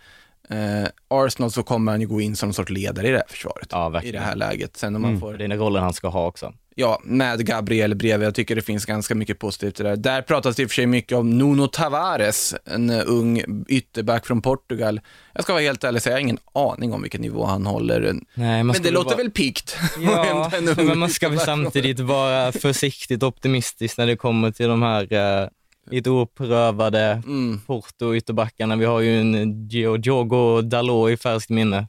Eh, 0.49 0.89
Arsenal 1.09 1.51
så 1.51 1.63
kommer 1.63 1.93
han 1.93 2.01
ju 2.01 2.07
gå 2.07 2.21
in 2.21 2.37
som 2.37 2.49
en 2.49 2.53
sorts 2.53 2.71
ledare 2.71 3.09
i 3.09 3.11
det 3.11 3.17
här 3.17 3.25
försvaret. 3.29 3.69
Ja, 3.71 4.03
I 4.03 4.13
det 4.13 4.19
här 4.19 4.37
läget. 4.37 4.77
Sen 4.77 4.97
om 4.97 5.03
man 5.03 5.21
får, 5.21 5.33
Det 5.35 5.45
är 5.45 5.49
den 5.49 5.59
rollen 5.59 5.83
han 5.83 5.95
ska 5.95 6.09
ha 6.09 6.27
också. 6.27 6.55
Ja, 6.75 7.01
med 7.05 7.47
Gabriel 7.47 7.95
bredvid, 7.95 8.27
jag 8.27 8.35
tycker 8.35 8.57
det 8.57 8.63
finns 8.63 8.85
ganska 8.85 9.15
mycket 9.15 9.39
positivt 9.39 9.81
i 9.81 9.83
det 9.83 9.89
där. 9.89 9.97
Där 9.97 10.23
pratas 10.23 10.57
det 10.57 10.63
i 10.63 10.67
och 10.67 10.71
för 10.71 10.75
sig 10.75 10.87
mycket 10.87 11.19
om 11.19 11.39
Nuno 11.39 11.67
Tavares, 11.67 12.55
en 12.65 12.91
eh, 12.91 13.03
ung 13.07 13.43
ytterback 13.69 14.27
från 14.27 14.43
Portugal. 14.43 15.01
Jag 15.35 15.45
ska 15.45 15.53
vara 15.53 15.63
helt 15.63 15.85
ärlig 15.85 15.99
och 15.99 16.03
säga, 16.03 16.13
jag 16.13 16.17
har 16.17 16.23
ingen 16.23 16.39
aning 16.55 16.93
om 16.93 17.03
vilken 17.03 17.21
nivå 17.21 17.45
han 17.45 17.67
håller. 17.67 18.15
Nej, 18.35 18.65
Men 18.65 18.77
det 18.83 18.91
låter 18.91 19.05
vara- 19.11 19.17
väl 19.17 19.31
pikt? 19.31 19.77
Ja, 20.01 20.51
men 20.77 20.99
man 20.99 21.11
ska 21.11 21.29
väl 21.29 21.39
samtidigt 21.41 22.01
vara 22.01 22.53
försiktigt 22.53 23.23
optimistisk 23.23 23.99
när 23.99 24.07
det 24.07 24.17
kommer 24.17 24.51
till 24.51 24.69
de 24.69 24.83
här 24.83 25.13
eh, 25.43 25.49
lite 25.91 26.11
oprövade 26.11 27.23
Mm. 27.27 27.61
Porto 27.67 28.15
ytterbackarna. 28.15 28.77
Vi 28.77 28.85
har 28.85 29.01
ju 29.01 29.21
en 29.21 29.69
Diogo 29.69 30.63
Dalot 30.63 31.11
i 31.11 31.17
färskt 31.17 31.51
minne. 31.51 31.87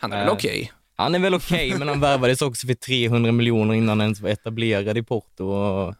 Han 0.00 0.12
är 0.12 0.18
väl 0.18 0.26
Eh, 0.28 0.32
okej? 0.32 0.72
Han 0.96 1.14
är 1.14 1.18
väl 1.18 1.34
okej, 1.34 1.74
men 1.78 1.88
han 1.88 2.00
värvades 2.00 2.42
också 2.42 2.66
för 2.66 2.74
300 2.74 3.32
miljoner 3.32 3.74
innan 3.74 3.88
han 3.88 4.00
ens 4.00 4.20
var 4.20 4.30
etablerad 4.30 4.98
i 4.98 5.02
Porto. 5.02 5.94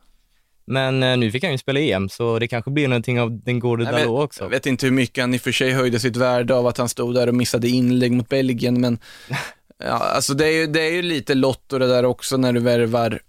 Men 0.67 1.03
eh, 1.03 1.17
nu 1.17 1.31
fick 1.31 1.43
han 1.43 1.53
ju 1.53 1.59
spela 1.59 1.81
EM, 1.81 2.09
så 2.09 2.39
det 2.39 2.49
kanske 2.49 2.71
blir 2.71 2.89
någonting 2.89 3.21
av 3.21 3.41
den 3.45 3.59
gode 3.59 3.85
Dalot 3.85 4.25
också. 4.25 4.45
Jag 4.45 4.49
vet 4.49 4.67
inte 4.67 4.87
hur 4.87 4.93
mycket 4.93 5.23
han 5.23 5.35
i 5.35 5.37
och 5.37 5.41
för 5.41 5.53
sig 5.53 5.73
höjde 5.73 6.01
sitt 6.01 6.17
värde 6.17 6.55
av 6.55 6.67
att 6.67 6.79
han 6.79 6.89
stod 6.89 7.15
där 7.15 7.27
och 7.27 7.35
missade 7.35 7.69
inlägg 7.69 8.13
mot 8.13 8.29
Belgien, 8.29 8.81
men 8.81 8.99
ja, 9.79 9.91
alltså 9.91 10.35
det 10.35 10.47
är, 10.47 10.53
ju, 10.53 10.67
det 10.67 10.81
är 10.81 10.91
ju 10.93 11.03
lite 11.03 11.35
lotto 11.35 11.79
det 11.79 11.87
där 11.87 12.05
också 12.05 12.37
när 12.37 12.53
du 12.53 12.61
värvar 12.61 13.21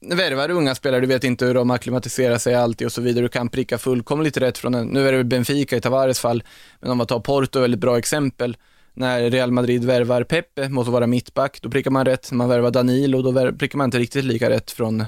värvar 0.00 0.50
unga 0.50 0.74
spelare, 0.74 1.00
du 1.00 1.06
vet 1.06 1.24
inte 1.24 1.44
hur 1.44 1.54
de 1.54 1.70
akklimatiserar 1.70 2.38
sig 2.38 2.54
alltid 2.54 2.86
och 2.86 2.92
så 2.92 3.00
vidare. 3.00 3.22
Du 3.22 3.28
kan 3.28 3.48
pricka 3.48 3.78
fullkomligt 3.78 4.36
rätt 4.36 4.58
från 4.58 4.74
en, 4.74 4.86
nu 4.86 5.08
är 5.08 5.12
det 5.12 5.24
Benfica 5.24 5.76
i 5.76 5.80
Tavares 5.80 6.20
fall, 6.20 6.42
men 6.80 6.90
om 6.90 6.98
man 6.98 7.06
tar 7.06 7.20
Porto, 7.20 7.60
väldigt 7.60 7.80
bra 7.80 7.98
exempel. 7.98 8.56
När 8.94 9.30
Real 9.30 9.52
Madrid 9.52 9.84
värvar 9.84 10.24
Pepe, 10.24 10.68
måste 10.68 10.90
vara 10.90 11.06
mittback, 11.06 11.58
då 11.62 11.70
prickar 11.70 11.90
man 11.90 12.04
rätt. 12.04 12.30
När 12.30 12.36
man 12.36 12.48
värvar 12.48 12.70
Danilo, 12.70 13.22
då 13.22 13.52
prickar 13.52 13.78
man 13.78 13.84
inte 13.84 13.98
riktigt 13.98 14.24
lika 14.24 14.50
rätt 14.50 14.70
från, 14.70 15.04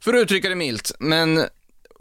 för 0.00 0.14
att 0.14 0.22
uttrycka 0.22 0.48
det 0.48 0.54
milt. 0.54 0.92
Men 0.98 1.44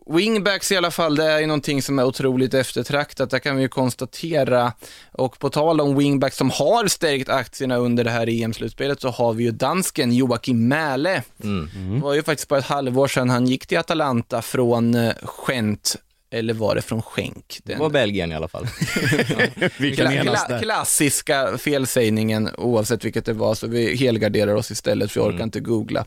Wingbacks 0.06 0.72
i 0.72 0.78
alla 0.78 0.92
fall, 0.92 1.16
det 1.16 1.26
är 1.26 1.40
ju 1.40 1.48
någonting 1.48 1.82
som 1.82 2.00
är 2.00 2.06
otroligt 2.06 2.54
eftertraktat, 2.54 3.30
det 3.30 3.40
kan 3.40 3.56
vi 3.56 3.62
ju 3.62 3.68
konstatera. 3.68 4.74
Och 5.12 5.40
på 5.40 5.50
tal 5.50 5.82
om 5.82 5.98
wingbacks 5.98 6.38
som 6.38 6.50
har 6.50 6.88
stärkt 6.88 7.30
aktierna 7.30 7.78
under 7.78 8.04
det 8.04 8.10
här 8.10 8.30
EM-slutspelet 8.30 9.02
så 9.02 9.10
har 9.10 9.34
vi 9.34 9.44
ju 9.44 9.52
dansken 9.52 10.14
Joakim 10.14 10.68
Mähle. 10.68 11.24
Mm. 11.44 11.70
Det 11.96 12.02
var 12.02 12.14
ju 12.14 12.24
faktiskt 12.24 12.50
bara 12.50 12.60
ett 12.60 12.66
halvår 12.66 13.08
sedan 13.08 13.30
han 13.30 13.48
gick 13.48 13.68
till 13.68 13.78
Atalanta 13.78 14.42
från 14.42 14.96
eh, 14.96 15.14
Gent, 15.48 15.96
eller 16.32 16.54
var 16.54 16.76
det 16.76 16.82
från 16.82 17.02
Schenk? 17.02 17.60
Det 17.64 17.74
Den 17.74 17.80
var 17.80 17.90
Belgien 17.90 18.32
i 18.32 18.36
alla 18.36 18.48
fall. 18.48 18.68
Vi 19.80 19.96
kan 19.96 20.08
kla- 20.08 20.12
enas 20.22 20.44
kla- 20.46 20.50
där. 20.50 20.60
klassiska 20.62 21.58
felsägningen, 21.58 22.50
oavsett 22.58 23.06
vilket 23.06 23.26
det 23.26 23.34
var, 23.34 23.56
så 23.56 23.68
vi 23.68 23.96
helgarderar 23.96 24.56
oss 24.56 24.72
istället, 24.72 25.12
för 25.12 25.20
jag 25.20 25.26
orkar 25.28 25.36
Mm. 25.36 25.46
inte 25.48 25.60
googla. 25.60 26.06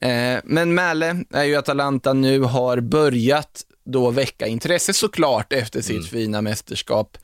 Eh, 0.00 0.38
men 0.44 0.74
Mähle 0.74 1.24
är 1.34 1.44
ju 1.44 1.56
Atalanta 1.56 2.12
nu 2.12 2.40
har 2.40 2.80
börjat 2.80 3.62
då 3.84 4.10
väcka 4.10 4.46
intresse 4.46 4.92
såklart 4.92 5.52
efter 5.52 5.80
sitt 5.82 5.96
Mm. 5.96 6.06
fina 6.08 6.42
mästerskap. 6.42 7.18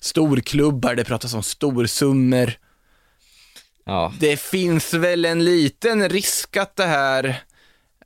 Storklubbar, 0.00 0.94
det 0.94 1.04
pratas 1.04 1.34
om 1.34 1.42
storsummor. 1.42 2.52
Ja, 3.86 4.12
Det 4.20 4.40
finns 4.40 4.94
väl 4.94 5.24
en 5.24 5.44
liten 5.44 6.08
risk 6.08 6.56
att 6.56 6.76
det 6.76 6.84
här 6.86 7.42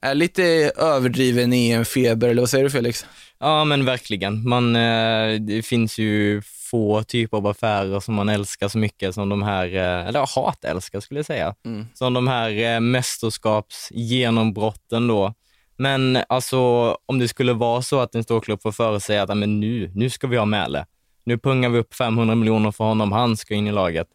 är 0.01 0.15
lite 0.15 0.43
överdriven 0.77 1.53
EM-feber, 1.53 2.29
eller 2.29 2.43
vad 2.43 2.51
säger 2.51 2.65
du 2.65 2.71
Felix? 2.71 3.07
Ja 3.43 3.65
men 3.65 3.85
verkligen. 3.85 4.49
Man, 4.49 4.77
eh, 4.77 5.41
det 5.41 5.63
finns 5.67 5.99
ju 5.99 6.43
få 6.71 7.03
typer 7.03 7.37
av 7.37 7.47
affärer 7.47 8.01
som 8.01 8.15
man 8.15 8.29
älskar 8.29 8.69
så 8.69 8.79
mycket 8.79 9.15
som 9.15 9.29
de 9.29 9.43
här, 9.43 9.67
eh, 9.67 10.07
eller 10.09 10.27
hatälskar 10.35 11.01
skulle 11.01 11.19
jag 11.19 11.27
säga, 11.27 11.55
Mm. 11.65 11.87
som 11.95 12.15
de 12.15 12.29
här 12.29 12.75
eh, 12.75 12.81
mästerskapsgenombrotten 12.81 15.09
då. 15.09 15.35
Men 15.77 16.19
alltså 16.29 16.59
om 17.07 17.19
det 17.19 17.29
skulle 17.29 17.53
vara 17.53 17.83
så 17.83 18.01
att 18.01 18.15
en 18.15 18.25
storklubb 18.25 18.63
får 18.63 18.73
för 18.73 18.99
sig 18.99 19.19
att 19.19 19.29
"Ja, 19.29 19.35
men 19.35 19.61
nu, 19.61 19.91
nu 19.95 20.11
ska 20.11 20.27
vi 20.27 20.37
ha 20.37 20.45
Mäle. 20.45 20.87
Nu 21.25 21.39
pungar 21.39 21.69
vi 21.69 21.79
upp 21.79 21.95
500 21.95 22.35
miljoner 22.35 22.71
för 22.71 22.85
honom, 22.85 23.13
han 23.13 23.37
ska 23.37 23.55
in 23.55 23.67
i 23.67 23.73
laget. 23.73 24.07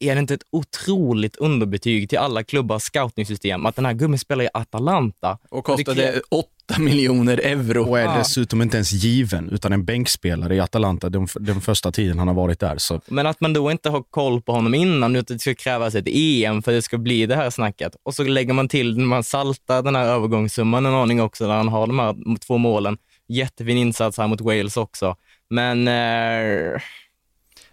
Är 0.00 0.14
det 0.14 0.20
inte 0.20 0.34
ett 0.34 0.46
otroligt 0.50 1.36
underbetyg 1.36 2.08
till 2.08 2.18
alla 2.18 2.42
klubbars 2.42 2.82
scouting-system 2.82 3.66
att 3.66 3.76
den 3.76 3.86
här 3.86 3.92
gubben 3.92 4.18
spelar 4.18 4.44
i 4.44 4.48
Atalanta? 4.54 5.38
Och 5.50 5.64
kostade 5.64 6.00
kräver- 6.02 6.20
8 6.30 6.78
miljoner 6.78 7.38
euro. 7.38 7.84
Och 7.88 7.98
är 7.98 8.18
dessutom 8.18 8.62
inte 8.62 8.76
ens 8.76 8.92
given, 8.92 9.48
utan 9.50 9.72
en 9.72 9.84
bänkspelare 9.84 10.54
i 10.54 10.60
Atalanta 10.60 11.08
den, 11.08 11.28
den 11.40 11.60
första 11.60 11.92
tiden 11.92 12.18
han 12.18 12.28
har 12.28 12.34
varit 12.34 12.60
där. 12.60 12.78
Så 12.78 13.00
Men 13.06 13.26
att 13.26 13.40
man 13.40 13.52
då 13.52 13.70
inte 13.70 13.90
har 13.90 14.02
koll 14.02 14.42
på 14.42 14.52
honom 14.52 14.74
innan, 14.74 15.16
utan 15.16 15.36
det 15.36 15.40
ska 15.40 15.54
krävas 15.54 15.94
ett 15.94 16.08
EM 16.08 16.62
för 16.62 16.72
att 16.72 16.78
det 16.78 16.82
ska 16.82 16.98
bli 16.98 17.26
det 17.26 17.36
här 17.36 17.50
snacket. 17.50 17.96
Och 18.02 18.14
så 18.14 18.24
lägger 18.24 18.52
man 18.52 18.68
till, 18.68 18.98
när 18.98 19.04
man 19.04 19.24
saltar 19.24 19.82
den 19.82 19.96
här 19.96 20.04
övergångssumman 20.06 20.86
en 20.86 20.94
aning 20.94 21.20
också, 21.22 21.46
där 21.46 21.54
han 21.54 21.68
har 21.68 21.86
de 21.86 21.98
här 21.98 22.38
två 22.38 22.58
målen. 22.58 22.98
Jättefin 23.28 23.76
insats 23.78 24.18
här 24.18 24.26
mot 24.26 24.40
Wales 24.40 24.76
också. 24.76 25.16
Men 25.50 25.88
eh, 25.88 26.80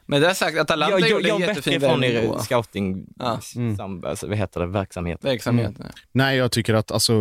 Men 0.07 0.21
det 0.21 0.27
är 0.27 0.33
sagt, 0.33 0.57
Atalanta 0.57 0.91
jag, 0.91 1.01
jag, 1.01 1.09
gjorde 1.09 1.29
en 1.29 1.39
jag 1.39 1.47
jättefin 1.49 1.81
från 1.81 2.03
er 2.03 2.37
scouting, 2.39 3.05
Ja. 3.19 3.39
Mm. 3.55 3.77
sam, 3.77 4.03
alltså, 4.05 4.27
vad 4.27 4.37
heter 4.37 4.59
det, 4.59 4.67
verksamhet. 4.67 5.19
Verksamhet. 5.23 5.73
Nej, 6.11 6.37
jag 6.37 6.51
tycker 6.51 6.73
att 6.73 6.91
alltså, 6.91 7.13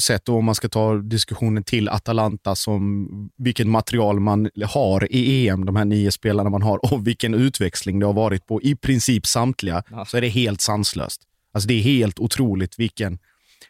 sett 0.00 0.28
om 0.28 0.44
man 0.44 0.54
ska 0.54 0.68
ta 0.68 0.94
diskussionen 0.94 1.64
till 1.64 1.88
Atalanta 1.88 2.54
som 2.54 3.08
vilket 3.38 3.66
material 3.66 4.20
man 4.20 4.50
har 4.66 5.12
i 5.12 5.48
EM, 5.48 5.64
de 5.66 5.76
här 5.76 5.84
nio 5.84 6.10
spelarna 6.10 6.50
man 6.50 6.62
har 6.62 6.92
och 6.92 7.06
vilken 7.06 7.34
utväxling 7.34 7.98
det 7.98 8.06
har 8.06 8.12
varit 8.12 8.46
på 8.46 8.62
i 8.62 8.76
princip 8.76 9.26
samtliga, 9.26 9.82
Ja. 9.90 10.04
så 10.04 10.16
är 10.16 10.20
det 10.20 10.28
helt 10.28 10.60
sanslöst. 10.60 11.22
Alltså 11.54 11.68
det 11.68 11.74
är 11.74 11.82
helt 11.82 12.18
otroligt 12.18 12.78
vilken, 12.78 13.18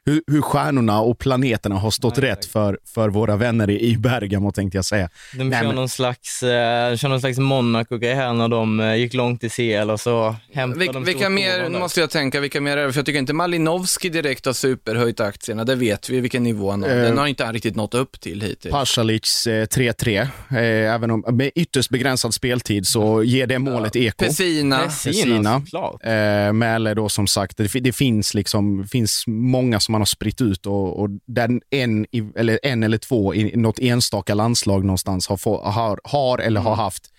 hur, 0.05 0.23
hur 0.27 0.43
stjärnorna 0.43 1.01
och 1.01 1.19
planeterna 1.19 1.75
har 1.75 1.91
stått 1.91 2.17
Ja, 2.17 2.23
rätt 2.23 2.45
för, 2.45 2.79
för 2.95 3.09
våra 3.09 3.37
vänner 3.37 3.71
i, 3.71 3.81
i 3.91 3.97
Bergamo, 3.97 4.53
tänkte 4.53 4.79
jag 4.79 4.85
säga. 4.85 5.09
De 5.39 5.45
Nej, 5.49 5.61
kör, 5.61 5.67
men- 5.67 5.77
någon 5.77 5.89
slags, 5.89 6.43
eh, 6.43 6.97
kör 6.97 7.09
någon 7.09 7.21
slags 7.21 7.39
Monaco-grej 7.39 8.15
här 8.15 8.33
när 8.33 8.49
de 8.49 8.81
eh, 8.81 8.95
gick 8.97 9.15
långt 9.15 9.45
i 9.45 9.49
CL 9.49 9.91
och 9.91 10.01
så 10.01 10.37
hämtade 10.53 10.85
Vil, 10.85 10.93
de 10.93 11.05
vilka 11.05 11.29
mer, 11.29 11.59
nu 11.63 11.69
där. 11.73 11.79
måste 11.81 12.01
jag 12.01 12.11
tänka, 12.11 12.41
vilka 12.41 12.61
mer 12.61 12.77
är 12.77 12.87
det? 12.87 12.93
För 12.93 12.99
jag 12.99 13.07
tycker 13.07 13.19
inte 13.19 13.33
Malinovski 13.33 14.09
direkt 14.09 14.47
har 14.47 14.53
superhöjt 14.53 15.21
aktierna, 15.21 15.65
det 15.65 15.75
vet 15.75 16.11
vi 16.11 16.21
vilken 16.21 16.43
nivå 16.43 16.71
han 16.71 16.83
har. 16.83 16.91
Eh. 16.91 16.97
Den 16.97 17.19
har 17.19 17.27
inte 17.27 17.45
han 17.45 17.55
riktigt 17.55 17.77
nått 17.77 17.95
upp 17.95 18.21
till 18.21 18.41
hittills. 18.41 18.73
Pasalic 18.73 19.47
eh, 19.47 19.67
3-3, 19.67 20.21
eh, 20.51 20.57
även 20.95 21.11
om 21.11 21.25
med 21.29 21.51
ytterst 21.55 21.91
begränsad 21.91 22.35
speltid 22.35 22.87
så 22.87 23.23
ger 23.23 23.47
det 23.47 23.59
målet 23.59 23.97
eko. 23.97 24.25
Pessina, 24.25 24.79
Pessina, 24.79 25.13
Pessina. 25.15 25.61
såklart. 25.61 26.01
Eh, 26.05 26.53
Mäle 26.53 26.95
då 26.95 27.09
som 27.09 27.27
sagt, 27.27 27.57
det, 27.57 27.81
det 27.81 27.93
finns 27.93 28.35
liksom 28.35 28.85
finns 28.89 29.25
många 29.27 29.81
som 29.81 29.92
man 29.93 30.01
har 30.01 30.07
spritt 30.07 30.41
ut 30.41 30.67
och, 30.67 31.01
och 31.01 31.09
där 31.27 31.61
en, 31.71 32.07
eller 32.37 32.59
en 32.63 32.83
eller 32.83 32.99
två 32.99 33.35
i 33.35 33.57
något 33.57 33.79
enstaka 33.79 34.35
landslag 34.35 34.85
någonstans 34.85 35.29
har, 35.29 35.37
få, 35.37 35.63
har, 35.63 36.01
har 36.05 36.39
eller 36.39 36.61
har 36.61 36.75
haft 36.75 37.11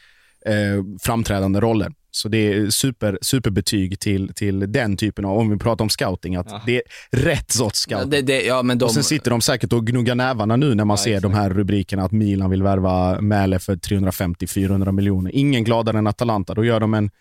eh, 0.46 0.84
framträdande 1.02 1.60
roller. 1.60 1.92
Så 2.12 2.30
det 2.30 2.38
är 2.38 2.70
super, 2.70 3.18
superbetyg 3.22 4.00
till, 4.00 4.34
till 4.36 4.72
den 4.72 4.98
typen 4.98 5.26
av, 5.26 5.38
om 5.38 5.50
vi 5.50 5.58
pratar 5.58 5.84
om 5.86 5.90
scouting, 5.90 6.36
att 6.36 6.48
Ja. 6.50 6.62
det 6.66 6.76
är 6.76 6.82
rätt 7.12 7.52
sorts 7.52 7.86
ja, 7.90 7.98
scouting. 7.98 8.10
det, 8.10 8.22
det, 8.22 8.42
ja 8.46 8.64
de, 8.64 8.86
Och 8.86 8.92
sen 8.92 9.04
sitter 9.04 9.32
de 9.32 9.42
säkert 9.42 9.74
och 9.74 9.88
gnuggar 9.88 10.16
nävarna 10.16 10.56
nu 10.56 10.76
när 10.76 10.86
man 10.86 10.98
Ja, 10.98 11.04
ser 11.04 11.22
de 11.22 11.34
här 11.34 11.50
rubrikerna 11.50 12.04
att 12.04 12.12
Milan 12.12 12.50
vill 12.50 12.64
värva 12.64 13.22
Mäle 13.22 13.60
för 13.60 13.76
350-400 13.76 14.92
miljoner. 14.92 15.32
Ingen 15.36 15.64
gladare 15.64 15.98
än 15.98 16.08
Atalanta. 16.08 16.54
Då 16.54 16.66
gör 16.66 16.80
de 16.80 16.94
en, 16.94 17.12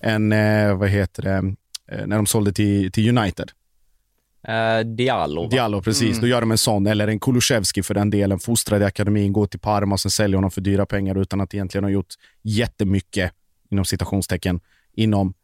en 0.00 0.32
eh, 0.32 0.76
vad 0.76 0.88
heter 0.88 1.22
det, 1.22 1.54
eh, 1.96 2.06
när 2.06 2.16
de 2.16 2.26
sålde 2.26 2.52
till, 2.52 2.92
till 2.92 3.18
United. 3.18 3.50
Eh, 4.48 4.86
Diallo, 4.86 5.42
va? 5.42 5.48
Diallo, 5.48 5.82
precis. 5.82 6.10
Mm. 6.10 6.20
Då 6.20 6.26
gör 6.26 6.40
de 6.40 6.50
en 6.50 6.58
sån, 6.58 6.86
eller 6.86 7.08
en 7.08 7.20
Kulusevski 7.20 7.82
för 7.82 7.94
den 7.94 8.10
delen. 8.10 8.38
Fostrad 8.38 8.82
i 8.82 8.84
akademin, 8.84 9.32
går 9.32 9.46
till 9.46 9.60
Parma 9.60 9.94
och 9.94 10.00
sen 10.00 10.10
säljer 10.10 10.36
honom 10.36 10.50
för 10.50 10.60
dyra 10.60 10.86
pengar 10.86 11.18
utan 11.18 11.40
att 11.40 11.54
egentligen 11.54 11.84
ha 11.84 11.90
gjort 11.90 12.14
jättemycket, 12.42 13.32
inom 13.70 13.84
citationstecken, 13.84 14.60
inom 14.96 15.34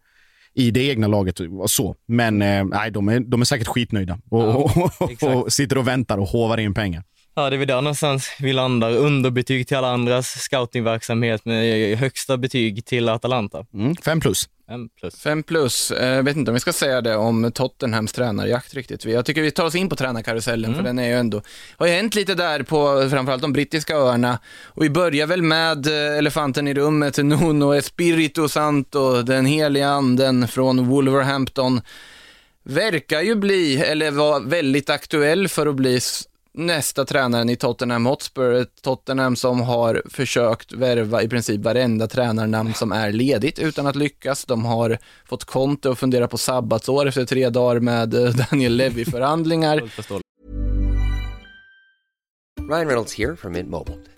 i 0.54 0.70
det 0.70 0.80
egna 0.80 1.06
laget 1.06 1.40
och 1.40 1.70
så. 1.70 1.96
Men 2.06 2.42
eh, 2.42 2.64
nej, 2.64 2.90
de 2.90 3.08
är, 3.08 3.20
de 3.20 3.40
är 3.40 3.44
säkert 3.44 3.66
skitnöjda 3.66 4.18
och, 4.30 4.42
Ja, 4.42 4.70
och, 5.00 5.22
och, 5.22 5.52
sitter 5.52 5.78
och 5.78 5.88
väntar 5.88 6.18
och 6.18 6.28
hovar 6.28 6.58
in 6.58 6.74
pengar. 6.74 7.02
Ja, 7.34 7.50
det 7.50 7.56
är 7.56 7.58
väl 7.58 7.68
där 7.68 7.80
någonstans 7.80 8.36
vi 8.40 8.52
landar. 8.52 8.96
Underbetyg 8.96 9.68
till 9.68 9.76
alla 9.76 9.88
andras 9.88 10.26
scoutingverksamhet 10.26 11.44
med 11.44 11.98
högsta 11.98 12.36
betyg 12.36 12.84
till 12.84 13.08
Atalanta. 13.08 13.66
Mm, 13.74 13.96
fem 13.96 14.20
plus. 14.20 14.48
En 14.70 14.88
plus. 14.88 15.14
Fem 15.14 15.42
plus, 15.42 15.90
eh, 15.90 16.14
jag 16.14 16.22
vet 16.22 16.36
inte 16.36 16.50
om 16.50 16.54
vi 16.54 16.60
ska 16.60 16.72
säga 16.72 17.00
det 17.00 17.16
om 17.16 17.52
Tottenhams 17.54 18.12
tränarjakt 18.12 18.74
riktigt. 18.74 19.04
Jag 19.04 19.24
tycker 19.24 19.42
vi 19.42 19.50
tar 19.50 19.64
oss 19.64 19.74
in 19.74 19.88
på 19.88 19.96
tränarkarusellen, 19.96 20.74
för 20.74 20.82
den 20.82 20.98
är 20.98 21.06
ju 21.06 21.14
ändå, 21.14 21.42
har 21.76 21.86
ju 21.86 21.92
hänt 21.92 22.14
lite 22.14 22.34
där 22.34 22.62
på 22.62 23.08
framförallt 23.10 23.42
de 23.42 23.52
brittiska 23.52 23.96
öarna. 23.96 24.38
Och 24.64 24.82
vi 24.82 24.90
börjar 24.90 25.26
väl 25.26 25.42
med 25.42 25.86
eh, 25.86 26.18
elefanten 26.18 26.68
i 26.68 26.74
rummet, 26.74 27.16
Nuno 27.16 27.74
Espirito 27.74 28.48
Santo, 28.48 29.22
den 29.22 29.46
heliga 29.46 29.88
anden 29.88 30.48
från 30.48 30.88
Wolverhampton. 30.88 31.80
Verkar 32.62 33.20
ju 33.20 33.34
bli, 33.34 33.76
eller 33.76 34.10
var 34.10 34.40
väldigt 34.40 34.90
aktuell 34.90 35.48
för 35.48 35.66
att 35.66 35.76
bli 35.76 36.00
nästa 36.58 37.04
tränaren 37.04 37.48
i 37.48 37.56
Tottenham 37.56 38.06
Hotspur. 38.06 38.52
Ett 38.52 38.82
Tottenham 38.82 39.36
som 39.36 39.60
har 39.60 40.02
försökt 40.10 40.72
värva 40.72 41.22
i 41.22 41.28
princip 41.28 41.60
varenda 41.60 42.06
tränarnamn 42.06 42.74
som 42.74 42.92
är 42.92 43.12
ledigt 43.12 43.58
utan 43.58 43.86
att 43.86 43.96
lyckas. 43.96 44.44
De 44.44 44.64
har 44.64 44.98
fått 45.28 45.44
Conte 45.44 45.90
att 45.90 45.98
fundera 45.98 46.28
på 46.28 46.38
sabbatsår 46.38 47.06
efter 47.06 47.24
tre 47.24 47.50
dagar 47.50 47.80
med 47.80 48.14
eh, 48.14 48.30
Daniel 48.30 48.76
Levy-förhandlingar. 48.76 49.82
Ryan 52.68 52.86
Reynolds 52.86 53.14
here 53.14 53.36
from 53.36 53.52
Mint 53.52 53.70
Mobile. 53.70 54.17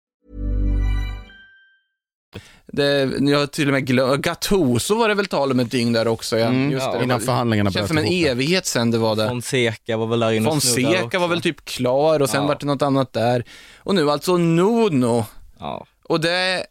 Det, 2.73 3.11
jag 3.19 3.39
har 3.39 3.47
till 3.47 3.67
och 3.67 3.73
med 3.73 3.85
glömt, 3.87 4.21
Gattuso 4.21 4.95
var 4.95 5.09
det 5.09 5.15
väl 5.15 5.25
tal 5.25 5.51
om 5.51 5.59
ett 5.59 5.71
dygn 5.71 5.93
där 5.93 6.07
också. 6.07 6.37
Ja. 6.39 6.45
Mm, 6.47 6.71
Just 6.71 6.85
ja, 6.85 6.91
det, 6.91 6.97
det 6.97 7.03
innan 7.03 7.19
var- 7.19 7.25
förhandlingarna 7.25 7.69
Det 7.69 7.73
känns 7.73 7.87
som 7.87 7.97
en 7.97 8.05
evighet 8.05 8.65
sen 8.65 8.91
det 8.91 8.97
var 8.97 9.15
där. 9.15 9.27
Fonseca 9.27 9.97
var 9.97 10.07
väl 10.07 10.19
där 10.19 10.31
inne 10.31 10.49
Fonseca 10.49 11.03
också. 11.05 11.19
var 11.19 11.27
väl 11.27 11.41
typ 11.41 11.65
klar 11.65 12.19
och 12.21 12.29
sen 12.29 12.41
Ja. 12.41 12.47
var 12.47 12.57
det 12.59 12.65
något 12.65 12.81
annat 12.81 13.13
där. 13.13 13.43
Och 13.77 13.95
nu 13.95 14.11
alltså 14.11 14.37
Nuno. 14.37 15.25
Ja. 15.59 15.85
Och 16.03 16.21
det 16.21 16.65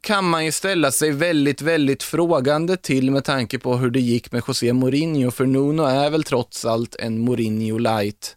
kan 0.00 0.24
man 0.28 0.44
ju 0.44 0.52
ställa 0.52 0.90
sig 0.92 1.10
väldigt, 1.10 1.62
väldigt 1.62 2.02
frågande 2.02 2.76
till 2.76 3.10
med 3.10 3.24
tanke 3.24 3.58
på 3.58 3.76
hur 3.76 3.90
det 3.90 4.00
gick 4.00 4.32
med 4.32 4.42
José 4.48 4.72
Mourinho, 4.72 5.30
för 5.30 5.46
Nuno 5.46 5.82
är 5.82 6.10
väl 6.10 6.24
trots 6.24 6.64
allt 6.64 6.96
en 6.98 7.18
Mourinho 7.18 7.78
light. 7.78 8.36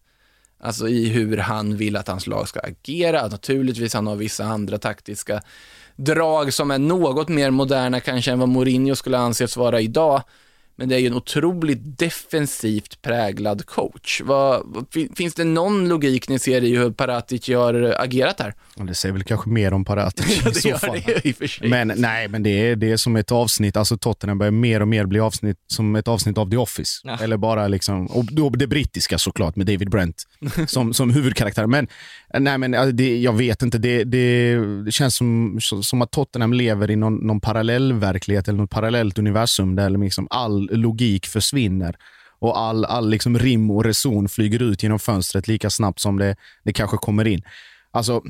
Alltså 0.63 0.87
i 0.89 1.09
hur 1.09 1.37
han 1.37 1.77
vill 1.77 1.95
att 1.95 2.07
hans 2.07 2.27
lag 2.27 2.47
ska 2.47 2.59
agera. 2.59 3.27
Naturligtvis 3.27 3.93
han 3.93 4.07
har 4.07 4.15
vissa 4.15 4.43
andra 4.45 4.77
taktiska 4.77 5.41
drag 6.03 6.53
som 6.53 6.71
är 6.71 6.79
något 6.79 7.29
mer 7.29 7.51
moderna 7.51 7.99
kanske 7.99 8.31
än 8.31 8.39
vad 8.39 8.49
Mourinho 8.49 8.95
skulle 8.95 9.17
anses 9.17 9.57
vara 9.57 9.81
idag. 9.81 10.23
Men 10.79 10.89
det 10.89 10.95
är 10.95 10.99
ju 10.99 11.07
en 11.07 11.13
otroligt 11.13 11.97
defensivt 11.99 13.01
präglad 13.01 13.65
coach. 13.65 14.21
Vad, 14.25 14.61
vad, 14.65 14.85
fin- 14.93 15.13
finns 15.15 15.33
det 15.33 15.43
någon 15.43 15.89
logik 15.89 16.29
ni 16.29 16.39
ser 16.39 16.63
i 16.63 16.77
hur 16.77 16.91
Paratic 16.91 17.47
har 17.49 17.95
agerat 17.99 18.39
här? 18.39 18.53
Det 18.75 18.95
säger 18.95 19.13
väl 19.13 19.23
kanske 19.23 19.49
mer 19.49 19.73
om 19.73 19.85
Paratic 19.85 20.41
Ja, 20.45 20.51
i 20.51 20.53
så 20.53 20.77
fall. 20.77 20.99
Men 21.69 21.93
nej, 21.95 22.27
men 22.27 22.43
det 22.43 22.49
är, 22.49 22.75
det 22.75 22.91
är 22.91 22.97
som 22.97 23.15
ett 23.15 23.31
avsnitt, 23.31 23.77
alltså 23.77 23.97
Tottenham 23.97 24.37
börjar 24.37 24.51
mer 24.51 24.81
och 24.81 24.87
mer 24.87 25.05
bli 25.05 25.19
avsnitt, 25.19 25.57
som 25.67 25.95
ett 25.95 26.07
avsnitt 26.07 26.37
av 26.37 26.49
The 26.49 26.57
Office. 26.57 27.01
Ja. 27.03 27.17
Eller 27.21 27.37
bara 27.37 27.67
liksom, 27.67 28.07
och 28.07 28.57
det 28.57 28.67
brittiska 28.67 29.17
såklart 29.17 29.55
med 29.55 29.65
David 29.65 29.89
Brent 29.89 30.23
som, 30.67 30.93
som 30.93 31.09
huvudkaraktär. 31.09 31.67
Men 31.67 31.87
nej, 32.39 32.57
men 32.57 32.73
alltså, 32.73 32.91
det, 32.91 33.19
jag 33.19 33.33
vet 33.33 33.61
inte, 33.61 33.77
det, 33.77 34.03
det, 34.03 34.55
det 34.85 34.91
känns 34.91 35.15
som, 35.15 35.57
som 35.61 36.01
att 36.01 36.11
Tottenham 36.11 36.53
lever 36.53 36.91
i 36.91 36.95
någon, 36.95 37.15
någon 37.15 37.41
parallell 37.41 37.93
verklighet 37.93 38.47
eller 38.47 38.59
något 38.59 38.69
parallellt 38.69 39.19
universum 39.19 39.75
där 39.75 39.89
liksom 39.89 40.27
all 40.29 40.68
logik 40.71 41.27
försvinner 41.27 41.95
och 42.39 42.59
all, 42.59 42.85
all 42.85 43.09
liksom 43.09 43.39
rim 43.39 43.71
och 43.71 43.85
reson 43.85 44.29
flyger 44.29 44.61
ut 44.61 44.83
genom 44.83 44.99
fönstret 44.99 45.47
lika 45.47 45.69
snabbt 45.69 45.99
som 45.99 46.17
det, 46.17 46.35
det 46.63 46.73
kanske 46.73 46.97
kommer 46.97 47.27
in. 47.27 47.41
Alltså, 47.91 48.21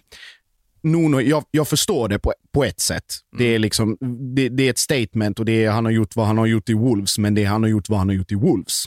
Nuno, 0.82 1.22
jag, 1.22 1.44
jag 1.52 1.68
förstår 1.68 2.10
det 2.10 2.20
på, 2.20 2.34
på 2.54 2.64
ett 2.64 2.80
sätt. 2.80 3.06
Det, 3.38 3.44
är 3.44 3.60
liksom, 3.60 3.98
det, 4.36 4.50
det 4.50 4.64
är 4.64 4.70
ett 4.70 4.78
statement 4.78 5.40
och 5.40 5.46
det 5.46 5.64
är, 5.66 5.72
han 5.72 5.86
har 5.86 5.92
gjort 5.92 6.16
vad 6.16 6.28
han 6.28 6.38
har 6.38 6.46
gjort 6.46 6.70
i 6.70 6.74
Wolves, 6.74 7.18
men 7.18 7.36
det 7.36 7.44
är 7.44 7.48
han 7.48 7.64
har 7.64 7.70
gjort 7.70 7.90
vad 7.90 8.00
han 8.00 8.10
har 8.10 8.16
gjort 8.16 8.32
i 8.32 8.36
Wolves. 8.36 8.86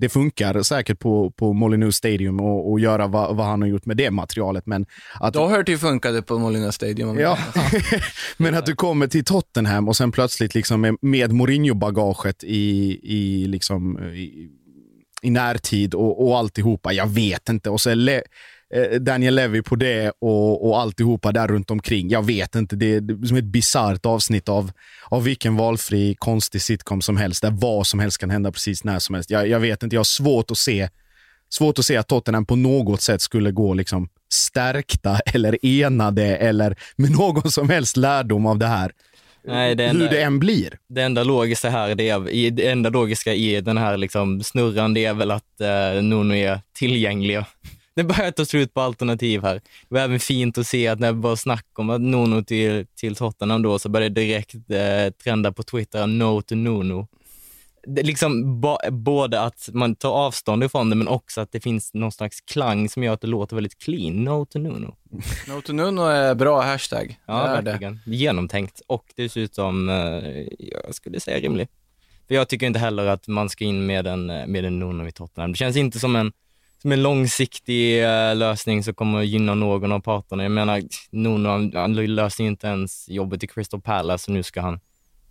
Det 0.00 0.08
funkar 0.08 0.62
säkert 0.62 0.98
på, 0.98 1.30
på 1.30 1.52
Molineux 1.52 1.96
Stadium 1.96 2.40
och, 2.40 2.70
och 2.70 2.80
göra 2.80 3.06
vad, 3.06 3.36
vad 3.36 3.46
han 3.46 3.62
har 3.62 3.68
gjort 3.68 3.86
med 3.86 3.96
det 3.96 4.10
materialet, 4.10 4.66
men 4.66 4.86
att, 5.20 5.34
Då 5.34 5.48
hört 5.48 5.66
det 5.66 5.78
funkade 5.78 6.22
på 6.22 6.38
Molina 6.38 6.72
Stadium. 6.72 7.18
ja, 7.18 7.38
men 8.36 8.54
att 8.54 8.66
du 8.66 8.74
kommer 8.74 9.06
till 9.06 9.24
Tottenham 9.24 9.88
och 9.88 9.96
sen 9.96 10.12
plötsligt 10.12 10.54
liksom 10.54 10.80
med, 10.80 10.96
med 11.02 11.32
Mourinho-bagaget 11.32 12.44
i, 12.44 13.00
i, 13.02 13.46
liksom, 13.46 13.98
i, 13.98 14.48
i 15.22 15.30
närtid 15.30 15.94
och, 15.94 16.28
och 16.28 16.38
alltihopa. 16.38 16.92
Jag 16.92 17.06
vet 17.06 17.48
inte. 17.48 17.70
Och 17.70 17.80
så 17.80 17.94
Le, 17.94 18.22
Daniel 19.00 19.34
Levy 19.34 19.62
på 19.62 19.76
det 19.76 20.12
och, 20.20 20.68
och 20.68 20.80
alltihopa 20.80 21.32
där 21.32 21.48
runt 21.48 21.70
omkring. 21.70 22.10
Jag 22.10 22.26
vet 22.26 22.54
inte. 22.54 22.76
Det 22.76 22.94
är, 22.94 23.26
som 23.26 23.36
ett 23.36 23.44
bisarrt 23.44 24.06
avsnitt 24.06 24.48
av, 24.48 24.70
av 25.08 25.24
vilken 25.24 25.56
valfri 25.56 26.14
konstig 26.18 26.62
sitcom 26.62 27.02
som 27.02 27.16
helst, 27.16 27.42
där 27.42 27.50
vad 27.50 27.86
som 27.86 28.00
helst 28.00 28.18
kan 28.18 28.30
hända 28.30 28.52
precis 28.52 28.84
när 28.84 28.98
som 28.98 29.14
helst. 29.14 29.30
Jag, 29.30 29.48
jag 29.48 29.60
vet 29.60 29.82
inte. 29.82 29.96
Jag 29.96 30.00
har 30.00 30.04
svårt 30.04 30.50
att 30.50 30.58
se 30.58 30.88
svårt 31.50 31.78
att 31.78 31.84
se 31.84 31.96
att 31.96 32.08
Tottenham 32.08 32.46
på 32.46 32.56
något 32.56 33.02
sätt 33.02 33.22
skulle 33.22 33.50
gå 33.50 33.74
liksom 33.74 34.08
stärkta 34.32 35.18
eller 35.34 35.58
enade 35.62 36.36
eller 36.36 36.76
med 36.96 37.10
någon 37.10 37.50
som 37.50 37.70
helst 37.70 37.96
lärdom 37.96 38.46
av 38.46 38.58
det 38.58 38.66
här. 38.66 38.92
Nej, 39.44 39.74
det 39.74 39.82
Hur 39.84 39.90
enda, 39.90 40.10
det 40.10 40.22
än 40.22 40.38
blir. 40.38 40.78
det 40.88 41.02
enda 41.02 41.24
logiska 41.24 41.70
här, 41.70 41.94
det, 41.94 42.08
är, 42.08 42.50
det 42.50 42.68
enda 42.68 42.90
logiska 42.90 43.34
i 43.34 43.60
den 43.60 43.78
här 43.78 43.96
liksom 43.96 44.42
snurran, 44.42 44.94
det 44.94 45.04
är 45.04 45.14
väl 45.14 45.30
att 45.30 45.60
eh, 45.60 46.02
Nuno 46.02 46.34
är 46.34 46.60
tillgängliga. 46.72 47.46
Det 47.98 48.04
börjar 48.04 48.30
ta 48.30 48.44
slut 48.44 48.74
på 48.74 48.80
alternativ 48.80 49.42
här. 49.42 49.54
Det 49.54 49.94
var 49.94 50.00
även 50.00 50.20
fint 50.20 50.58
att 50.58 50.66
se 50.66 50.88
att 50.88 50.98
när 50.98 51.12
det 51.12 51.18
var 51.18 51.36
snack 51.36 51.66
om 51.74 51.90
att 51.90 52.00
Nuno 52.00 52.44
till, 52.44 52.86
till 52.94 53.16
Tottenham 53.16 53.62
då, 53.62 53.78
så 53.78 53.88
började 53.88 54.14
det 54.14 54.20
direkt 54.20 54.54
eh, 54.54 55.12
trenda 55.24 55.52
på 55.52 55.62
Twitter, 55.62 56.06
no 56.06 56.42
to 56.42 56.54
Nuno. 56.54 57.08
Det 57.86 58.02
liksom 58.02 58.60
ba, 58.60 58.78
både 58.90 59.40
att 59.40 59.68
man 59.72 59.94
tar 59.94 60.10
avstånd 60.10 60.64
ifrån 60.64 60.90
det, 60.90 60.96
men 60.96 61.08
också 61.08 61.40
att 61.40 61.52
det 61.52 61.60
finns 61.60 61.94
någon 61.94 62.12
slags 62.12 62.40
klang 62.40 62.88
som 62.88 63.02
gör 63.02 63.12
att 63.12 63.20
det 63.20 63.26
låter 63.26 63.56
väldigt 63.56 63.78
clean. 63.78 64.24
No 64.24 64.44
to 64.44 64.58
Nuno. 64.58 64.96
No 65.48 65.60
to 65.60 65.72
Nuno 65.72 66.02
är 66.02 66.34
bra 66.34 66.60
hashtag. 66.62 67.18
Ja, 67.26 67.34
det 67.34 67.48
är 67.48 67.62
det. 67.62 67.70
verkligen. 67.70 68.00
Genomtänkt 68.06 68.82
och 68.86 69.04
dessutom, 69.16 69.88
eh, 69.88 69.94
jag 70.58 70.94
skulle 70.94 71.20
säga 71.20 71.40
rimlig. 71.40 71.68
För 72.28 72.34
jag 72.34 72.48
tycker 72.48 72.66
inte 72.66 72.78
heller 72.78 73.06
att 73.06 73.28
man 73.28 73.48
ska 73.48 73.64
in 73.64 73.86
med 73.86 74.06
en, 74.06 74.26
med 74.26 74.64
en 74.64 74.78
Nuno 74.78 75.08
i 75.08 75.12
Tottenham. 75.12 75.52
Det 75.52 75.58
känns 75.58 75.76
inte 75.76 75.98
som 75.98 76.16
en, 76.16 76.32
som 76.82 76.92
en 76.92 77.02
långsiktig 77.02 78.04
eh, 78.04 78.36
lösning 78.36 78.84
som 78.84 78.94
kommer 78.94 79.18
att 79.18 79.26
gynna 79.26 79.54
någon 79.54 79.92
av 79.92 80.00
parterna. 80.00 80.42
Jag 80.42 80.52
menar, 80.52 80.82
Nuno, 81.10 81.48
han, 81.48 81.72
han 81.74 81.94
löser 81.94 82.44
ju 82.44 82.48
inte 82.48 82.66
ens 82.66 83.08
jobbet 83.08 83.42
i 83.44 83.46
Crystal 83.46 83.80
Palace 83.80 84.30
och 84.30 84.34
nu 84.34 84.42
ska 84.42 84.60
han 84.60 84.80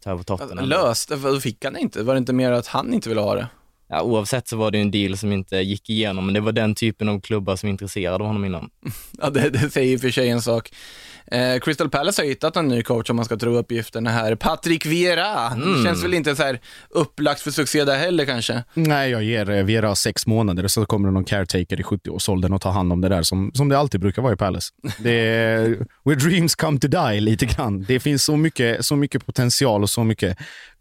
ta 0.03 0.11
över 0.11 0.23
Tottenham. 0.23 0.69
Löste? 0.69 1.17
fick 1.41 1.65
han 1.65 1.77
inte. 1.77 2.03
Var 2.03 2.13
det 2.13 2.17
inte 2.17 2.33
mer 2.33 2.51
att 2.51 2.67
han 2.67 2.93
inte 2.93 3.09
ville 3.09 3.21
ha 3.21 3.35
det? 3.35 3.47
Ja, 3.89 4.01
oavsett 4.01 4.47
så 4.47 4.57
var 4.57 4.71
det 4.71 4.77
en 4.77 4.91
deal 4.91 5.17
som 5.17 5.31
inte 5.31 5.57
gick 5.57 5.89
igenom, 5.89 6.25
men 6.25 6.33
det 6.33 6.39
var 6.39 6.51
den 6.51 6.75
typen 6.75 7.09
av 7.09 7.21
klubbar 7.21 7.55
som 7.55 7.69
intresserade 7.69 8.23
honom 8.23 8.45
innan. 8.45 8.69
Ja, 9.21 9.29
det, 9.29 9.49
det 9.49 9.69
säger 9.69 9.93
i 9.93 9.97
och 9.97 10.01
för 10.01 10.09
sig 10.09 10.29
en 10.29 10.41
sak. 10.41 10.71
Eh, 11.31 11.59
Crystal 11.59 11.89
Palace 11.89 12.21
har 12.21 12.27
hittat 12.27 12.55
en 12.55 12.67
ny 12.67 12.83
coach 12.83 13.09
om 13.09 13.15
man 13.15 13.25
ska 13.25 13.37
tro 13.37 13.57
uppgifterna 13.57 14.09
här. 14.09 14.35
Patrick 14.35 14.85
Vieira. 14.85 15.47
Mm. 15.47 15.77
Det 15.77 15.83
känns 15.83 16.03
väl 16.03 16.13
inte 16.13 16.35
så 16.35 16.43
här 16.43 16.59
upplagt 16.89 17.41
för 17.41 17.51
succé 17.51 17.83
där 17.83 17.97
heller 17.97 18.25
kanske. 18.25 18.63
Nej, 18.73 19.11
jag 19.11 19.23
ger 19.23 19.49
eh, 19.49 19.63
Vera 19.63 19.95
sex 19.95 20.27
månader 20.27 20.67
så 20.67 20.85
kommer 20.85 21.07
det 21.07 21.13
någon 21.13 21.23
caretaker 21.23 21.79
i 21.79 21.83
70-årsåldern 21.83 22.53
och 22.53 22.61
tar 22.61 22.71
hand 22.71 22.93
om 22.93 23.01
det 23.01 23.09
där 23.09 23.23
som, 23.23 23.51
som 23.53 23.69
det 23.69 23.77
alltid 23.77 24.01
brukar 24.01 24.21
vara 24.21 24.33
i 24.33 24.37
Palace. 24.37 24.73
Det 24.99 25.11
är, 25.11 25.77
where 26.05 26.15
dreams 26.15 26.55
come 26.55 26.79
to 26.79 26.87
die 26.87 27.19
lite 27.19 27.45
grann. 27.45 27.83
Det 27.87 27.99
finns 27.99 28.23
så 28.23 28.37
mycket, 28.37 28.85
så 28.85 28.95
mycket 28.95 29.25
potential 29.25 29.83
och 29.83 29.89
så 29.89 30.03
mycket 30.03 30.37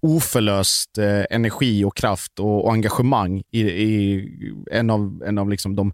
oförlöst 0.07 0.99
eh, 0.99 1.25
energi 1.31 1.85
och 1.85 1.97
kraft 1.97 2.39
och, 2.39 2.65
och 2.65 2.73
engagemang 2.73 3.43
i, 3.51 3.61
i 3.61 4.29
en 4.71 4.91
av, 4.91 5.23
en 5.27 5.39
av 5.39 5.51
liksom 5.51 5.77
de 5.77 5.93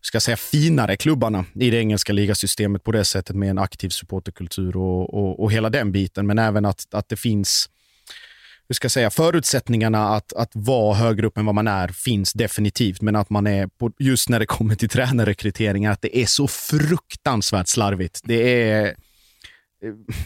ska 0.00 0.20
säga, 0.20 0.36
finare 0.36 0.96
klubbarna 0.96 1.44
i 1.54 1.70
det 1.70 1.76
engelska 1.76 2.12
ligasystemet 2.12 2.84
på 2.84 2.92
det 2.92 3.04
sättet 3.04 3.36
med 3.36 3.50
en 3.50 3.58
aktiv 3.58 3.88
supporterkultur 3.88 4.76
och, 4.76 5.14
och, 5.14 5.40
och 5.40 5.52
hela 5.52 5.70
den 5.70 5.92
biten. 5.92 6.26
Men 6.26 6.38
även 6.38 6.64
att, 6.64 6.94
att 6.94 7.08
det 7.08 7.16
finns 7.16 7.68
hur 8.68 8.74
ska 8.74 8.84
jag 8.84 8.92
säga, 8.92 9.10
förutsättningarna 9.10 10.08
att, 10.08 10.32
att 10.32 10.50
vara 10.52 10.94
högre 10.94 11.26
upp 11.26 11.38
än 11.38 11.46
vad 11.46 11.54
man 11.54 11.68
är 11.68 11.88
finns 11.88 12.32
definitivt, 12.32 13.00
men 13.02 13.16
att 13.16 13.30
man 13.30 13.46
är, 13.46 13.66
på, 13.66 13.92
just 13.98 14.28
när 14.28 14.38
det 14.38 14.46
kommer 14.46 14.74
till 14.74 14.88
tränarrekryteringar, 14.96 15.92
att 15.92 16.02
det 16.02 16.18
är 16.18 16.26
så 16.26 16.48
fruktansvärt 16.48 17.68
slarvigt. 17.68 18.20
Det 18.24 18.62
är 18.62 18.96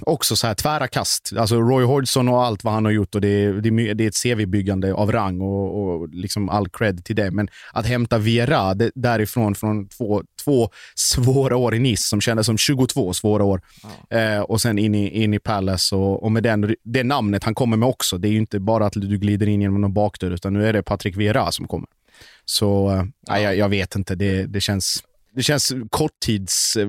också 0.00 0.36
så 0.36 0.46
här 0.46 0.54
tvära 0.54 0.88
kast. 0.88 1.32
Alltså 1.36 1.60
Roy 1.60 1.84
Hodgson 1.84 2.28
och 2.28 2.44
allt 2.44 2.64
vad 2.64 2.74
han 2.74 2.84
har 2.84 2.92
gjort 2.92 3.14
och 3.14 3.20
det 3.20 3.28
är, 3.28 3.52
det 3.94 4.04
är, 4.04 4.08
ett 4.08 4.22
CV-byggande 4.22 4.94
av 4.94 5.12
rang 5.12 5.40
och, 5.40 5.84
och 5.84 6.08
liksom 6.08 6.48
all 6.48 6.68
cred 6.68 7.04
till 7.04 7.16
det. 7.16 7.30
Men 7.30 7.48
att 7.72 7.86
hämta 7.86 8.18
Viera 8.18 8.74
det, 8.74 8.90
därifrån 8.94 9.54
från 9.54 9.88
två, 9.88 10.22
två 10.44 10.70
svåra 10.94 11.56
år 11.56 11.74
i 11.74 11.78
Nice 11.78 12.08
som 12.08 12.20
kändes 12.20 12.46
som 12.46 12.58
22 12.58 13.12
svåra 13.12 13.44
år 13.44 13.60
eh, 14.10 14.40
och 14.40 14.60
sen 14.60 14.78
in 14.78 14.94
i, 14.94 15.22
in 15.22 15.34
i 15.34 15.38
Palace 15.38 15.96
och, 15.96 16.22
och 16.22 16.32
med 16.32 16.42
den, 16.42 16.74
det 16.82 17.04
namnet 17.04 17.44
han 17.44 17.54
kommer 17.54 17.76
med 17.76 17.88
också. 17.88 18.18
Det 18.18 18.28
är 18.28 18.32
ju 18.32 18.38
inte 18.38 18.60
bara 18.60 18.86
att 18.86 18.92
du 18.92 19.18
glider 19.18 19.48
in 19.48 19.60
genom 19.60 19.80
någon 19.80 19.94
bakdörr 19.94 20.30
utan 20.30 20.52
nu 20.52 20.66
är 20.66 20.72
det 20.72 20.82
Patrick 20.82 21.16
Viera 21.16 21.50
som 21.50 21.68
kommer. 21.68 21.88
Så 22.44 22.90
eh, 22.90 23.04
nej, 23.28 23.42
jag, 23.42 23.56
jag 23.56 23.68
vet 23.68 23.96
inte, 23.96 24.14
det, 24.14 24.46
det 24.46 24.60
känns 24.60 25.02
det 25.36 25.42
känns 25.42 25.72
korttids... 25.90 26.76
eh, 26.76 26.88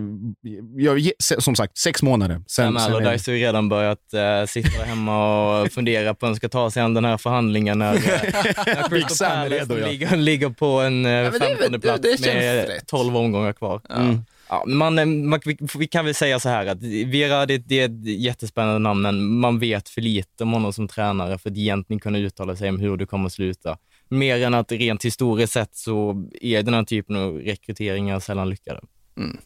Jag, 0.77 0.99
ge- 0.99 1.11
se- 1.19 1.41
som 1.41 1.55
sagt, 1.55 1.77
sex 1.77 2.03
månader. 2.03 2.41
Sen 2.47 2.67
är 2.77 2.79
det- 2.89 2.95
Allardyce 2.97 3.31
har 3.31 3.35
ju 3.37 3.43
redan 3.45 3.69
börjat 3.69 3.99
uh, 4.13 4.45
sitta 4.47 4.83
hemma 4.83 5.61
och 5.61 5.71
fundera 5.71 6.13
på 6.13 6.25
hur 6.25 6.29
han 6.29 6.35
ska 6.35 6.49
ta 6.49 6.71
sig 6.71 6.83
an 6.83 6.93
den 6.93 7.05
här 7.05 7.17
förhandlingen 7.17 7.79
när, 7.79 7.93
uh, 7.95 8.01
när 8.65 8.89
Crystal 8.89 9.27
Palace 9.29 9.49
redo, 9.55 9.77
ja. 9.79 9.87
ligger, 9.87 10.17
ligger 10.17 10.49
på 10.49 10.65
en 10.81 11.01
men 11.01 11.31
väl- 11.31 11.41
15 11.41 11.81
plats 11.81 12.01
det- 12.01 12.23
det 12.23 12.33
med 12.33 12.67
rätt. 12.67 12.87
12 12.87 13.17
omgångar 13.17 13.53
kvar. 13.53 13.81
Mm. 13.89 14.19
Ja, 14.49 14.63
men 14.67 14.77
man, 14.77 14.99
eh, 14.99 15.05
man, 15.05 15.39
vi, 15.45 15.57
vi 15.77 15.87
kan 15.87 16.05
väl 16.05 16.15
säga 16.15 16.39
så 16.39 16.49
här 16.49 16.65
att 16.65 16.77
Vera, 17.05 17.45
det, 17.45 17.57
det 17.57 17.79
är 17.79 17.85
ett 17.85 18.05
jättespännande 18.19 18.79
namn, 18.79 19.01
men 19.01 19.39
man 19.39 19.59
vet 19.59 19.89
för 19.89 20.01
lite 20.01 20.43
om 20.43 20.53
honom 20.53 20.73
som 20.73 20.87
tränare 20.87 21.37
för 21.37 21.49
att 21.51 21.57
egentligen 21.57 21.99
kunna 21.99 22.17
uttala 22.17 22.55
sig 22.55 22.69
om 22.69 22.79
hur 22.79 22.97
det 22.97 23.05
kommer 23.05 23.25
att 23.25 23.33
sluta. 23.33 23.77
Mer 24.09 24.41
än 24.43 24.53
att 24.53 24.71
rent 24.71 25.05
historiskt 25.05 25.53
sett 25.53 25.75
så 25.75 26.27
är 26.41 26.63
den 26.63 26.73
här 26.73 26.83
typen 26.83 27.15
av 27.15 27.37
rekryteringar 27.37 28.19
sällan 28.19 28.49
lyckade. 28.49 28.79
Mm. 29.17 29.37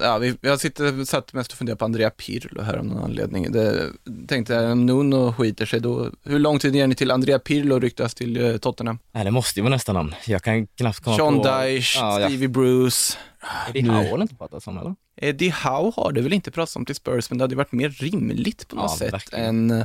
Ja, 0.00 0.18
vi, 0.18 0.36
jag 0.40 0.60
sitter, 0.60 1.04
satt 1.04 1.32
mest 1.32 1.52
och 1.52 1.58
funderade 1.58 1.78
på 1.78 1.84
Andrea 1.84 2.10
Pirlo 2.10 2.62
här 2.62 2.74
av 2.76 2.84
någon 2.84 3.02
anledning. 3.04 3.52
Det, 3.52 3.92
tänkte 4.28 4.66
om 4.66 4.86
Nuno 4.86 5.32
skiter 5.32 5.66
sig 5.66 5.80
då, 5.80 6.10
hur 6.24 6.38
lång 6.38 6.58
tid 6.58 6.76
ger 6.76 6.86
ni 6.86 6.94
till 6.94 7.10
Andrea 7.10 7.38
Pirlo 7.38 7.78
ryktas 7.80 8.14
till 8.14 8.44
eh, 8.44 8.56
Tottenham? 8.56 8.98
Nej, 9.12 9.24
det 9.24 9.30
måste 9.30 9.60
ju 9.60 9.62
vara 9.62 9.74
nästa 9.74 9.92
namn. 9.92 10.14
Jag 10.26 10.42
kan 10.42 10.66
knappt 10.66 11.00
komma 11.00 11.16
Sean 11.16 11.36
på... 11.42 11.42
Dyche, 11.62 11.98
Ja, 11.98 12.20
ja. 12.20 12.28
Stevie 12.28 12.48
Bruce. 12.48 13.16
Eddie 13.68 13.88
Howe 13.90 14.10
har 14.10 14.18
det 14.18 14.22
inte 14.22 14.34
pratats 14.34 14.66
om 14.66 14.78
eller? 14.78 14.94
Eddie 15.16 15.50
Howe 15.50 15.92
har 15.96 16.12
det 16.12 16.20
väl 16.20 16.32
inte 16.32 16.50
pratats 16.50 16.76
om 16.76 16.84
till 16.86 16.94
Spurs, 16.94 17.30
men 17.30 17.38
det 17.38 17.44
hade 17.44 17.56
varit 17.56 17.72
mer 17.72 17.88
rimligt 17.88 18.68
på 18.68 18.76
något 18.76 18.90
Ja, 18.90 18.96
sätt 18.98 19.12
verkligen. 19.12 19.70
än, 19.70 19.84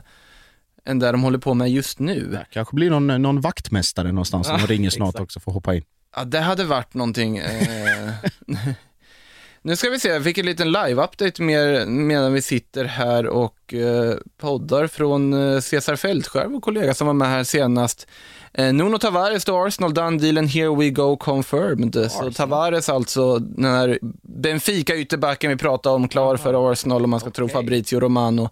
än 0.86 1.00
där 1.00 1.12
de 1.12 1.24
håller 1.24 1.38
på 1.40 1.54
med 1.54 1.70
just 1.72 2.00
nu. 2.00 2.40
Kanske 2.52 2.76
blir 2.76 2.90
någon, 2.90 3.22
någon 3.22 3.42
vaktmästare 3.42 4.12
någonstans 4.12 4.48
som 4.48 4.58
Ja, 4.60 4.66
ringer 4.66 4.90
snart 4.90 5.10
exakt. 5.10 5.24
också 5.24 5.40
för 5.40 5.52
att 5.52 5.56
hoppa 5.56 5.76
in. 5.76 5.84
Ja, 6.16 6.24
det 6.24 6.40
hade 6.40 6.64
varit 6.64 6.94
någonting. 6.94 7.38
Eh... 7.38 8.12
nu 9.62 9.76
ska 9.76 9.90
vi 9.90 10.00
se, 10.00 10.10
jag 10.10 10.24
fick 10.24 10.38
en 10.38 10.46
liten 10.46 10.72
live-update 10.72 11.42
mer, 11.42 11.86
medan 11.86 12.34
vi 12.34 12.42
sitter 12.42 12.86
här 12.86 13.28
och 13.28 13.74
eh, 13.74 14.16
poddar 14.38 14.88
från 14.88 15.54
eh, 15.54 15.60
Cesar 15.60 15.96
Fältskär, 15.96 16.48
vår 16.48 16.60
kollega 16.62 16.94
som 16.94 17.08
var 17.08 17.14
med 17.14 17.28
här 17.28 17.44
senast. 17.44 18.08
Eh, 18.54 18.74
Nuno 18.74 18.98
Tavares 18.98 19.46
to 19.46 19.66
Arsenal, 19.66 19.94
done 19.94 20.18
deal 20.18 20.38
and 20.38 20.50
here 20.50 20.76
we 20.76 20.90
go 20.90 21.18
confirmed. 21.18 22.12
Så 22.12 22.32
Tavares 22.32 22.90
alltså, 22.90 23.40
den 23.40 23.66
här 23.66 24.00
Benfica-ytterbacken 24.24 25.50
vi 25.50 25.58
pratade 25.58 25.96
om, 25.96 26.08
klar 26.08 26.38
för 26.38 26.72
Arsenal 26.72 27.04
om 27.04 27.10
man 27.10 27.20
ska 27.20 27.30
tro 27.30 27.48
Fabrizio 27.48 28.00
Romano. 28.00 28.50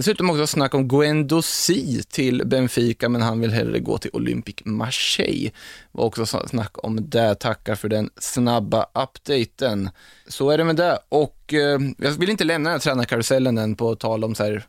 Dessutom 0.00 0.30
också 0.30 0.46
snack 0.46 0.74
om 0.74 0.88
Guendouzi 0.88 2.02
till 2.02 2.42
Benfica, 2.46 3.08
men 3.08 3.22
han 3.22 3.40
vill 3.40 3.50
hellre 3.50 3.78
gå 3.78 3.98
till 3.98 4.10
Olympic 4.12 4.56
Marseille. 4.64 5.50
var 5.92 6.04
också 6.04 6.26
snack 6.26 6.84
om 6.84 7.10
det. 7.10 7.34
Tackar 7.34 7.74
för 7.74 7.88
den 7.88 8.10
snabba 8.16 8.86
updaten. 8.94 9.90
Så 10.28 10.50
är 10.50 10.58
det 10.58 10.64
med 10.64 10.76
det. 10.76 10.98
Och 11.08 11.54
eh, 11.54 11.78
jag 11.98 12.10
vill 12.10 12.30
inte 12.30 12.44
lämna 12.44 12.70
den 12.70 12.74
här 12.74 12.80
tränarkarusellen 12.80 13.58
än 13.58 13.76
på 13.76 13.96
tal 13.96 14.24
om 14.24 14.34
så 14.34 14.44
här 14.44 14.66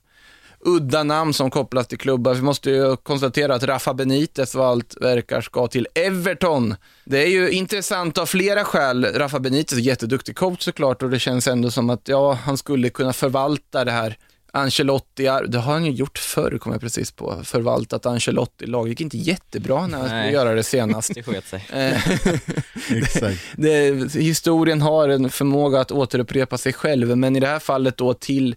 udda 0.59 1.03
namn 1.03 1.33
som 1.33 1.49
kopplas 1.49 1.87
till 1.87 1.97
klubbar. 1.97 2.33
Vi 2.33 2.41
måste 2.41 2.69
ju 2.69 2.95
konstatera 2.95 3.55
att 3.55 3.63
Rafa 3.63 3.93
Benitez 3.93 4.55
vad 4.55 4.67
allt 4.67 4.97
verkar 5.01 5.41
ska 5.41 5.67
till 5.67 5.87
Everton. 5.95 6.75
Det 7.05 7.23
är 7.23 7.29
ju 7.29 7.51
intressant 7.51 8.17
av 8.17 8.25
flera 8.25 8.63
skäl. 8.63 9.05
Rafa 9.05 9.39
Benitez 9.39 9.77
är 9.77 9.81
jätteduktig 9.81 10.35
coach 10.35 10.63
såklart 10.63 11.03
och 11.03 11.09
det 11.09 11.19
känns 11.19 11.47
ändå 11.47 11.71
som 11.71 11.89
att 11.89 12.07
ja, 12.07 12.33
han 12.33 12.57
skulle 12.57 12.89
kunna 12.89 13.13
förvalta 13.13 13.85
det 13.85 13.91
här 13.91 14.17
Ancelotti, 14.53 15.23
det 15.47 15.57
har 15.57 15.73
han 15.73 15.85
ju 15.85 15.91
gjort 15.91 16.17
förr, 16.17 16.57
kom 16.57 16.71
jag 16.71 16.81
precis 16.81 17.11
på. 17.11 17.41
Förvaltat 17.43 18.05
Ancelotti-lag. 18.05 18.85
Det 18.85 18.89
gick 18.89 19.01
inte 19.01 19.17
jättebra 19.17 19.87
när 19.87 19.97
han 19.97 20.07
skulle 20.07 20.31
göra 20.31 20.53
det 20.53 20.63
senast. 20.63 21.13
Det 21.15 21.23
sket 21.23 21.47
sig. 21.47 21.65
Eh, 21.73 22.07
Exakt. 22.97 23.39
det, 23.55 24.13
historien 24.13 24.81
har 24.81 25.09
en 25.09 25.29
förmåga 25.29 25.79
att 25.79 25.91
återupprepa 25.91 26.57
sig 26.57 26.73
själv, 26.73 27.17
men 27.17 27.35
i 27.35 27.39
det 27.39 27.47
här 27.47 27.59
fallet 27.59 27.97
då 27.97 28.13
till 28.13 28.55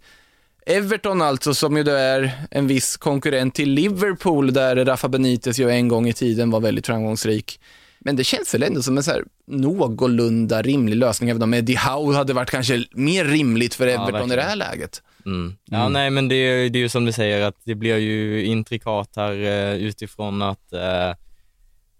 Everton 0.67 1.23
alltså, 1.23 1.55
som 1.55 1.77
ju 1.77 1.83
då 1.83 1.93
är 1.93 2.31
en 2.51 2.67
viss 2.67 2.97
konkurrent 2.97 3.55
till 3.55 3.71
Liverpool, 3.71 4.53
där 4.53 4.85
Rafa 4.85 5.09
Benitez 5.09 5.59
ju 5.59 5.71
en 5.71 5.89
gång 5.89 6.09
i 6.09 6.13
tiden 6.13 6.51
var 6.51 6.61
väldigt 6.61 6.87
framgångsrik. 6.87 7.61
Men 7.99 8.17
det 8.17 8.25
känns 8.25 8.55
väl 8.55 8.63
ändå 8.63 8.83
som 8.83 8.97
en 8.97 9.03
så 9.03 9.11
här 9.11 9.25
någorlunda 9.47 10.63
rimlig 10.63 10.97
lösning, 10.97 11.31
även 11.31 11.43
om 11.43 11.55
Eddie 11.55 11.77
Howe 11.77 12.17
hade 12.17 12.33
varit 12.33 12.51
kanske 12.51 12.85
mer 12.93 13.25
rimligt 13.25 13.75
för 13.75 13.87
Ja, 13.87 13.93
Everton 13.93 14.09
i 14.09 14.13
verkligen. 14.13 14.37
det 14.39 14.43
här 14.43 14.57
läget. 14.57 15.03
Mm. 15.27 15.57
Ja, 15.65 15.89
nej, 15.89 16.11
men 16.11 16.29
det, 16.29 16.35
är- 16.35 16.71
det 16.71 16.79
är 16.79 16.81
ju 16.81 16.89
som 16.89 17.05
du 17.05 17.13
säger 17.13 17.41
att 17.47 17.57
det 17.65 17.75
blir 17.75 17.97
ju 17.99 18.45
intrikat 18.45 19.11
här 19.17 19.33
eh, 19.33 19.75
utifrån 19.75 20.43
att 20.43 20.73
eh, 20.73 21.13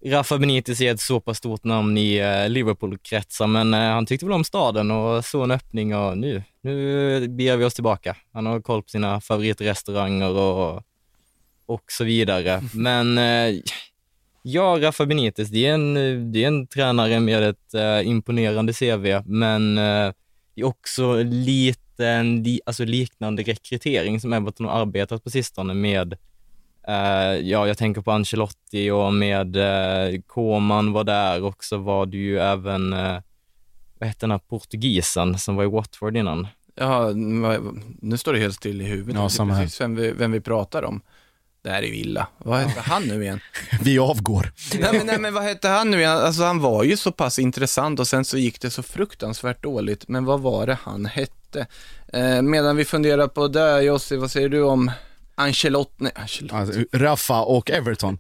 Rafa 0.07 0.39
Benitez 0.39 0.81
är 0.81 0.95
ett 0.95 1.01
så 1.01 1.21
pass 1.21 1.39
stort 1.39 1.65
namn 1.65 1.99
i 1.99 2.17
eh, 2.17 2.49
Liverpool-kretsar, 2.49 3.47
men 3.47 3.75
eh, 3.75 3.81
han 3.81 4.07
tyckte 4.07 4.27
väl 4.27 4.33
om 4.35 4.45
staden 4.45 4.91
och 4.91 5.25
såg 5.25 5.45
en 5.45 5.51
öppning 5.51 5.97
och 5.97 6.19
nu, 6.19 6.43
nu 6.63 7.29
beger 7.29 7.57
vi 7.57 7.65
oss 7.65 7.75
tillbaka. 7.75 8.17
Han 8.33 8.47
har 8.47 8.61
koll 8.61 8.83
på 8.83 8.89
sina 8.89 9.21
favoritrestauranger 9.21 10.31
och, 10.31 10.83
och 11.67 11.83
så 11.89 12.05
vidare. 12.05 12.63
Men 12.75 13.19
eh, 13.19 13.61
ja, 14.43 14.79
Rafa 14.81 15.07
Benitez, 15.07 15.49
det 15.49 15.67
är 15.67 15.75
en, 15.75 15.95
det 16.33 16.45
är 16.45 16.49
en 16.49 16.67
tränare 16.67 17.21
med 17.21 17.43
ett 17.43 17.75
eh, 17.75 18.09
imponerande 18.09 18.73
CV, 18.73 19.23
men 19.27 19.79
eh, 19.79 20.13
det 20.55 20.61
är 20.61 20.65
också 20.65 21.23
lite 21.23 21.81
en 22.01 22.43
li, 22.43 22.61
alltså 22.67 22.85
liknande 22.85 23.43
rekrytering 23.43 24.21
som 24.21 24.33
Everton 24.33 24.67
har 24.67 24.81
arbetat 24.81 25.25
på 25.25 25.31
sistone 25.31 25.75
med, 25.75 26.13
eh, 26.89 26.95
ja, 27.49 27.67
jag 27.67 27.79
tänker 27.79 28.01
på 28.01 28.13
Ancelotti 28.13 28.91
och 28.91 29.15
med 29.15 29.57
eh, 29.57 30.21
Koman 30.27 30.93
var 30.93 31.05
där 31.05 31.43
och 31.43 31.65
så 31.65 31.77
var 31.77 32.07
det 32.07 32.17
ju 32.17 32.39
även, 32.39 32.93
eh, 32.93 33.21
vad 33.99 34.09
hette 34.09 34.21
den 34.21 34.31
här 34.31 34.39
portugisen 34.39 35.39
som 35.39 35.57
var 35.57 35.65
i 35.65 35.69
Watford 35.69 36.17
innan? 36.17 36.47
Ja, 36.75 37.11
nu 38.01 38.17
står 38.17 38.33
det 38.33 38.39
helt 38.39 38.55
still 38.55 38.81
i 38.81 38.85
huvudet. 38.85 39.15
Ja, 39.15 39.29
samma 39.29 39.55
här. 39.55 39.63
precis 39.63 39.81
vem 39.81 39.95
vi, 39.95 40.11
vem 40.11 40.33
vi 40.33 40.41
pratar 40.41 40.83
om. 40.83 41.01
Det 41.65 41.71
här 41.71 41.83
är 41.83 41.87
ju 41.87 41.97
illa. 41.97 42.27
Vad 42.39 42.61
heter 42.61 42.81
han 42.81 43.03
nu 43.03 43.23
igen? 43.23 43.41
Vi 43.81 43.99
avgår. 43.99 44.53
nej, 44.81 44.91
men, 44.93 45.07
nej, 45.07 45.19
men 45.19 45.35
vad 45.35 45.43
hette 45.43 45.69
han 45.69 45.91
nu 45.91 45.99
igen? 45.99 46.17
Alltså 46.17 46.43
han 46.43 46.61
var 46.61 46.85
ju 46.85 46.97
så 46.97 47.13
pass 47.13 47.39
intressant 47.39 48.01
och 48.01 48.09
sen 48.09 48.25
så 48.25 48.39
gick 48.39 48.61
det 48.61 48.71
så 48.71 48.83
fruktansvärt 48.83 49.63
dåligt. 49.63 50.09
Men 50.09 50.25
vad 50.25 50.41
var 50.41 50.67
det 50.67 50.79
han 50.83 51.07
hette? 51.07 51.67
Eh, 52.13 52.43
medan 52.43 52.77
vi 52.77 52.85
funderar 52.85 53.29
på 53.29 53.49
det, 53.49 53.83
Jossi, 53.83 54.17
vad 54.17 54.31
säger 54.31 54.49
du 54.49 54.63
om 54.63 54.91
Ancelotti? 55.35 55.95
Nej, 55.97 56.13
Ancelotti. 56.15 56.55
Alltså, 56.55 56.81
Rafa 56.93 57.41
och 57.43 57.71
Everton. 57.71 58.19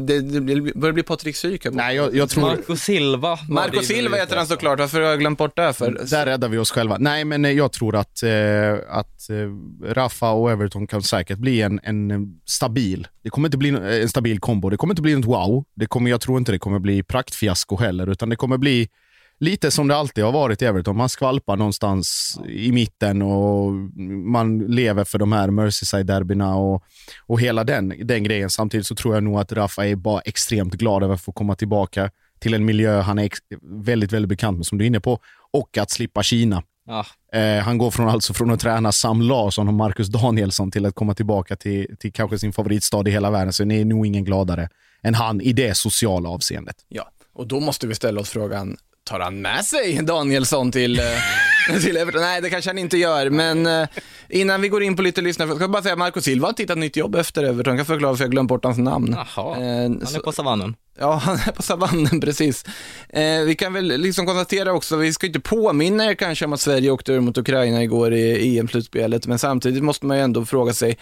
Det, 0.00 0.20
det 0.20 0.40
börjar 0.74 0.92
bli 0.92 1.02
Patrik 1.02 1.36
Syk. 1.36 1.66
Nej, 1.72 1.96
jag, 1.96 2.14
jag 2.14 2.30
tror... 2.30 2.42
Marco 2.42 2.76
Silva. 2.76 3.38
Marco 3.48 3.82
Silva 3.82 4.16
heter 4.16 4.36
han 4.36 4.46
såklart, 4.46 4.78
varför 4.78 5.00
har 5.00 5.08
jag 5.08 5.18
glömt 5.18 5.38
bort 5.38 5.56
det 5.56 5.72
för? 5.72 6.06
Där 6.10 6.26
räddar 6.26 6.48
vi 6.48 6.58
oss 6.58 6.70
själva. 6.70 6.96
Nej, 6.98 7.24
men 7.24 7.44
eh, 7.44 7.50
jag 7.50 7.72
tror 7.72 7.96
att, 7.96 8.22
eh, 8.22 8.30
att 8.88 9.30
eh, 9.30 9.92
Rafa 9.94 10.30
och 10.30 10.50
Everton 10.50 10.86
kan 10.86 11.02
säkert 11.02 11.38
bli 11.38 11.62
en, 11.62 11.80
en 11.82 12.10
eh, 12.10 12.18
stabil, 12.46 13.08
det 13.22 13.30
kommer 13.30 13.48
inte 13.48 13.58
bli 13.58 13.68
en 13.68 14.08
stabil 14.08 14.40
kombo. 14.40 14.70
Det 14.70 14.76
kommer 14.76 14.92
inte 14.92 15.02
bli 15.02 15.14
något 15.14 15.24
wow. 15.24 15.64
Det 15.76 15.86
kommer, 15.86 16.10
jag 16.10 16.20
tror 16.20 16.38
inte 16.38 16.52
det 16.52 16.58
kommer 16.58 16.78
bli 16.78 17.02
praktfiasko 17.02 17.76
heller, 17.76 18.06
utan 18.06 18.28
det 18.28 18.36
kommer 18.36 18.58
bli 18.58 18.88
lite 19.38 19.70
som 19.70 19.88
det 19.88 19.96
alltid 19.96 20.24
har 20.24 20.32
varit 20.32 20.62
i 20.62 20.64
Everton. 20.64 20.96
Man 20.96 21.08
skvalpar 21.08 21.56
någonstans 21.56 22.38
i 22.48 22.72
mitten 22.72 23.22
och 23.22 23.72
man 24.32 24.58
lever 24.58 25.04
för 25.04 25.18
de 25.18 25.32
här 25.32 25.48
Merseyside-derbyna 25.48 26.54
och, 26.54 26.82
och 27.26 27.40
hela 27.40 27.64
den, 27.64 27.94
den 28.04 28.24
grejen. 28.24 28.50
Samtidigt 28.50 28.86
så 28.86 28.94
tror 28.94 29.14
jag 29.14 29.22
nog 29.22 29.40
att 29.40 29.52
Rafa 29.52 29.86
är 29.86 29.96
bara 29.96 30.20
extremt 30.20 30.74
glad 30.74 31.02
över 31.02 31.14
att 31.14 31.20
få 31.20 31.32
komma 31.32 31.54
tillbaka 31.54 32.10
till 32.38 32.54
en 32.54 32.64
miljö 32.64 33.00
han 33.00 33.18
är 33.18 33.30
väldigt, 33.84 34.12
väldigt 34.12 34.28
bekant 34.28 34.56
med, 34.56 34.66
som 34.66 34.78
du 34.78 34.84
är 34.84 34.86
inne 34.86 35.00
på, 35.00 35.18
och 35.50 35.78
att 35.78 35.90
slippa 35.90 36.22
Kina. 36.22 36.62
Ja, 36.86 37.06
Eh, 37.32 37.62
han 37.62 37.78
går 37.78 37.90
från, 37.90 38.08
alltså 38.08 38.34
från 38.34 38.50
att 38.50 38.60
träna 38.60 38.92
Sam 38.92 39.22
Larsson 39.22 39.68
och 39.68 39.74
Marcus 39.74 40.08
Danielsson 40.08 40.70
till 40.70 40.86
att 40.86 40.94
komma 40.94 41.14
tillbaka 41.14 41.56
till, 41.56 41.96
till 41.98 42.12
kanske 42.12 42.38
sin 42.38 42.52
favoritstad 42.52 43.08
i 43.08 43.10
hela 43.10 43.30
världen. 43.30 43.52
Så 43.52 43.64
ni 43.64 43.80
är 43.80 43.84
nog 43.84 44.06
ingen 44.06 44.24
gladare 44.24 44.68
än 45.02 45.14
han 45.14 45.40
i 45.40 45.52
det 45.52 45.76
sociala 45.76 46.28
avseendet. 46.28 46.76
Ja, 46.88 47.10
och 47.32 47.46
då 47.46 47.60
måste 47.60 47.86
vi 47.86 47.94
ställa 47.94 48.20
oss 48.20 48.30
frågan, 48.30 48.76
tar 49.08 49.20
han 49.20 49.40
med 49.40 49.64
sig 49.64 50.02
Danielsson 50.02 50.72
till, 50.72 50.98
eh, 50.98 51.04
till 51.84 51.96
Everton? 51.96 52.20
Nej, 52.22 52.40
det 52.40 52.50
kanske 52.50 52.70
han 52.70 52.78
inte 52.78 52.96
gör, 52.98 53.30
men 53.30 53.66
eh, 53.66 53.88
innan 54.28 54.60
vi 54.62 54.68
går 54.68 54.82
in 54.82 54.96
på 54.96 55.02
lite 55.02 55.20
lyssnare, 55.20 55.48
ska 55.54 55.60
jag 55.60 55.70
bara 55.70 55.82
säga 55.82 55.92
att 55.92 55.98
Marco 55.98 56.20
Silva 56.20 56.48
har 56.48 56.52
tittat 56.52 56.78
nytt 56.78 56.96
jobb 56.96 57.16
efter 57.16 57.44
Everton. 57.44 57.70
Jag 57.76 57.78
kan 57.78 57.86
förklara 57.94 58.12
varför 58.12 58.24
jag 58.24 58.30
glömt 58.30 58.48
bort 58.48 58.64
hans 58.64 58.78
namn. 58.78 59.16
jaha. 59.36 59.56
Eh, 59.56 59.62
Han 59.62 59.92
är 60.14 60.20
på 60.24 60.32
savannen. 60.32 60.76
Ja, 61.00 61.12
han 61.14 61.34
är 61.36 61.52
på 61.52 61.62
savannen, 61.62 62.20
precis. 62.24 62.64
Eh, 63.08 63.40
vi 63.46 63.54
kan 63.54 63.72
väl 63.72 63.86
liksom 63.86 64.26
konstatera 64.26 64.72
också, 64.72 64.96
vi 64.96 65.12
ska 65.12 65.26
inte 65.26 65.40
påminna 65.40 66.04
er 66.04 66.14
kanske 66.14 66.44
om 66.44 66.52
att 66.52 66.60
Sverige 66.60 66.90
åkte 66.90 67.12
ur 67.12 67.20
mot 67.20 67.38
Ukraina 67.38 67.82
igår 67.82 68.14
i 68.14 68.58
EM-slutspelet, 68.58 69.26
men 69.26 69.38
samtidigt 69.38 69.82
måste 69.82 70.06
man 70.06 70.16
ju 70.16 70.22
ändå 70.22 70.44
fråga 70.44 70.72
sig, 70.72 70.98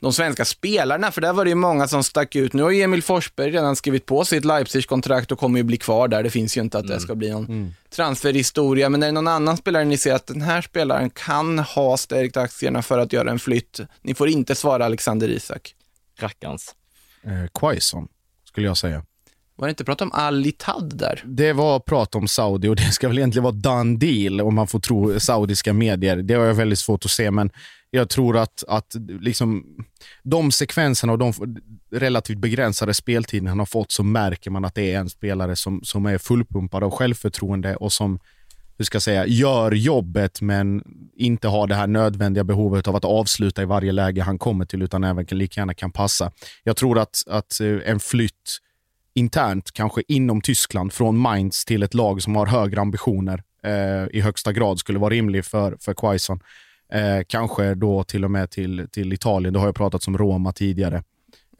de 0.00 0.12
svenska 0.12 0.44
spelarna, 0.44 1.12
för 1.12 1.20
där 1.20 1.32
var 1.32 1.44
det 1.44 1.48
ju 1.48 1.54
många 1.54 1.88
som 1.88 2.04
stack 2.04 2.36
ut. 2.36 2.52
Nu 2.52 2.62
har 2.62 2.70
ju 2.70 2.82
Emil 2.82 3.02
Forsberg 3.02 3.50
redan 3.50 3.76
skrivit 3.76 4.06
på 4.06 4.24
sitt 4.24 4.44
Leipzig-kontrakt 4.44 5.32
och 5.32 5.38
kommer 5.38 5.58
ju 5.58 5.62
bli 5.62 5.76
kvar 5.76 6.08
där. 6.08 6.22
Det 6.22 6.30
finns 6.30 6.56
ju 6.56 6.60
inte 6.60 6.78
att 6.78 6.88
det 6.88 7.00
ska 7.00 7.14
bli 7.14 7.30
någon 7.30 7.74
transferhistoria, 7.90 8.88
men 8.88 9.02
är 9.02 9.06
det 9.06 9.12
någon 9.12 9.28
annan 9.28 9.56
spelare 9.56 9.84
ni 9.84 9.98
ser 9.98 10.14
att 10.14 10.26
den 10.26 10.42
här 10.42 10.62
spelaren 10.62 11.10
kan 11.10 11.58
ha 11.58 11.96
stärkt 11.96 12.36
aktierna 12.36 12.82
för 12.82 12.98
att 12.98 13.12
göra 13.12 13.30
en 13.30 13.38
flytt? 13.38 13.80
Ni 14.02 14.14
får 14.14 14.28
inte 14.28 14.54
svara 14.54 14.84
Alexander 14.84 15.28
Isak. 15.28 15.74
Rackarns. 16.18 16.74
Eh, 17.24 17.60
Quaison, 17.60 18.08
skulle 18.44 18.66
jag 18.66 18.76
säga. 18.76 19.02
Var 19.58 19.66
det 19.66 19.70
inte 19.70 19.84
prat 19.84 20.00
om 20.00 20.12
Al-Ittad 20.12 20.96
där? 20.98 21.22
Det 21.26 21.52
var 21.52 21.80
prat 21.80 22.14
om 22.14 22.28
Saudi 22.28 22.68
och 22.68 22.76
det 22.76 22.92
ska 22.92 23.08
väl 23.08 23.18
egentligen 23.18 23.44
vara 23.44 23.54
done 23.54 23.96
deal 23.96 24.40
om 24.40 24.54
man 24.54 24.66
får 24.66 24.80
tro 24.80 25.20
saudiska 25.20 25.72
medier. 25.72 26.16
Det 26.16 26.34
har 26.34 26.44
jag 26.44 26.54
väldigt 26.54 26.78
svårt 26.78 27.04
att 27.04 27.10
se, 27.10 27.30
men 27.30 27.50
jag 27.96 28.08
tror 28.08 28.36
att, 28.36 28.64
att 28.68 28.96
liksom, 29.20 29.64
de 30.22 30.52
sekvenserna 30.52 31.12
och 31.12 31.18
de 31.18 31.32
relativt 31.92 32.38
begränsade 32.38 32.94
speltiden 32.94 33.48
han 33.48 33.58
har 33.58 33.66
fått 33.66 33.92
så 33.92 34.02
märker 34.02 34.50
man 34.50 34.64
att 34.64 34.74
det 34.74 34.92
är 34.92 34.98
en 34.98 35.10
spelare 35.10 35.56
som, 35.56 35.80
som 35.82 36.06
är 36.06 36.18
fullpumpad 36.18 36.84
av 36.84 36.90
självförtroende 36.90 37.76
och 37.76 37.92
som 37.92 38.18
hur 38.78 38.84
ska 38.84 38.96
jag 38.96 39.02
säga, 39.02 39.26
gör 39.26 39.72
jobbet 39.72 40.40
men 40.40 40.82
inte 41.16 41.48
har 41.48 41.66
det 41.66 41.74
här 41.74 41.86
nödvändiga 41.86 42.44
behovet 42.44 42.88
av 42.88 42.96
att 42.96 43.04
avsluta 43.04 43.62
i 43.62 43.64
varje 43.64 43.92
läge 43.92 44.22
han 44.22 44.38
kommer 44.38 44.64
till, 44.64 44.82
utan 44.82 45.04
även 45.04 45.26
lika 45.30 45.60
gärna 45.60 45.74
kan 45.74 45.92
passa. 45.92 46.32
Jag 46.64 46.76
tror 46.76 46.98
att, 46.98 47.22
att 47.26 47.60
eh, 47.60 47.78
en 47.84 48.00
flytt 48.00 48.58
internt, 49.14 49.72
kanske 49.72 50.02
inom 50.08 50.40
Tyskland, 50.40 50.92
från 50.92 51.16
Mainz 51.16 51.64
till 51.64 51.82
ett 51.82 51.94
lag 51.94 52.22
som 52.22 52.36
har 52.36 52.46
högre 52.46 52.80
ambitioner 52.80 53.42
eh, 53.62 54.16
i 54.16 54.20
högsta 54.20 54.52
grad 54.52 54.78
skulle 54.78 54.98
vara 54.98 55.10
rimlig 55.10 55.44
för, 55.44 55.76
för 55.80 55.94
Quaison. 55.94 56.40
Eh, 56.92 57.20
kanske 57.26 57.74
då 57.74 58.04
till 58.04 58.24
och 58.24 58.30
med 58.30 58.50
till, 58.50 58.88
till 58.92 59.12
Italien. 59.12 59.52
Det 59.54 59.58
har 59.60 59.66
jag 59.66 59.74
pratat 59.74 60.06
om 60.08 60.18
Roma 60.18 60.52
tidigare. 60.52 61.02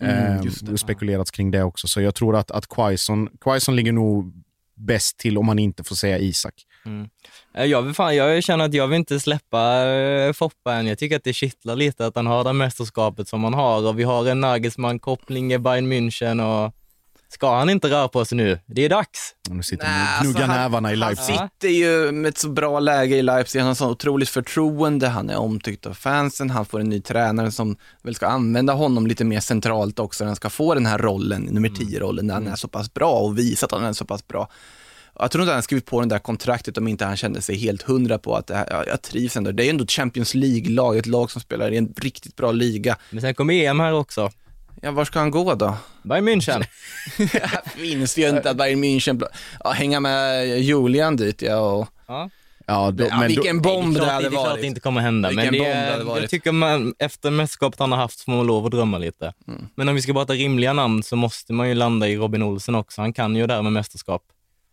Mm, 0.01 0.37
Eh, 0.39 0.45
just 0.45 0.67
det. 0.67 0.73
det 0.73 0.79
spekulerats 0.79 1.31
kring 1.31 1.51
det 1.51 1.63
också. 1.63 1.89
Så 1.89 2.01
jag 2.01 2.15
tror 2.15 2.37
att, 2.37 2.51
att 2.51 2.69
Quaison, 2.69 3.29
Quaison 3.41 3.77
ligger 3.77 3.93
nog 3.93 4.33
bäst 4.75 5.19
till 5.19 5.39
om 5.39 5.47
man 5.47 5.59
inte 5.59 5.85
får 5.85 5.97
säga 5.97 6.19
Isak. 6.19 6.55
Mm. 6.87 7.09
Eh, 7.55 7.65
Jag, 7.65 7.83
vill 7.83 7.95
fan, 7.95 8.17
jag 8.17 8.43
känner 8.45 8.65
att 8.65 8.75
jag 8.75 8.89
vill 8.89 8.97
inte 8.99 9.21
släppa 9.21 9.87
eh, 9.87 10.33
Foppa 10.33 10.75
än. 10.75 10.87
Jag 10.87 10.99
tycker 10.99 11.17
att 11.17 11.25
det 11.25 11.33
kittlar 11.33 11.77
lite 11.77 12.07
att 12.07 12.17
han 12.17 12.27
har 12.27 12.45
det 12.45 12.53
mästerskapet 12.53 13.29
som 13.29 13.45
han 13.45 13.55
har 13.55 13.89
och 13.89 13.99
vi 13.99 14.03
har 14.03 14.27
en 14.27 14.41
Nagelsmann-koppling 14.45 15.53
i 15.55 15.59
Bayern 15.59 15.93
München 15.93 16.41
och 16.67 16.75
ska 17.37 17.57
han 17.59 17.71
inte 17.71 17.89
röra 17.91 18.09
på 18.09 18.25
sig 18.25 18.37
nu? 18.37 18.59
Det 18.67 18.85
är 18.85 18.89
dags. 18.89 19.35
Nu 19.51 19.63
sitter 19.63 19.85
Nej, 19.85 19.93
han 19.93 20.03
och 20.03 20.11
alltså, 20.19 20.33
gnuggar 20.33 20.47
han- 20.47 20.57
nävarna 20.57 20.89
i 20.89 20.93
Han 20.93 21.01
Leipzig. 21.01 21.35
sitter 21.39 21.69
ju 21.69 22.13
med 22.13 22.29
ett 22.29 22.39
så 22.39 22.49
bra 22.49 22.81
läge 22.81 23.17
i 23.17 23.23
Leipzig, 23.23 23.59
han 23.59 23.69
har 23.69 23.75
så 23.75 23.91
otroligt 23.91 24.29
förtroende, 24.29 25.09
han 25.09 25.31
är 25.31 25.37
omtyckt 25.37 25.87
av 25.87 25.95
fansen, 25.95 26.51
han 26.51 26.67
får 26.67 26.81
en 26.81 26.89
ny 26.89 27.01
tränare 27.01 27.51
som 27.53 27.77
väl 28.03 28.15
ska 28.15 28.27
använda 28.27 28.73
honom 28.73 29.07
lite 29.07 29.25
mer 29.25 29.41
centralt 29.41 29.99
också, 29.99 30.25
han 30.25 30.37
ska 30.37 30.51
få 30.51 30.75
den 30.75 30.87
här 30.87 30.99
rollen, 30.99 31.43
nummer 31.43 31.69
10-rollen, 31.69 32.27
där 32.27 32.35
han 32.35 32.47
är 32.47 32.57
så 32.57 32.69
pass 32.69 32.95
bra 32.95 33.11
och 33.13 33.39
visa 33.39 33.67
att 33.67 33.73
han 33.73 33.85
är 33.85 33.93
så 33.93 34.05
pass 34.05 34.29
bra. 34.29 34.49
Jag 35.19 35.31
tror 35.31 35.43
inte 35.43 35.55
han 35.55 35.63
skrivit 35.63 35.87
på 35.87 36.01
det 36.01 36.07
där 36.07 36.19
kontraktet 36.19 36.79
om 36.79 36.89
inte 36.89 37.05
han 37.05 37.17
kände 37.17 37.43
sig 37.43 37.57
helt 37.57 37.83
hundra 37.83 38.19
på 38.19 38.37
att 38.37 38.47
det 38.47 38.55
här, 38.55 38.67
ja, 38.71 38.85
jag 38.87 39.03
trivs 39.03 39.37
ändå. 39.37 39.53
Det 39.53 39.65
är 39.67 39.71
ändå 39.71 39.85
ett 39.85 39.91
Champions 39.91 40.35
League-lag, 40.35 40.97
ett 40.99 41.07
lag 41.07 41.31
som 41.31 41.41
spelar 41.41 41.71
i 41.73 41.77
en 41.77 41.95
riktigt 41.97 42.37
bra 42.37 42.53
liga. 42.53 42.97
Men 43.11 43.21
sen 43.21 43.35
kommer 43.35 43.55
EM 43.55 43.81
här 43.81 43.93
också. 43.93 44.31
Ja, 44.83 44.91
var 44.91 45.05
ska 45.05 45.19
han 45.19 45.31
gå 45.31 45.55
då? 45.55 45.77
Bayern 46.03 46.29
München. 46.29 46.65
Finns 47.77 48.19
ju 48.19 48.29
inte 48.29 48.51
att 48.51 48.57
Bayern 48.57 48.85
München, 48.85 49.23
ja, 49.65 49.71
hänga 49.71 50.01
med 50.01 50.47
Julian 50.61 51.17
dit 51.17 51.43
ja, 51.43 51.59
och 51.59 51.89
Ja. 52.07 52.31
Ja, 52.67 52.91
då, 52.91 53.05
Ja, 53.05 53.09
men 53.11 53.21
då, 53.21 53.27
vilken 53.27 53.63
bomb 53.63 53.95
det, 53.95 54.01
det, 54.01 54.07
hade 54.07 54.21
det 54.23 54.27
är 54.27 54.31
klart 54.31 54.47
varit. 54.47 54.61
det 54.61 54.67
inte 54.67 54.81
kommer 54.81 55.01
hända, 55.01 55.31
men 55.31 55.37
Vilken 55.37 55.53
det 55.53 55.59
bomb 55.59 55.99
det 55.99 56.05
varit. 56.05 56.21
jag 56.21 56.31
tycker 56.31 56.53
man, 56.53 56.95
efter 56.99 57.31
mästerskapet 57.31 57.81
han 57.81 57.93
har 57.93 57.99
haft 57.99 58.21
får 58.21 58.33
man 58.33 58.47
lov 58.47 58.67
att 58.67 58.71
drömma 58.71 58.99
lite. 58.99 59.33
Mm. 59.49 59.69
Men 59.75 59.89
om 59.89 59.95
vi 59.95 60.03
ska 60.03 60.13
prata 60.13 60.33
rimliga 60.33 60.73
namn 60.73 61.03
så 61.03 61.17
måste 61.17 61.53
man 61.53 61.69
ju 61.69 61.75
landa 61.75 62.09
i 62.09 62.17
Robin 62.17 62.43
Olsen 62.43 62.75
också. 62.75 63.01
Han 63.01 63.13
kan 63.13 63.37
ju 63.37 63.47
där 63.47 63.63
med 63.63 63.73
mästerskap. 63.73 64.23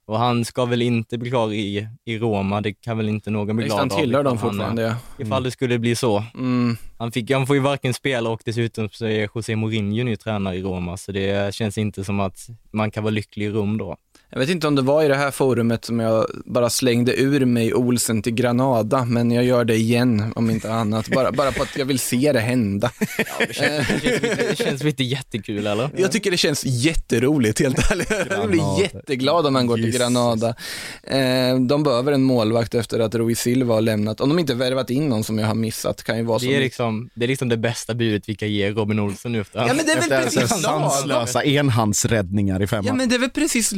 Och 0.05 0.17
han 0.19 0.45
ska 0.45 0.65
väl 0.65 0.81
inte 0.81 1.17
bli 1.17 1.29
klar 1.29 1.53
i, 1.53 1.87
i 2.05 2.17
Roma, 2.17 2.61
det 2.61 2.73
kan 2.73 2.97
väl 2.97 3.09
inte 3.09 3.29
någon 3.31 3.55
bli 3.55 3.63
Visst, 3.65 3.75
glad 3.75 3.79
han 3.79 3.91
av. 3.91 4.01
tillhör 4.01 4.21
ifall 4.21 4.23
dem 4.23 4.37
han, 4.37 4.49
fortfarande, 4.51 4.81
ja. 4.81 4.87
eh, 4.89 4.95
Ifall 5.27 5.43
det 5.43 5.51
skulle 5.51 5.79
bli 5.79 5.95
så. 5.95 6.23
Mm. 6.33 6.77
Han, 6.97 7.11
fick, 7.11 7.31
han 7.31 7.47
får 7.47 7.55
ju 7.55 7.61
varken 7.61 7.93
spela 7.93 8.29
och 8.29 8.41
dessutom 8.45 8.89
så 8.89 9.05
är 9.05 9.29
José 9.35 9.55
Mourinho 9.55 10.03
ny 10.03 10.15
tränare 10.15 10.55
i 10.55 10.61
Roma, 10.61 10.97
så 10.97 11.11
det 11.11 11.55
känns 11.55 11.77
inte 11.77 12.03
som 12.03 12.19
att 12.19 12.47
man 12.71 12.91
kan 12.91 13.03
vara 13.03 13.11
lycklig 13.11 13.45
i 13.45 13.49
rum 13.49 13.77
då. 13.77 13.97
Jag 14.35 14.39
vet 14.39 14.49
inte 14.49 14.67
om 14.67 14.75
det 14.75 14.81
var 14.81 15.03
i 15.03 15.07
det 15.07 15.15
här 15.15 15.31
forumet 15.31 15.85
som 15.85 15.99
jag 15.99 16.27
bara 16.45 16.69
slängde 16.69 17.19
ur 17.21 17.45
mig 17.45 17.73
Olsen 17.73 18.21
till 18.21 18.33
Granada, 18.33 19.05
men 19.05 19.31
jag 19.31 19.43
gör 19.43 19.65
det 19.65 19.75
igen 19.75 20.33
om 20.35 20.49
inte 20.49 20.73
annat. 20.73 21.07
Bara, 21.09 21.31
bara 21.31 21.51
på 21.51 21.63
att 21.63 21.77
jag 21.77 21.85
vill 21.85 21.99
se 21.99 22.31
det 22.33 22.39
hända. 22.39 22.91
Det 23.39 23.53
känns, 23.55 23.87
det 23.87 24.01
känns, 24.01 24.03
lite, 24.03 24.35
det 24.49 24.57
känns 24.57 24.83
lite 24.83 25.03
jättekul 25.03 25.67
eller? 25.67 25.89
Jag 25.97 26.11
tycker 26.11 26.31
det 26.31 26.37
känns 26.37 26.65
jätteroligt, 26.65 27.59
helt 27.59 27.91
ärligt. 27.91 28.13
Jag 28.29 28.49
blir 28.49 28.81
jätteglad 28.81 29.45
om 29.45 29.55
han 29.55 29.67
går 29.67 29.75
till 29.75 29.85
Jesus. 29.85 30.01
Granada. 30.01 30.55
Eh, 31.03 31.59
de 31.59 31.83
behöver 31.83 32.11
en 32.11 32.23
målvakt 32.23 32.75
efter 32.75 32.99
att 32.99 33.15
Rui 33.15 33.35
Silva 33.35 33.73
har 33.73 33.81
lämnat. 33.81 34.21
Om 34.21 34.29
de 34.29 34.39
inte 34.39 34.53
värvat 34.53 34.89
in 34.89 35.09
någon 35.09 35.23
som 35.23 35.39
jag 35.39 35.47
har 35.47 35.55
missat, 35.55 36.03
kan 36.03 36.17
ju 36.17 36.23
vara 36.23 36.39
så. 36.39 36.45
Det 36.45 36.55
är, 36.55 36.59
liksom, 36.59 37.09
det 37.13 37.25
är 37.25 37.27
liksom 37.27 37.49
det 37.49 37.57
bästa 37.57 37.93
budet 37.93 38.29
vi 38.29 38.35
kan 38.35 38.51
ge 38.51 38.71
Robin 38.71 38.99
Olsen 38.99 39.31
nu 39.31 39.41
efter 39.41 39.59
Ja, 39.59 39.73
men 39.73 39.85
det 39.85 39.91
är 39.91 40.09
väl 40.09 40.23
precis 40.23 40.63
lagom. 40.63 40.89
sanslösa 40.89 41.43
enhandsräddningar 41.43 42.61
i 42.61 42.67
femman. 42.67 42.85
Ja 42.85 42.93
men 42.93 43.09
det 43.09 43.15
är 43.15 43.19
väl 43.19 43.29
precis 43.29 43.71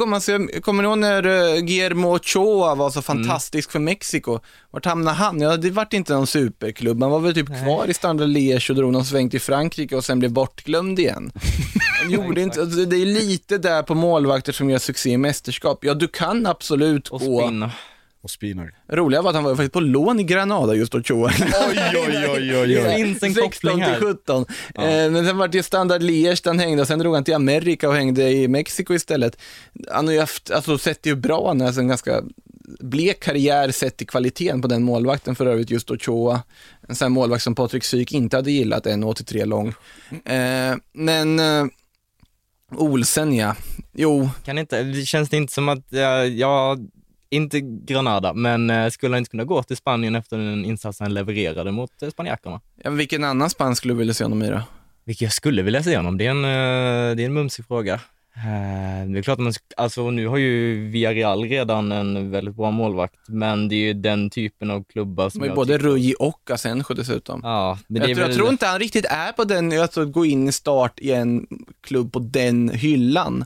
lagom. 0.00 0.12
Alltså, 0.12 0.32
jag 0.32 0.62
kommer 0.62 0.82
ni 0.82 0.88
ihåg 0.88 0.98
när 0.98 1.26
uh, 1.26 1.60
Guillermo 1.60 2.16
Ochoa 2.16 2.74
var 2.74 2.90
så 2.90 3.02
fantastisk 3.02 3.70
för 3.70 3.78
Mexiko? 3.78 4.40
Vart 4.70 4.84
hamnade 4.84 5.16
han? 5.16 5.40
Ja, 5.40 5.56
det 5.56 5.70
vart 5.70 5.92
inte 5.92 6.12
någon 6.12 6.26
superklubb. 6.26 7.02
Han 7.02 7.10
var 7.10 7.20
väl 7.20 7.34
typ 7.34 7.46
kvar 7.46 7.90
i 7.90 7.94
Standard 7.94 8.28
Liège 8.28 8.70
och 8.70 8.76
drog 8.76 8.92
någon 8.92 9.04
sväng 9.04 9.30
till 9.30 9.40
Frankrike 9.40 9.96
och 9.96 10.04
sen 10.04 10.18
blev 10.18 10.32
bortglömd 10.32 10.98
igen. 10.98 11.32
Han 12.02 12.10
gjorde 12.10 12.40
inte, 12.40 12.60
alltså, 12.60 12.84
det 12.84 12.96
är 12.96 13.06
lite 13.06 13.58
där 13.58 13.82
på 13.82 13.94
målvakter 13.94 14.52
som 14.52 14.70
gör 14.70 14.78
succé 14.78 15.10
i 15.10 15.16
mästerskap. 15.16 15.78
Ja, 15.82 15.94
du 15.94 16.08
kan 16.08 16.46
absolut 16.46 17.08
och 17.08 17.20
gå. 17.20 17.40
spinna. 17.40 17.70
Och 18.22 18.30
Spinar. 18.30 18.74
Roliga 18.88 19.22
var 19.22 19.30
att 19.30 19.34
han 19.34 19.44
var 19.44 19.54
faktiskt 19.54 19.72
på 19.72 19.80
lån 19.80 20.20
i 20.20 20.22
Granada 20.24 20.74
just 20.74 20.94
Ochoa. 20.94 21.30
Oj, 21.68 21.80
oj, 21.94 22.26
oj, 22.36 22.56
oj, 22.56 22.74
Det 22.74 22.86
oj. 22.88 22.96
finns 22.96 23.22
en 23.22 23.34
16 23.34 23.50
koppling 23.50 23.74
till 23.74 23.92
här. 23.92 24.00
17. 24.00 24.44
Eh, 24.74 25.10
men 25.10 25.26
sen 25.26 25.38
var 25.38 25.48
det 25.48 25.62
Standard 25.62 26.02
Liège 26.02 26.40
där 26.44 26.50
han 26.50 26.58
hängde 26.58 26.82
och 26.82 26.88
sen 26.88 26.98
drog 26.98 27.14
han 27.14 27.24
till 27.24 27.34
Amerika 27.34 27.88
och 27.88 27.94
hängde 27.94 28.30
i 28.30 28.48
Mexiko 28.48 28.94
istället. 28.94 29.36
Han 29.90 30.06
har 30.06 30.14
ju 30.14 30.20
haft, 30.20 30.50
alltså 30.50 30.78
sett 30.78 31.06
ju 31.06 31.14
bra, 31.14 31.48
han 31.48 31.62
alltså 31.62 31.80
en 31.80 31.88
ganska 31.88 32.22
blek 32.80 33.20
karriär 33.22 33.70
sett 33.70 33.96
till 33.96 34.06
kvaliteten 34.06 34.62
på 34.62 34.68
den 34.68 34.82
målvakten 34.82 35.34
för 35.34 35.46
övrigt, 35.46 35.70
just 35.70 35.90
Ochoa. 35.90 36.42
En 36.88 36.94
sån 36.94 37.04
här 37.04 37.10
målvakt 37.10 37.42
som 37.42 37.54
Patrik 37.54 37.84
Syk 37.84 38.12
inte 38.12 38.36
hade 38.36 38.50
gillat, 38.52 38.86
1,83 38.86 39.44
lång. 39.44 39.68
Eh, 40.24 40.76
men 40.92 41.38
eh, 41.40 41.66
Olsen 42.76 43.34
ja, 43.34 43.56
jo, 43.92 44.30
Kan 44.44 44.58
inte, 44.58 44.82
det 44.82 45.02
känns 45.06 45.28
det 45.28 45.36
inte 45.36 45.52
som 45.52 45.68
att, 45.68 45.84
ja, 46.36 46.76
inte 47.30 47.60
Granada, 47.60 48.32
men 48.34 48.70
eh, 48.70 48.88
skulle 48.90 49.14
han 49.14 49.18
inte 49.18 49.30
kunna 49.30 49.44
gå 49.44 49.62
till 49.62 49.76
Spanien 49.76 50.14
efter 50.14 50.38
den 50.38 50.64
insatsen 50.64 51.04
han 51.04 51.14
levererade 51.14 51.70
mot 51.72 52.02
eh, 52.02 52.10
spanjackerna? 52.10 52.60
ja, 52.82 52.90
men 52.90 52.96
vilken 52.98 53.24
annan 53.24 53.50
spansk 53.50 53.78
skulle 53.78 53.94
du 53.94 53.98
vilja 53.98 54.14
se 54.14 54.24
honom 54.24 54.42
i 54.42 54.48
då? 54.50 54.62
Vilket 55.04 55.22
jag 55.22 55.32
skulle 55.32 55.62
vilja 55.62 55.82
se 55.82 55.96
honom. 55.96 56.18
Det 56.18 56.26
är 56.26 56.30
en, 56.30 56.44
eh, 56.44 57.16
det 57.16 57.22
är 57.22 57.26
en 57.26 57.32
mumsig 57.34 57.66
fråga. 57.66 58.00
Det 59.08 59.18
är 59.18 59.22
klart 59.22 59.38
man, 59.38 59.52
alltså 59.76 60.10
nu 60.10 60.26
har 60.26 60.36
ju 60.36 60.88
Villarreal 60.88 61.44
redan 61.44 61.92
en 61.92 62.30
väldigt 62.30 62.54
bra 62.56 62.70
målvakt, 62.70 63.14
men 63.28 63.68
det 63.68 63.74
är 63.74 63.78
ju 63.78 63.92
den 63.92 64.30
typen 64.30 64.70
av 64.70 64.84
klubbar 64.84 65.30
som 65.30 65.44
jag 65.44 65.54
både 65.54 65.72
tycker- 65.78 65.88
Rui 65.88 66.14
och 66.18 66.50
Asenjo 66.50 66.94
dessutom. 66.94 67.40
Ja, 67.44 67.78
men 67.86 67.96
Jag, 68.02 68.06
tror, 68.06 68.18
jag 68.20 68.26
väl, 68.28 68.36
tror 68.36 68.48
inte 68.48 68.66
han 68.66 68.78
riktigt 68.78 69.04
är 69.04 69.32
på 69.32 69.44
den, 69.44 69.80
alltså 69.80 70.04
gå 70.04 70.26
in 70.26 70.48
i 70.48 70.52
start 70.52 70.98
i 70.98 71.12
en 71.12 71.46
klubb 71.80 72.12
på 72.12 72.18
den 72.18 72.68
hyllan. 72.68 73.44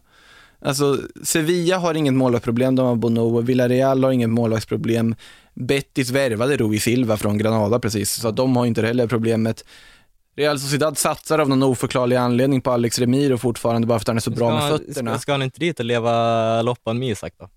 Alltså, 0.65 0.99
Sevilla 1.23 1.79
har 1.79 1.95
inget 1.95 2.15
målvaktsproblem, 2.15 2.77
de 2.77 2.87
har 2.87 2.97
Bono, 2.97 3.41
Villarreal 3.41 4.05
har 4.05 4.11
inget 4.13 4.31
målvaktsproblem. 4.31 5.15
Betis 5.55 6.11
värvade 6.11 6.57
Rui 6.57 6.79
Silva 6.79 7.17
från 7.17 7.39
Granada 7.39 7.79
precis, 7.79 8.11
så 8.13 8.31
de 8.31 8.57
har 8.57 8.67
inte 8.67 8.83
heller 8.83 9.07
problemet. 9.07 9.65
Real 10.37 10.61
Sociedad 10.61 10.99
satsar 10.99 11.39
av 11.39 11.49
någon 11.49 11.63
oförklarlig 11.63 12.17
anledning 12.17 12.61
på 12.61 12.71
Alex 12.71 12.99
Remiro 12.99 13.39
fortfarande 13.39 13.87
bara 13.87 13.99
för 13.99 14.03
att 14.03 14.09
han 14.09 14.17
är 14.17 14.21
så 14.21 14.31
bra 14.31 14.49
ska, 14.49 14.55
med 14.55 14.63
han- 14.63 14.79
fötterna. 14.79 15.11
Ska, 15.11 15.19
ska 15.21 15.33
han 15.33 15.43
inte 15.43 15.61
dit 15.61 15.79
och 15.79 15.85
leva 15.87 16.63
loppan 16.63 16.99
med 16.99 17.09
Isak 17.09 17.33
då? 17.39 17.49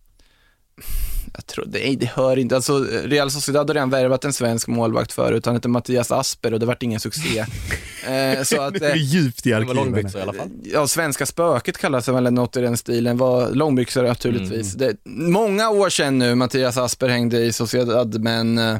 Jag 1.37 1.45
tror, 1.45 1.65
nej, 1.67 1.95
det 1.95 2.05
hör 2.05 2.37
inte. 2.39 2.55
Alltså, 2.55 2.83
Real 2.83 3.31
Sociedad 3.31 3.69
har 3.69 3.73
redan 3.73 3.89
värvat 3.89 4.25
en 4.25 4.33
svensk 4.33 4.67
målvakt 4.67 5.11
förut. 5.11 5.45
Han 5.45 5.55
heter 5.55 5.69
Mattias 5.69 6.11
Asper 6.11 6.53
och 6.53 6.59
det 6.59 6.65
vart 6.65 6.83
ingen 6.83 6.99
succé. 6.99 7.39
eh, 8.07 8.43
så 8.43 8.61
att, 8.61 8.73
Det 8.73 8.85
är 8.85 8.95
eh, 8.95 9.01
djupt 9.01 9.45
i 9.45 9.53
arkiven. 9.53 9.75
långbyxor 9.75 10.19
i 10.19 10.23
alla 10.23 10.33
fall. 10.33 10.49
ja, 10.63 10.87
svenska 10.87 11.25
spöket 11.25 11.77
kallas 11.77 12.05
det 12.05 12.11
väl 12.11 12.33
något 12.33 12.57
i 12.57 12.61
den 12.61 12.77
stilen. 12.77 13.17
Var 13.17 13.49
långbyxor 13.51 14.03
naturligtvis. 14.03 14.75
Mm. 14.75 14.87
Det, 14.87 15.09
många 15.09 15.69
år 15.69 15.89
sedan 15.89 16.17
nu 16.17 16.35
Mattias 16.35 16.77
Asper 16.77 17.07
hängde 17.07 17.39
i 17.39 17.53
Sociedad, 17.53 18.21
men 18.21 18.57
eh, 18.57 18.77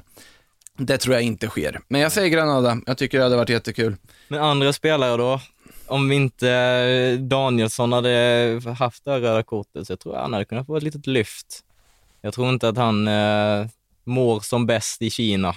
det 0.78 0.98
tror 0.98 1.16
jag 1.16 1.24
inte 1.24 1.48
sker. 1.48 1.80
Men 1.88 2.02
jag 2.02 2.12
säger 2.12 2.30
Granada. 2.30 2.78
Jag 2.86 2.98
tycker 2.98 3.18
det 3.18 3.24
hade 3.24 3.36
varit 3.36 3.50
jättekul. 3.50 3.96
Men 4.28 4.42
andra 4.42 4.74
spelare 4.74 5.18
då? 5.18 5.42
Om 5.88 6.10
vi 6.10 6.16
inte 6.16 6.50
eh, 6.50 7.20
Danielsson 7.20 7.92
hade 7.94 8.62
haft 8.80 9.06
det 9.06 9.12
röda 9.12 9.44
kortet 9.44 9.88
så 9.88 9.92
jag 9.94 10.00
tror 10.00 10.16
han 10.16 10.34
hade 10.34 10.46
kunnat 10.46 10.66
få 10.66 10.78
ett 10.78 10.84
litet 10.84 11.08
lyft. 11.08 11.64
Jag 12.28 12.34
tror 12.34 12.50
inte 12.50 12.70
att 12.70 12.78
han 12.78 13.08
eh, 13.08 13.68
mår 14.04 14.40
som 14.40 14.66
bäst 14.66 15.02
i 15.02 15.10
Kina. 15.10 15.56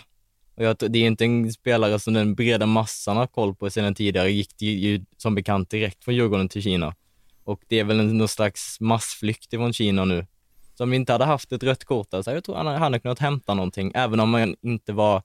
Och 0.55 0.65
jag, 0.65 0.77
det 0.79 0.99
är 0.99 1.07
inte 1.07 1.25
en 1.25 1.53
spelare 1.53 1.99
som 1.99 2.15
den 2.15 2.35
breda 2.35 2.67
massan 2.67 3.17
har 3.17 3.27
koll 3.27 3.55
på 3.55 3.71
sedan 3.71 3.95
tidigare. 3.95 4.31
Gick 4.31 4.59
det 4.59 4.67
ju 4.67 5.05
som 5.17 5.35
bekant 5.35 5.71
direkt 5.71 6.05
från 6.05 6.15
Djurgården 6.15 6.49
till 6.49 6.63
Kina. 6.63 6.95
Och 7.45 7.61
det 7.69 7.79
är 7.79 7.85
väl 7.85 8.15
någon 8.15 8.29
slags 8.29 8.81
massflykt 8.81 9.53
ifrån 9.53 9.73
Kina 9.73 10.05
nu. 10.05 10.27
Så 10.75 10.85
om 10.85 10.91
vi 10.91 10.97
inte 10.97 11.13
hade 11.13 11.25
haft 11.25 11.53
ett 11.53 11.63
rött 11.63 11.85
kort 11.85 12.11
där, 12.11 12.23
så 12.23 12.31
jag 12.31 12.45
tror 12.45 12.57
han 12.57 12.67
hade 12.67 13.01
kunnat 13.01 13.19
hämta 13.19 13.55
någonting, 13.55 13.93
även 13.95 14.21
om 14.21 14.35
han 14.35 14.57
inte 14.63 14.93
var 14.93 15.23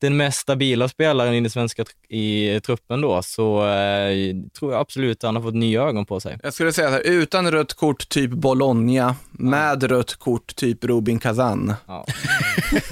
den 0.00 0.16
mest 0.16 0.38
stabila 0.38 0.88
spelaren 0.88 1.34
i 1.34 1.40
den 1.40 1.50
svenska 1.50 1.82
tr- 1.82 2.12
i 2.16 2.60
truppen 2.60 3.00
då, 3.00 3.22
så 3.22 3.66
eh, 3.68 4.36
tror 4.58 4.72
jag 4.72 4.80
absolut 4.80 5.22
han 5.22 5.36
har 5.36 5.42
fått 5.42 5.54
nya 5.54 5.82
ögon 5.82 6.06
på 6.06 6.20
sig. 6.20 6.38
Jag 6.42 6.54
skulle 6.54 6.72
säga 6.72 6.88
så 6.88 6.94
här, 6.94 7.02
utan 7.06 7.50
rött 7.50 7.74
kort 7.74 8.08
typ 8.08 8.30
Bologna, 8.30 9.16
med 9.30 9.82
rött 9.82 10.14
kort 10.14 10.56
typ 10.56 10.84
Rubin 10.84 11.18
Kazan. 11.18 11.74
Ja. 11.86 12.06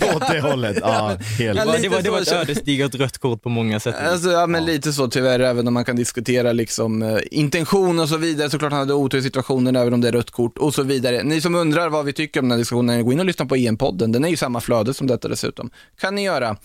Åt 0.17 0.29
det 0.31 0.41
hållet. 0.41 0.77
Ja, 0.81 1.17
helt. 1.39 1.61
Det 1.61 1.67
var, 1.67 1.79
det 1.79 1.89
var, 1.89 2.03
det 2.03 2.11
var 2.11 2.21
ett 2.21 2.33
ödesdigert 2.33 2.95
rött 2.95 3.19
kort 3.19 3.43
på 3.43 3.49
många 3.49 3.81
sätt. 3.81 3.95
Alltså, 3.97 4.31
ja, 4.31 4.47
men 4.47 4.65
lite 4.65 4.93
så 4.93 5.09
tyvärr, 5.09 5.41
även 5.41 5.69
om 5.69 5.75
man 5.75 5.85
kan 5.85 5.97
diskutera 5.97 6.53
liksom, 6.53 7.03
eh, 7.03 7.19
intention 7.31 7.99
och 7.99 8.09
så 8.09 8.17
vidare. 8.17 8.51
Såklart 8.51 8.73
han 8.73 8.81
hade 8.81 8.95
otur 8.95 9.19
i 9.19 9.23
situationen, 9.23 9.77
även 9.77 9.93
om 9.95 10.01
det 10.01 10.09
är 10.09 10.13
rött 10.13 10.31
kort 10.31 10.59
och 10.59 10.75
så 10.75 10.83
vidare. 10.83 11.23
Ni 11.23 11.41
som 11.41 11.55
undrar 11.55 11.89
vad 11.89 12.05
vi 12.05 12.13
tycker 12.13 12.41
om 12.41 12.45
den 12.49 12.51
här 12.51 12.59
diskussionen, 12.59 13.05
gå 13.05 13.13
in 13.13 13.21
och 13.21 13.27
lyssna 13.27 13.47
på 13.47 13.57
EM-podden. 13.57 14.13
Den 14.13 14.25
är 14.25 14.29
ju 14.29 14.37
samma 14.37 14.61
flöde 14.61 14.95
som 14.95 15.07
detta 15.07 15.29
dessutom. 15.29 15.71
Kan 16.01 16.15
ni 16.15 16.25
göra. 16.25 16.57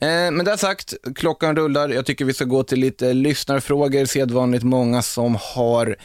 Eh, 0.00 0.30
men 0.30 0.44
det 0.44 0.58
sagt, 0.58 0.94
klockan 1.14 1.56
rullar. 1.56 1.88
Jag 1.88 2.06
tycker 2.06 2.24
vi 2.24 2.34
ska 2.34 2.44
gå 2.44 2.62
till 2.62 2.80
lite 2.80 3.12
lyssnarfrågor. 3.12 4.04
Sedvanligt 4.04 4.64
många 4.64 5.02
som 5.02 5.38
har 5.40 5.96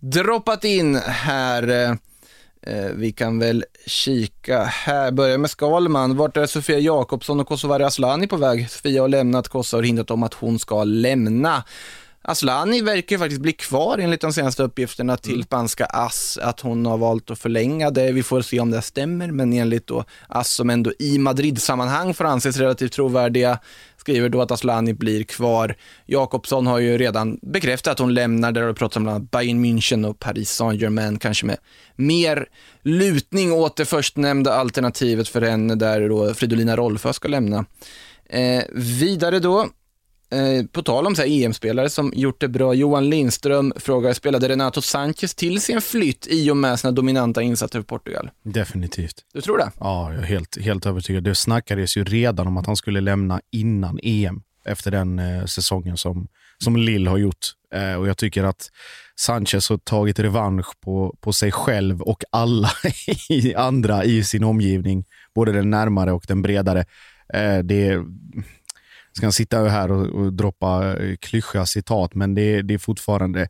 droppat 0.00 0.64
in 0.64 0.96
här. 0.96 1.68
Eh, 1.68 1.90
eh 2.62 2.90
vi 2.94 3.12
kan 3.12 3.38
väl 3.38 3.64
kika 3.86 4.64
här, 4.64 5.10
börja 5.10 5.38
med 5.38 5.50
Skalman. 5.50 6.16
Vart 6.16 6.36
är 6.36 6.46
Sofia 6.46 6.78
Jakobsson 6.78 7.40
och 7.40 7.48
Kosovare 7.48 7.86
Asllani 7.86 8.26
på 8.26 8.36
väg? 8.36 8.70
Sofia 8.70 9.02
har 9.02 9.08
lämnat, 9.08 9.48
Kosovo 9.48 9.78
har 9.78 9.84
hindrat 9.84 10.10
om 10.10 10.22
att 10.22 10.34
hon 10.34 10.58
ska 10.58 10.84
lämna. 10.84 11.64
Asllani 12.22 12.82
verkar 12.82 13.16
ju 13.16 13.18
faktiskt 13.18 13.40
bli 13.40 13.52
kvar 13.52 13.98
enligt 13.98 14.20
de 14.20 14.32
senaste 14.32 14.62
uppgifterna 14.62 15.16
till 15.16 15.42
spanska 15.42 15.86
AS, 15.86 16.38
att 16.42 16.60
hon 16.60 16.86
har 16.86 16.98
valt 16.98 17.30
att 17.30 17.38
förlänga 17.38 17.90
det. 17.90 18.12
Vi 18.12 18.22
får 18.22 18.42
se 18.42 18.60
om 18.60 18.70
det 18.70 18.82
stämmer, 18.82 19.30
men 19.30 19.52
enligt 19.52 19.86
då 19.86 20.04
AS 20.28 20.50
som 20.50 20.70
ändå 20.70 20.92
i 20.98 21.18
Madrid-sammanhang 21.18 22.14
får 22.14 22.24
anses 22.24 22.56
relativt 22.56 22.92
trovärdiga, 22.92 23.58
skriver 23.96 24.28
då 24.28 24.42
att 24.42 24.50
Asllani 24.50 24.94
blir 24.94 25.24
kvar. 25.24 25.76
Jakobsson 26.06 26.66
har 26.66 26.78
ju 26.78 26.98
redan 26.98 27.38
bekräftat 27.42 27.92
att 27.92 27.98
hon 27.98 28.14
lämnar, 28.14 28.52
där 28.52 28.60
har 28.60 28.68
det 28.68 28.74
pratats 28.74 28.96
om 28.96 29.02
bland 29.02 29.16
annat 29.16 29.30
Bayern 29.30 29.64
München 29.64 30.08
och 30.08 30.18
Paris 30.18 30.50
Saint-Germain, 30.50 31.18
kanske 31.18 31.46
med 31.46 31.56
mer 31.96 32.46
lutning 32.82 33.52
åt 33.52 33.76
det 33.76 33.84
förstnämnda 33.84 34.54
alternativet 34.54 35.28
för 35.28 35.42
henne, 35.42 35.74
där 35.74 36.08
då 36.08 36.34
Fridolina 36.34 36.76
Rolfö 36.76 37.12
ska 37.12 37.28
lämna. 37.28 37.64
Eh, 38.30 38.62
vidare 38.72 39.38
då, 39.38 39.68
Eh, 40.30 40.66
på 40.66 40.82
tal 40.82 41.06
om 41.06 41.14
EM-spelare 41.26 41.90
som 41.90 42.12
gjort 42.16 42.40
det 42.40 42.48
bra, 42.48 42.74
Johan 42.74 43.10
Lindström 43.10 43.72
frågar, 43.76 44.12
spelade 44.12 44.48
Renato 44.48 44.82
Sanchez 44.82 45.34
till 45.34 45.60
sin 45.60 45.80
flytt 45.80 46.26
i 46.30 46.50
och 46.50 46.56
med 46.56 46.80
sina 46.80 46.92
dominanta 46.92 47.42
insatser 47.42 47.78
för 47.78 47.86
Portugal? 47.86 48.30
Definitivt. 48.42 49.24
Du 49.32 49.40
tror 49.40 49.58
det? 49.58 49.70
Ja, 49.80 50.12
jag 50.12 50.22
är 50.22 50.26
helt, 50.26 50.58
helt 50.60 50.86
övertygad. 50.86 51.24
Det 51.24 51.34
snackades 51.34 51.96
ju 51.96 52.04
redan 52.04 52.46
om 52.46 52.56
att 52.56 52.66
han 52.66 52.76
skulle 52.76 53.00
lämna 53.00 53.40
innan 53.50 53.98
EM 54.02 54.42
efter 54.64 54.90
den 54.90 55.18
eh, 55.18 55.44
säsongen 55.44 55.96
som, 55.96 56.28
som 56.58 56.76
Lill 56.76 57.06
har 57.06 57.18
gjort. 57.18 57.46
Eh, 57.74 57.94
och 57.94 58.08
jag 58.08 58.18
tycker 58.18 58.44
att 58.44 58.70
Sanchez 59.16 59.68
har 59.68 59.78
tagit 59.78 60.18
revansch 60.18 60.80
på, 60.80 61.16
på 61.20 61.32
sig 61.32 61.52
själv 61.52 62.02
och 62.02 62.24
alla 62.30 62.70
i 63.28 63.54
andra 63.54 64.04
i 64.04 64.24
sin 64.24 64.44
omgivning, 64.44 65.04
både 65.34 65.52
den 65.52 65.70
närmare 65.70 66.12
och 66.12 66.24
den 66.28 66.42
bredare. 66.42 66.84
Eh, 67.34 67.58
det 67.58 68.04
ska 69.12 69.26
han 69.26 69.32
sitta 69.32 69.68
här 69.68 69.92
och, 69.92 70.06
och 70.06 70.32
droppa 70.32 70.96
eh, 70.96 71.16
klyschiga 71.16 71.66
citat, 71.66 72.14
men 72.14 72.34
det, 72.34 72.62
det 72.62 72.74
är 72.74 72.78
fortfarande 72.78 73.48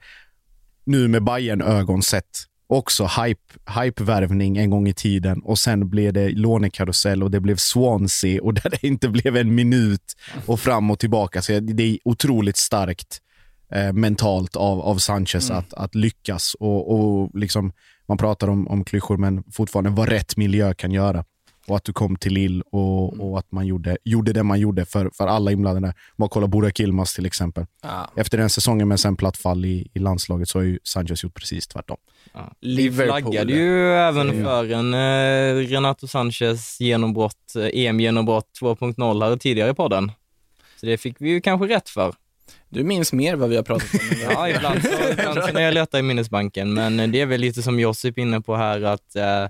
nu 0.84 1.08
med 1.08 1.24
bayern 1.24 1.62
ögon 1.62 2.02
sett 2.02 2.48
också 2.68 3.06
hype, 3.06 3.54
hype-värvning 3.80 4.56
en 4.56 4.70
gång 4.70 4.88
i 4.88 4.94
tiden 4.94 5.40
och 5.42 5.58
sen 5.58 5.88
blev 5.88 6.12
det 6.12 6.28
lånekarusell 6.28 7.22
och 7.22 7.30
det 7.30 7.40
blev 7.40 7.56
Swansea 7.56 8.42
och 8.42 8.54
där 8.62 8.70
det 8.70 8.86
inte 8.86 9.08
blev 9.08 9.36
en 9.36 9.54
minut 9.54 10.16
och 10.46 10.60
fram 10.60 10.90
och 10.90 10.98
tillbaka. 10.98 11.42
Så 11.42 11.60
det 11.60 11.82
är 11.82 11.98
otroligt 12.04 12.56
starkt 12.56 13.18
eh, 13.72 13.92
mentalt 13.92 14.56
av, 14.56 14.80
av 14.80 14.98
Sanchez 14.98 15.50
att, 15.50 15.74
att 15.74 15.94
lyckas 15.94 16.54
och, 16.60 16.94
och 16.94 17.30
liksom, 17.34 17.72
man 18.08 18.18
pratar 18.18 18.48
om, 18.48 18.68
om 18.68 18.84
klyschor 18.84 19.16
men 19.16 19.44
fortfarande 19.52 19.90
vad 19.90 20.08
rätt 20.08 20.36
miljö 20.36 20.74
kan 20.74 20.92
göra. 20.92 21.24
Och 21.68 21.76
att 21.76 21.84
du 21.84 21.92
kom 21.92 22.16
till 22.16 22.32
Lill 22.32 22.62
och, 22.62 23.20
och 23.20 23.38
att 23.38 23.52
man 23.52 23.66
gjorde, 23.66 23.96
gjorde 24.04 24.32
det 24.32 24.42
man 24.42 24.60
gjorde 24.60 24.84
för, 24.84 25.10
för 25.14 25.26
alla 25.26 25.52
inblandade. 25.52 25.94
Bara 26.16 26.28
kolla 26.28 26.46
Burak 26.46 26.80
Yilmaz 26.80 27.14
till 27.14 27.26
exempel. 27.26 27.66
Ja. 27.82 28.10
Efter 28.16 28.38
den 28.38 28.50
säsongen 28.50 28.88
med 28.88 29.00
sen 29.00 29.16
platt 29.16 29.36
fall 29.36 29.64
i, 29.64 29.90
i 29.94 29.98
landslaget 29.98 30.48
så 30.48 30.58
har 30.58 30.64
ju 30.64 30.78
Sanchez 30.82 31.24
gjort 31.24 31.34
precis 31.34 31.66
tvärtom. 31.66 31.96
Ja. 32.32 32.52
Liverpool. 32.60 33.16
Vi 33.16 33.22
flaggade 33.22 33.52
ju 33.52 33.92
även 33.92 34.44
för 34.44 34.72
en 34.72 34.94
eh, 34.94 35.68
Renato 35.68 36.06
Sanchez 36.06 36.80
genombrott, 36.80 37.54
eh, 37.56 37.84
EM-genombrott 37.84 38.48
2.0 38.60 39.28
här 39.28 39.36
tidigare 39.36 39.70
i 39.70 39.74
podden. 39.74 40.12
Så 40.80 40.86
det 40.86 40.98
fick 40.98 41.16
vi 41.18 41.30
ju 41.30 41.40
kanske 41.40 41.66
rätt 41.66 41.88
för. 41.88 42.14
Du 42.68 42.84
minns 42.84 43.12
mer 43.12 43.36
vad 43.36 43.48
vi 43.48 43.56
har 43.56 43.62
pratat 43.62 43.94
om. 43.94 44.00
Ja, 44.30 44.48
ibland 44.48 44.82
så, 44.82 45.10
ibland 45.12 45.44
så 45.44 45.52
när 45.52 45.60
jag 45.60 45.74
letar 45.74 45.98
i 45.98 46.02
minnesbanken, 46.02 46.74
men 46.74 47.12
det 47.12 47.20
är 47.20 47.26
väl 47.26 47.40
lite 47.40 47.62
som 47.62 47.80
Josip 47.80 48.18
inne 48.18 48.40
på 48.40 48.56
här 48.56 48.82
att 48.82 49.16
eh, 49.16 49.46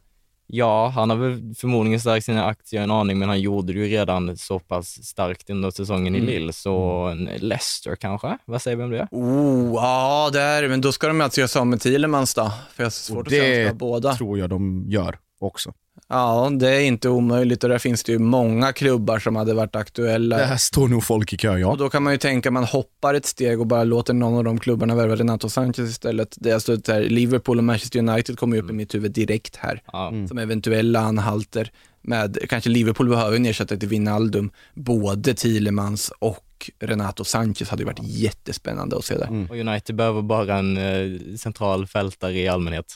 ja, 0.51 0.89
han 0.89 1.11
har 1.11 1.17
väl 1.17 1.55
förmodligen 1.55 2.01
stärkt 2.01 2.27
sina 2.27 2.45
aktier 2.45 2.83
en 2.83 2.91
aning, 2.91 3.19
men 3.19 3.29
han 3.29 3.41
gjorde 3.41 3.73
det 3.73 3.79
ju 3.79 3.87
redan 3.87 4.37
så 4.37 4.59
pass 4.59 5.05
starkt 5.07 5.51
under 5.51 5.71
säsongen 5.71 6.15
i 6.15 6.19
Mm. 6.19 6.31
Lille, 6.31 6.53
så 6.53 7.07
en 7.07 7.25
Leicester 7.25 7.97
kanske? 7.97 8.39
Vad 8.45 8.63
säger 8.63 8.77
vi 8.77 8.83
om 8.83 8.91
det? 8.91 9.09
Oh, 9.11 9.75
ja, 9.75 10.31
där, 10.33 10.69
men 10.69 10.81
då 10.81 10.93
ska 10.93 11.09
de 11.09 11.21
alltså 11.21 11.41
göra 11.41 11.49
sig 11.49 11.61
av 11.61 11.67
med 11.67 11.81
Thielemans 11.81 12.35
då, 12.35 12.53
för 12.73 12.83
jag 12.83 12.87
har 12.87 12.91
svårt 12.91 13.27
att 13.27 13.33
säga 13.33 13.75
båda. 13.75 14.15
tror 14.15 14.39
jag 14.39 14.51
de 14.51 14.85
gör 14.89 15.19
också. 15.41 15.73
Ja, 16.09 16.51
det 16.53 16.71
är 16.71 16.81
inte 16.81 17.09
omöjligt 17.09 17.65
och 17.65 17.71
där 17.71 17.79
finns 17.79 18.05
det 18.05 18.13
ju 18.13 18.19
många 18.19 18.73
klubbar 18.73 19.19
som 19.19 19.37
hade 19.37 19.55
varit 19.55 19.77
aktuella. 19.77 20.37
Det 20.37 20.45
här 20.45 20.57
står 20.57 20.89
nog 20.89 21.05
folk 21.05 21.33
i 21.33 21.37
kö, 21.37 21.59
ja. 21.59 21.69
Och 21.69 21.79
då 21.79 21.89
kan 21.89 22.03
man 22.03 22.13
ju 22.13 22.19
tänka, 22.19 22.51
man 22.51 22.65
hoppar 22.65 23.15
ett 23.15 23.27
steg 23.27 23.61
och 23.61 23.67
bara 23.67 23.85
låter 23.85 24.15
någon 24.15 24.39
av 24.39 24.45
de 24.45 24.59
klubbarna 24.61 24.95
värva 24.95 25.17
Renato 25.17 25.49
Sanchez 25.49 25.91
istället. 25.91 26.37
Det 26.37 26.51
är 26.51 26.55
alltså 26.55 26.77
där 26.77 27.01
Liverpool 27.01 27.59
och 27.59 27.65
Manchester 27.65 27.99
United 27.99 28.39
kommer 28.39 28.57
ju 28.57 28.63
upp 28.63 28.71
i 28.71 28.73
mitt 28.73 28.95
huvud 28.95 29.13
direkt 29.13 29.57
här. 29.57 29.83
Ja. 29.93 30.13
Som 30.29 30.39
eventuella 30.39 31.01
anhalter 31.01 31.71
med, 32.03 32.39
kanske 32.49 32.71
Liverpool 32.71 33.09
behöver 33.09 33.37
en 33.37 33.47
ersättare 33.47 33.79
till 33.79 33.89
Wijnaldum. 33.89 34.51
Både 34.75 35.35
Thielemans 35.35 36.13
och 36.19 36.71
Renato 36.81 37.25
Sanchez 37.25 37.69
hade 37.69 37.83
ju 37.83 37.87
varit 37.87 38.03
jättespännande 38.03 38.97
att 38.97 39.05
se 39.05 39.19
där. 39.19 39.47
Och 39.51 39.57
United 39.57 39.97
behöver 39.97 40.23
bara 40.23 40.59
en 40.59 40.77
eh, 40.77 41.37
central 41.37 41.87
fältare 41.87 42.33
i 42.33 42.49
allmänhet. 42.49 42.95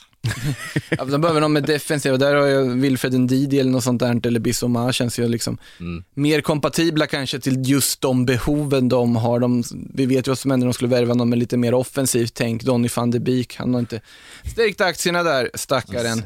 Ja, 0.89 1.05
de 1.05 1.21
behöver 1.21 1.41
någon 1.41 1.53
med 1.53 1.63
defensiva, 1.63 2.17
där 2.17 2.35
har 2.35 2.47
jag 2.47 2.65
Wilfred 2.65 3.13
Ndidi 3.13 3.59
eller 3.59 3.71
något 3.71 3.83
sånt 3.83 3.99
där, 3.99 4.27
eller 4.27 4.39
Bissoma 4.39 4.93
känns 4.93 5.19
ju 5.19 5.27
liksom 5.27 5.57
Mm. 5.79 6.03
mer 6.13 6.41
kompatibla 6.41 7.07
kanske 7.07 7.39
till 7.39 7.69
just 7.69 8.01
de 8.01 8.25
behoven 8.25 8.89
de 8.89 9.15
har. 9.15 9.39
De, 9.39 9.63
vi 9.93 10.05
vet 10.05 10.27
ju 10.27 10.31
vad 10.31 10.37
som 10.37 10.51
händer 10.51 10.65
om 10.65 10.69
de 10.69 10.73
skulle 10.73 10.89
värva 10.95 11.13
någon 11.13 11.29
med 11.29 11.39
lite 11.39 11.57
mer 11.57 11.73
offensivt 11.73 12.33
tänk. 12.33 12.63
Donny 12.63 12.89
van 12.95 13.11
de 13.11 13.19
Beek, 13.19 13.55
han 13.55 13.73
har 13.73 13.79
inte 13.79 14.01
stärkt 14.51 14.81
aktierna 14.81 15.23
där, 15.23 15.49
stackaren. 15.53 16.23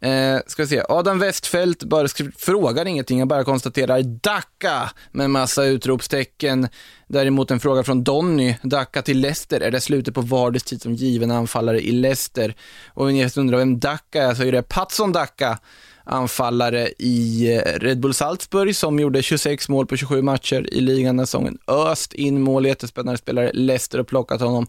Eh, 0.00 0.38
ska 0.46 0.62
vi 0.62 0.68
se, 0.68 0.82
Adam 0.88 1.18
Westfält 1.18 1.84
bara 1.84 2.08
frågar 2.38 2.86
ingenting, 2.86 3.18
jag 3.18 3.28
bara 3.28 3.44
konstaterar 3.44 4.02
Dacca 4.02 4.90
med 5.12 5.30
massa 5.30 5.64
utropstecken. 5.64 6.68
Däremot 7.08 7.50
en 7.50 7.60
fråga 7.60 7.82
från 7.82 8.04
Donny, 8.04 8.56
Dacca 8.62 9.02
till 9.02 9.20
Leicester, 9.20 9.60
är 9.60 9.70
det 9.70 9.80
slutet 9.80 10.14
på 10.14 10.20
Vardys 10.20 10.62
tid 10.62 10.82
som 10.82 10.94
given 10.94 11.30
anfallare 11.30 11.80
i 11.80 11.92
Leicester? 11.92 12.54
Och 12.88 13.06
om 13.06 13.12
ni 13.12 13.28
undrar 13.36 13.58
vem 13.58 13.80
Dacca 13.80 14.22
är 14.22 14.34
så 14.34 14.42
är 14.42 14.52
det 14.52 14.62
Patson 14.62 15.12
Dacca, 15.12 15.58
anfallare 16.04 16.88
i 16.98 17.46
eh, 17.54 17.78
Red 17.78 18.00
Bull 18.00 18.14
Salzburg 18.14 18.76
som 18.76 18.98
gjorde 18.98 19.22
26 19.22 19.68
mål 19.68 19.86
på 19.86 19.96
27 19.96 20.22
matcher 20.22 20.74
i 20.74 20.80
ligan 20.80 21.16
den 21.16 21.26
säsongen. 21.26 21.58
Öst 21.66 22.12
in 22.12 22.40
mål, 22.40 22.66
jättespännande 22.66 23.18
spelare. 23.18 23.50
Leicester 23.54 23.98
har 23.98 24.04
plockat 24.04 24.40
honom. 24.40 24.66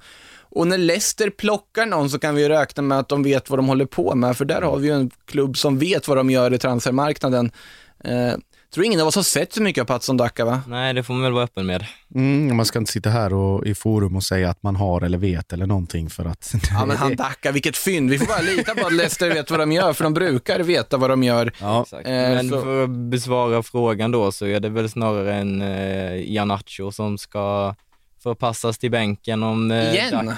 Och 0.51 0.67
när 0.67 0.77
Leicester 0.77 1.29
plockar 1.29 1.85
någon 1.85 2.09
så 2.09 2.19
kan 2.19 2.35
vi 2.35 2.49
räkna 2.49 2.83
med 2.83 2.99
att 2.99 3.09
de 3.09 3.23
vet 3.23 3.49
vad 3.49 3.59
de 3.59 3.67
håller 3.67 3.85
på 3.85 4.15
med, 4.15 4.37
för 4.37 4.45
där 4.45 4.61
har 4.61 4.77
vi 4.77 4.87
ju 4.87 4.93
en 4.93 5.11
klubb 5.27 5.57
som 5.57 5.79
vet 5.79 6.07
vad 6.07 6.17
de 6.17 6.29
gör 6.29 6.53
i 6.53 6.57
transfermarknaden. 6.57 7.51
Eh, 8.03 8.33
tror 8.73 8.85
ingen 8.85 9.01
av 9.01 9.07
oss 9.07 9.15
har 9.15 9.23
sett 9.23 9.53
så 9.53 9.61
mycket 9.61 9.81
av 9.81 9.85
Patson 9.85 10.17
Dacca 10.17 10.45
va? 10.45 10.61
Nej, 10.67 10.93
det 10.93 11.03
får 11.03 11.13
man 11.13 11.23
väl 11.23 11.31
vara 11.33 11.43
öppen 11.43 11.65
med. 11.65 11.85
Mm, 12.15 12.55
man 12.57 12.65
ska 12.65 12.79
inte 12.79 12.91
sitta 12.91 13.09
här 13.09 13.33
och, 13.33 13.65
i 13.67 13.75
forum 13.75 14.15
och 14.15 14.23
säga 14.23 14.49
att 14.49 14.63
man 14.63 14.75
har 14.75 15.01
eller 15.01 15.17
vet 15.17 15.53
eller 15.53 15.65
någonting 15.65 16.09
för 16.09 16.25
att... 16.25 16.53
Ja 16.71 16.85
men 16.85 16.97
han 16.97 17.15
Dacca, 17.15 17.51
vilket 17.51 17.77
fynd. 17.77 18.09
Vi 18.09 18.19
får 18.19 18.25
bara 18.25 18.41
lita 18.41 18.75
på 18.75 18.85
att 18.87 18.93
Leicester 18.93 19.29
vet 19.29 19.51
vad 19.51 19.59
de 19.59 19.71
gör, 19.71 19.93
för 19.93 20.03
de 20.03 20.13
brukar 20.13 20.59
veta 20.59 20.97
vad 20.97 21.09
de 21.09 21.23
gör. 21.23 21.51
Ja. 21.61 21.85
Eh, 21.91 22.01
Men 22.03 22.49
så- 22.49 22.61
för 22.61 22.83
att 22.83 22.89
besvara 22.89 23.63
frågan 23.63 24.11
då 24.11 24.31
så 24.31 24.45
är 24.45 24.59
det 24.59 24.69
väl 24.69 24.89
snarare 24.89 25.35
en 25.35 25.61
eh, 25.61 26.31
Janacho 26.33 26.91
som 26.91 27.17
ska 27.17 27.75
förpassas 28.23 28.77
till 28.77 28.91
bänken 28.91 29.43
om 29.43 29.71
eh, 29.71 29.95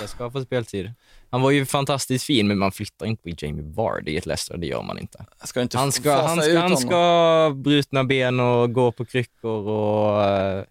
ska 0.08 0.32
få 0.32 0.42
speltid. 0.42 0.94
Han 1.30 1.42
var 1.42 1.52
ju 1.52 1.66
fantastiskt 1.66 2.26
fin, 2.26 2.48
men 2.48 2.58
man 2.58 2.72
flyttar 2.72 3.06
inte 3.06 3.24
på 3.24 3.30
Jamie 3.38 3.64
Vardy 3.64 4.12
i 4.12 4.18
ett 4.18 4.26
Leicester, 4.26 4.58
det 4.58 4.68
gör 4.68 4.82
man 4.82 5.00
inte. 5.00 5.26
Ska 5.44 5.62
inte 5.62 5.78
Han 5.78 5.92
ska, 5.92 6.22
han 6.22 6.42
ska, 6.42 6.60
han 6.60 6.78
ska 6.78 7.54
brutna 7.56 8.04
ben 8.04 8.40
och 8.40 8.74
gå 8.74 8.92
på 8.92 9.06
kryckor 9.06 9.68
och 9.68 10.24
eh, 10.24 10.64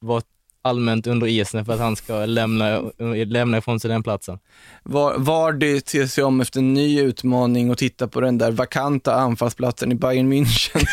vara 0.00 0.22
allmänt 0.62 1.06
under 1.06 1.26
isen 1.26 1.64
för 1.64 1.72
att 1.72 1.80
han 1.80 1.96
ska 1.96 2.26
lämna, 2.26 2.80
lämna 3.26 3.58
ifrån 3.58 3.80
sig 3.80 3.90
den 3.90 4.02
platsen. 4.02 4.38
Var, 4.82 5.14
var 5.18 5.52
det 5.52 5.80
till 5.86 6.08
sig 6.08 6.24
om 6.24 6.40
efter 6.40 6.58
en 6.58 6.74
ny 6.74 7.00
utmaning 7.00 7.70
och 7.70 7.78
titta 7.78 8.08
på 8.08 8.20
den 8.20 8.38
där 8.38 8.50
vakanta 8.50 9.14
anfallsplatsen 9.14 9.92
i 9.92 9.94
Bayern 9.94 10.32
München? 10.32 10.84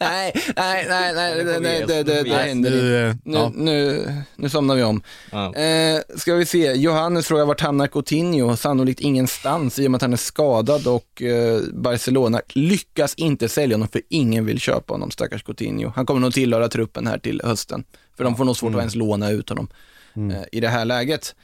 nej, 0.00 0.32
nej, 0.56 0.86
nej, 0.88 1.14
nej, 1.14 1.34
det, 1.44 1.60
det, 1.60 1.84
det, 1.86 2.02
det, 2.02 2.22
det 2.22 2.34
händer 2.36 2.70
Nu, 2.70 3.10
inte. 3.10 3.32
eh, 3.38 3.50
Nu, 3.54 3.64
nu, 3.64 4.06
nu 4.36 4.48
somnar 4.48 4.74
vi 4.76 4.82
om. 4.82 5.02
Ja. 5.32 5.54
Eh, 5.54 6.00
ska 6.16 6.34
vi 6.34 6.46
se, 6.46 6.72
Johannes 6.72 7.26
frågar 7.26 7.44
vart 7.44 7.60
hamnar 7.60 7.86
Coutinho? 7.86 8.56
Sannolikt 8.56 9.00
ingenstans 9.00 9.78
i 9.78 9.86
och 9.86 9.90
med 9.90 9.96
att 9.98 10.02
han 10.02 10.12
är 10.12 10.16
skadad 10.16 10.86
och 10.86 11.22
eh, 11.22 11.60
Barcelona 11.72 12.40
lyckas 12.48 13.14
inte 13.14 13.48
sälja 13.48 13.74
honom 13.76 13.88
för 13.88 14.02
ingen 14.10 14.46
vill 14.46 14.60
köpa 14.60 14.94
honom, 14.94 15.10
stackars 15.10 15.42
Coutinho. 15.42 15.92
Han 15.96 16.06
kommer 16.06 16.20
nog 16.20 16.34
tillhöra 16.34 16.68
truppen 16.68 17.06
här 17.06 17.18
till 17.18 17.40
hösten, 17.44 17.84
för 18.16 18.24
de 18.24 18.36
får 18.36 18.44
nog 18.44 18.56
svårt 18.56 18.74
att 18.74 18.78
ens 18.78 18.94
låna 18.94 19.30
ut 19.30 19.48
honom 19.48 19.68
eh, 20.14 20.42
i 20.52 20.60
det 20.60 20.68
här 20.68 20.84
läget. 20.84 21.34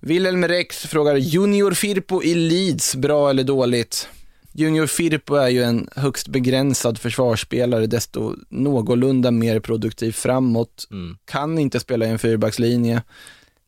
Wilhelm 0.00 0.48
Rex 0.48 0.86
frågar 0.86 1.16
Junior 1.16 1.72
Firpo 1.72 2.22
i 2.22 2.34
Leeds, 2.34 2.96
bra 2.96 3.30
eller 3.30 3.44
dåligt? 3.44 4.08
Junior 4.52 4.86
Firpo 4.86 5.34
är 5.34 5.48
ju 5.48 5.62
en 5.62 5.88
högst 5.96 6.28
begränsad 6.28 6.98
försvarsspelare, 6.98 7.86
desto 7.86 8.36
någorlunda 8.48 9.30
mer 9.30 9.60
produktiv 9.60 10.12
framåt. 10.12 10.88
Mm. 10.90 11.16
Kan 11.24 11.58
inte 11.58 11.80
spela 11.80 12.06
i 12.06 12.08
en 12.08 12.18
fyrbackslinje. 12.18 13.02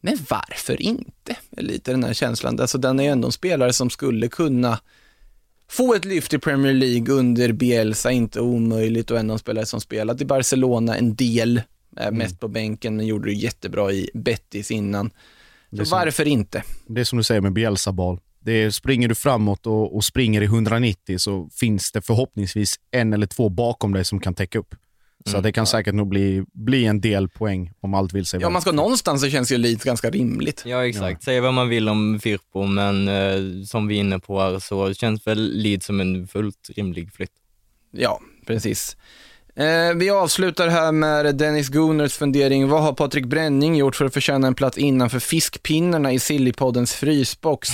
Men 0.00 0.18
varför 0.28 0.82
inte? 0.82 1.36
Lite 1.50 1.90
den 1.90 2.04
här 2.04 2.12
känslan. 2.12 2.60
Alltså 2.60 2.78
den 2.78 3.00
är 3.00 3.12
ändå 3.12 3.28
en 3.28 3.32
spelare 3.32 3.72
som 3.72 3.90
skulle 3.90 4.28
kunna 4.28 4.78
få 5.70 5.94
ett 5.94 6.04
lyft 6.04 6.34
i 6.34 6.38
Premier 6.38 6.74
League 6.74 7.14
under 7.14 7.52
Bielsa, 7.52 8.10
inte 8.10 8.40
omöjligt 8.40 9.10
och 9.10 9.18
ändå 9.18 9.32
en 9.32 9.38
spelare 9.38 9.66
som 9.66 9.80
spelat 9.80 10.20
i 10.20 10.24
Barcelona 10.24 10.96
en 10.96 11.14
del, 11.14 11.62
eh, 12.00 12.10
mest 12.10 12.40
på 12.40 12.48
bänken, 12.48 12.96
men 12.96 13.06
gjorde 13.06 13.28
det 13.28 13.34
jättebra 13.34 13.92
i 13.92 14.10
Betis 14.14 14.70
innan. 14.70 15.10
Så 15.76 15.84
som- 15.84 15.98
varför 15.98 16.28
inte? 16.28 16.62
Det 16.86 17.00
är 17.00 17.04
som 17.04 17.18
du 17.18 17.24
säger 17.24 17.40
med 17.40 17.52
Bielsa-boll. 17.52 18.20
Det 18.40 18.52
är, 18.52 18.70
springer 18.70 19.08
du 19.08 19.14
framåt 19.14 19.66
och, 19.66 19.96
och 19.96 20.04
springer 20.04 20.40
i 20.42 20.44
190 20.44 21.18
så 21.18 21.48
finns 21.52 21.92
det 21.92 22.02
förhoppningsvis 22.02 22.80
en 22.90 23.12
eller 23.12 23.26
två 23.26 23.48
bakom 23.48 23.92
dig 23.92 24.04
som 24.04 24.20
kan 24.20 24.34
täcka 24.34 24.58
upp. 24.58 24.74
Så 25.24 25.30
Mm. 25.30 25.42
det 25.42 25.52
kan 25.52 25.66
säkert 25.66 25.94
nog 25.94 26.08
bli, 26.08 26.44
bli 26.52 26.84
en 26.84 27.00
del 27.00 27.28
poäng 27.28 27.70
om 27.80 27.94
allt 27.94 28.12
vill 28.12 28.26
sig 28.26 28.40
Ja, 28.40 28.46
väl. 28.48 28.52
man 28.52 28.62
ska 28.62 28.72
någonstans 28.72 29.20
så 29.22 29.30
känns 29.30 29.52
ju 29.52 29.58
Leeds 29.58 29.84
ganska 29.84 30.10
rimligt. 30.10 30.62
Ja, 30.66 30.86
exakt. 30.86 31.22
Säga 31.22 31.40
vad 31.40 31.54
man 31.54 31.68
vill 31.68 31.88
om 31.88 32.20
Firpo, 32.22 32.66
men 32.66 33.08
eh, 33.08 33.64
som 33.66 33.86
vi 33.86 33.96
är 33.96 34.00
inne 34.00 34.18
på 34.18 34.40
här 34.40 34.58
så 34.58 34.94
känns 34.94 35.26
väl 35.26 35.52
Leeds 35.62 35.86
som 35.86 36.00
en 36.00 36.28
fullt 36.28 36.70
rimlig 36.76 37.12
flytt. 37.12 37.30
Ja, 37.90 38.20
precis. 38.46 38.96
Eh, 39.56 39.94
vi 39.96 40.10
avslutar 40.10 40.68
här 40.68 40.92
med 40.92 41.36
Dennis 41.36 41.68
Gunners 41.68 42.14
fundering. 42.16 42.68
Vad 42.68 42.82
har 42.82 42.92
Patrik 42.92 43.26
Bränning 43.26 43.76
gjort 43.76 43.96
för 43.96 44.04
att 44.04 44.14
förtjäna 44.14 44.46
en 44.46 44.54
plats 44.54 44.78
innanför 44.78 45.18
fiskpinnarna 45.18 46.12
i 46.12 46.18
Sillypoddens 46.18 46.94
frysbox? 46.94 47.68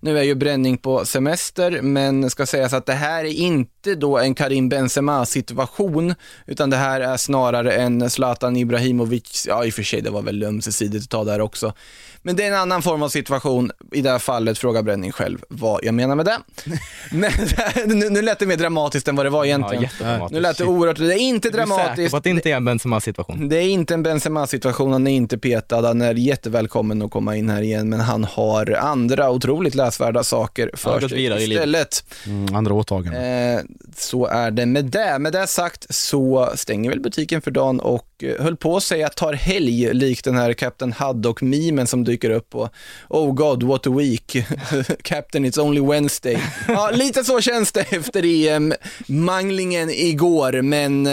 Nu 0.00 0.18
är 0.18 0.22
ju 0.22 0.34
Bränning 0.34 0.78
på 0.78 1.04
semester, 1.04 1.82
men 1.82 2.30
ska 2.30 2.46
sägas 2.46 2.72
att 2.72 2.86
det 2.86 2.92
här 2.92 3.24
är 3.24 3.32
inte 3.32 3.94
då 3.94 4.18
en 4.18 4.34
Karim 4.34 4.68
Benzema-situation, 4.68 6.14
utan 6.46 6.70
det 6.70 6.76
här 6.76 7.00
är 7.00 7.16
snarare 7.16 7.72
en 7.72 8.10
Zlatan 8.10 8.56
Ibrahimovic, 8.56 9.44
ja 9.48 9.64
i 9.64 9.70
och 9.70 9.74
för 9.74 9.82
sig 9.82 10.00
det 10.00 10.10
var 10.10 10.22
väl 10.22 10.42
ömsesidigt 10.42 11.04
att 11.04 11.10
ta 11.10 11.24
där 11.24 11.40
också. 11.40 11.72
Men 12.22 12.36
det 12.36 12.44
är 12.44 12.48
en 12.48 12.54
annan 12.58 12.82
form 12.82 13.02
av 13.02 13.08
situation, 13.08 13.70
i 13.92 14.00
det 14.00 14.10
här 14.10 14.18
fallet 14.18 14.58
frågar 14.58 14.82
Bränning 14.82 15.12
själv 15.12 15.44
vad 15.48 15.84
jag 15.84 15.94
menar 15.94 16.14
med 16.16 16.26
det. 16.26 16.38
Men 17.12 17.30
nu, 17.98 18.10
nu 18.10 18.22
lät 18.22 18.38
det 18.38 18.46
mer 18.46 18.56
dramatiskt 18.56 19.08
än 19.08 19.16
vad 19.16 19.26
det 19.26 19.30
var 19.30 19.44
Ja, 19.44 19.46
egentligen. 19.46 19.82
jättedramatiskt. 19.82 20.32
Nu 20.32 20.40
lät 20.40 20.58
det 20.58 20.64
oerhört, 20.64 20.96
det 20.98 21.18
inte 21.24 21.50
Du 21.50 21.58
är 21.58 21.66
säker 21.66 21.76
dramatiskt. 21.76 22.10
på 22.10 22.16
att 22.16 22.24
det 22.24 22.30
inte 22.30 22.50
är 22.50 22.56
en 22.56 22.64
Benzema-situation? 22.64 23.48
Det 23.48 23.56
är 23.56 23.68
inte 23.68 23.94
en 23.94 24.02
Benzema-situation, 24.02 24.92
han 24.92 25.06
är 25.06 25.16
inte 25.16 25.38
petad, 25.38 25.86
han 25.86 26.02
är 26.02 26.14
jättevälkommen 26.14 27.02
att 27.02 27.10
komma 27.10 27.36
in 27.36 27.50
här 27.50 27.62
igen, 27.62 27.88
men 27.88 28.00
han 28.00 28.24
har 28.24 28.70
andra 28.80 29.30
otroligt 29.30 29.74
läsvärda 29.74 30.24
saker 30.24 30.70
för 30.74 31.08
sig 31.08 31.24
istället. 31.50 32.04
Mm, 32.26 32.54
andra 32.54 32.74
åtaganden. 32.74 33.54
Eh, 33.54 33.60
så 33.96 34.26
är 34.26 34.50
det 34.50 34.66
med 34.66 34.84
det. 34.84 35.18
Med 35.18 35.32
det 35.32 35.46
sagt 35.46 35.94
så 35.94 36.50
stänger 36.54 36.90
väl 36.90 37.00
butiken 37.00 37.42
för 37.42 37.50
dagen 37.50 37.80
och 37.80 38.08
eh, 38.22 38.42
höll 38.44 38.56
på 38.56 38.76
att 38.76 38.82
säga 38.82 39.08
tar 39.08 39.32
helg, 39.32 39.94
likt 39.94 40.24
den 40.24 40.36
här 40.36 40.52
Captain 40.52 40.92
Haddock-memen 40.92 41.86
som 41.86 42.04
dyker 42.04 42.30
upp 42.30 42.50
på 42.50 42.68
Oh 43.08 43.32
God, 43.32 43.62
what 43.62 43.86
a 43.86 43.90
week. 43.90 44.36
Captain, 45.02 45.46
it's 45.46 45.60
only 45.60 45.80
Wednesday. 45.80 46.38
Ja, 46.68 46.90
lite 46.92 47.24
så 47.24 47.40
känns 47.40 47.72
det 47.72 47.80
efter 47.90 48.24
EM-manglingen 48.24 49.90
igår, 49.90 50.62
men 50.62 51.06
eh, 51.06 51.12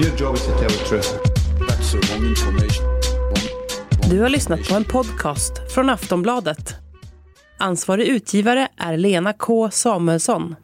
Your 0.00 0.16
job 0.16 0.34
is 0.36 0.46
to 0.46 0.52
tell 0.52 0.68
the 0.68 0.84
truth. 0.88 1.20
That's 1.68 1.92
the 1.92 1.98
wrong 1.98 2.26
information. 2.28 2.84
Du 4.10 4.20
har 4.20 4.28
lyssnat 4.28 4.68
på 4.68 4.74
en 4.74 4.84
podcast 4.84 5.72
från 5.74 5.90
Aftonbladet. 5.90 6.74
Ansvarig 7.58 8.06
utgivare 8.06 8.68
är 8.76 8.96
Lena 8.96 9.32
K 9.32 9.70
Samuelsson. 9.70 10.54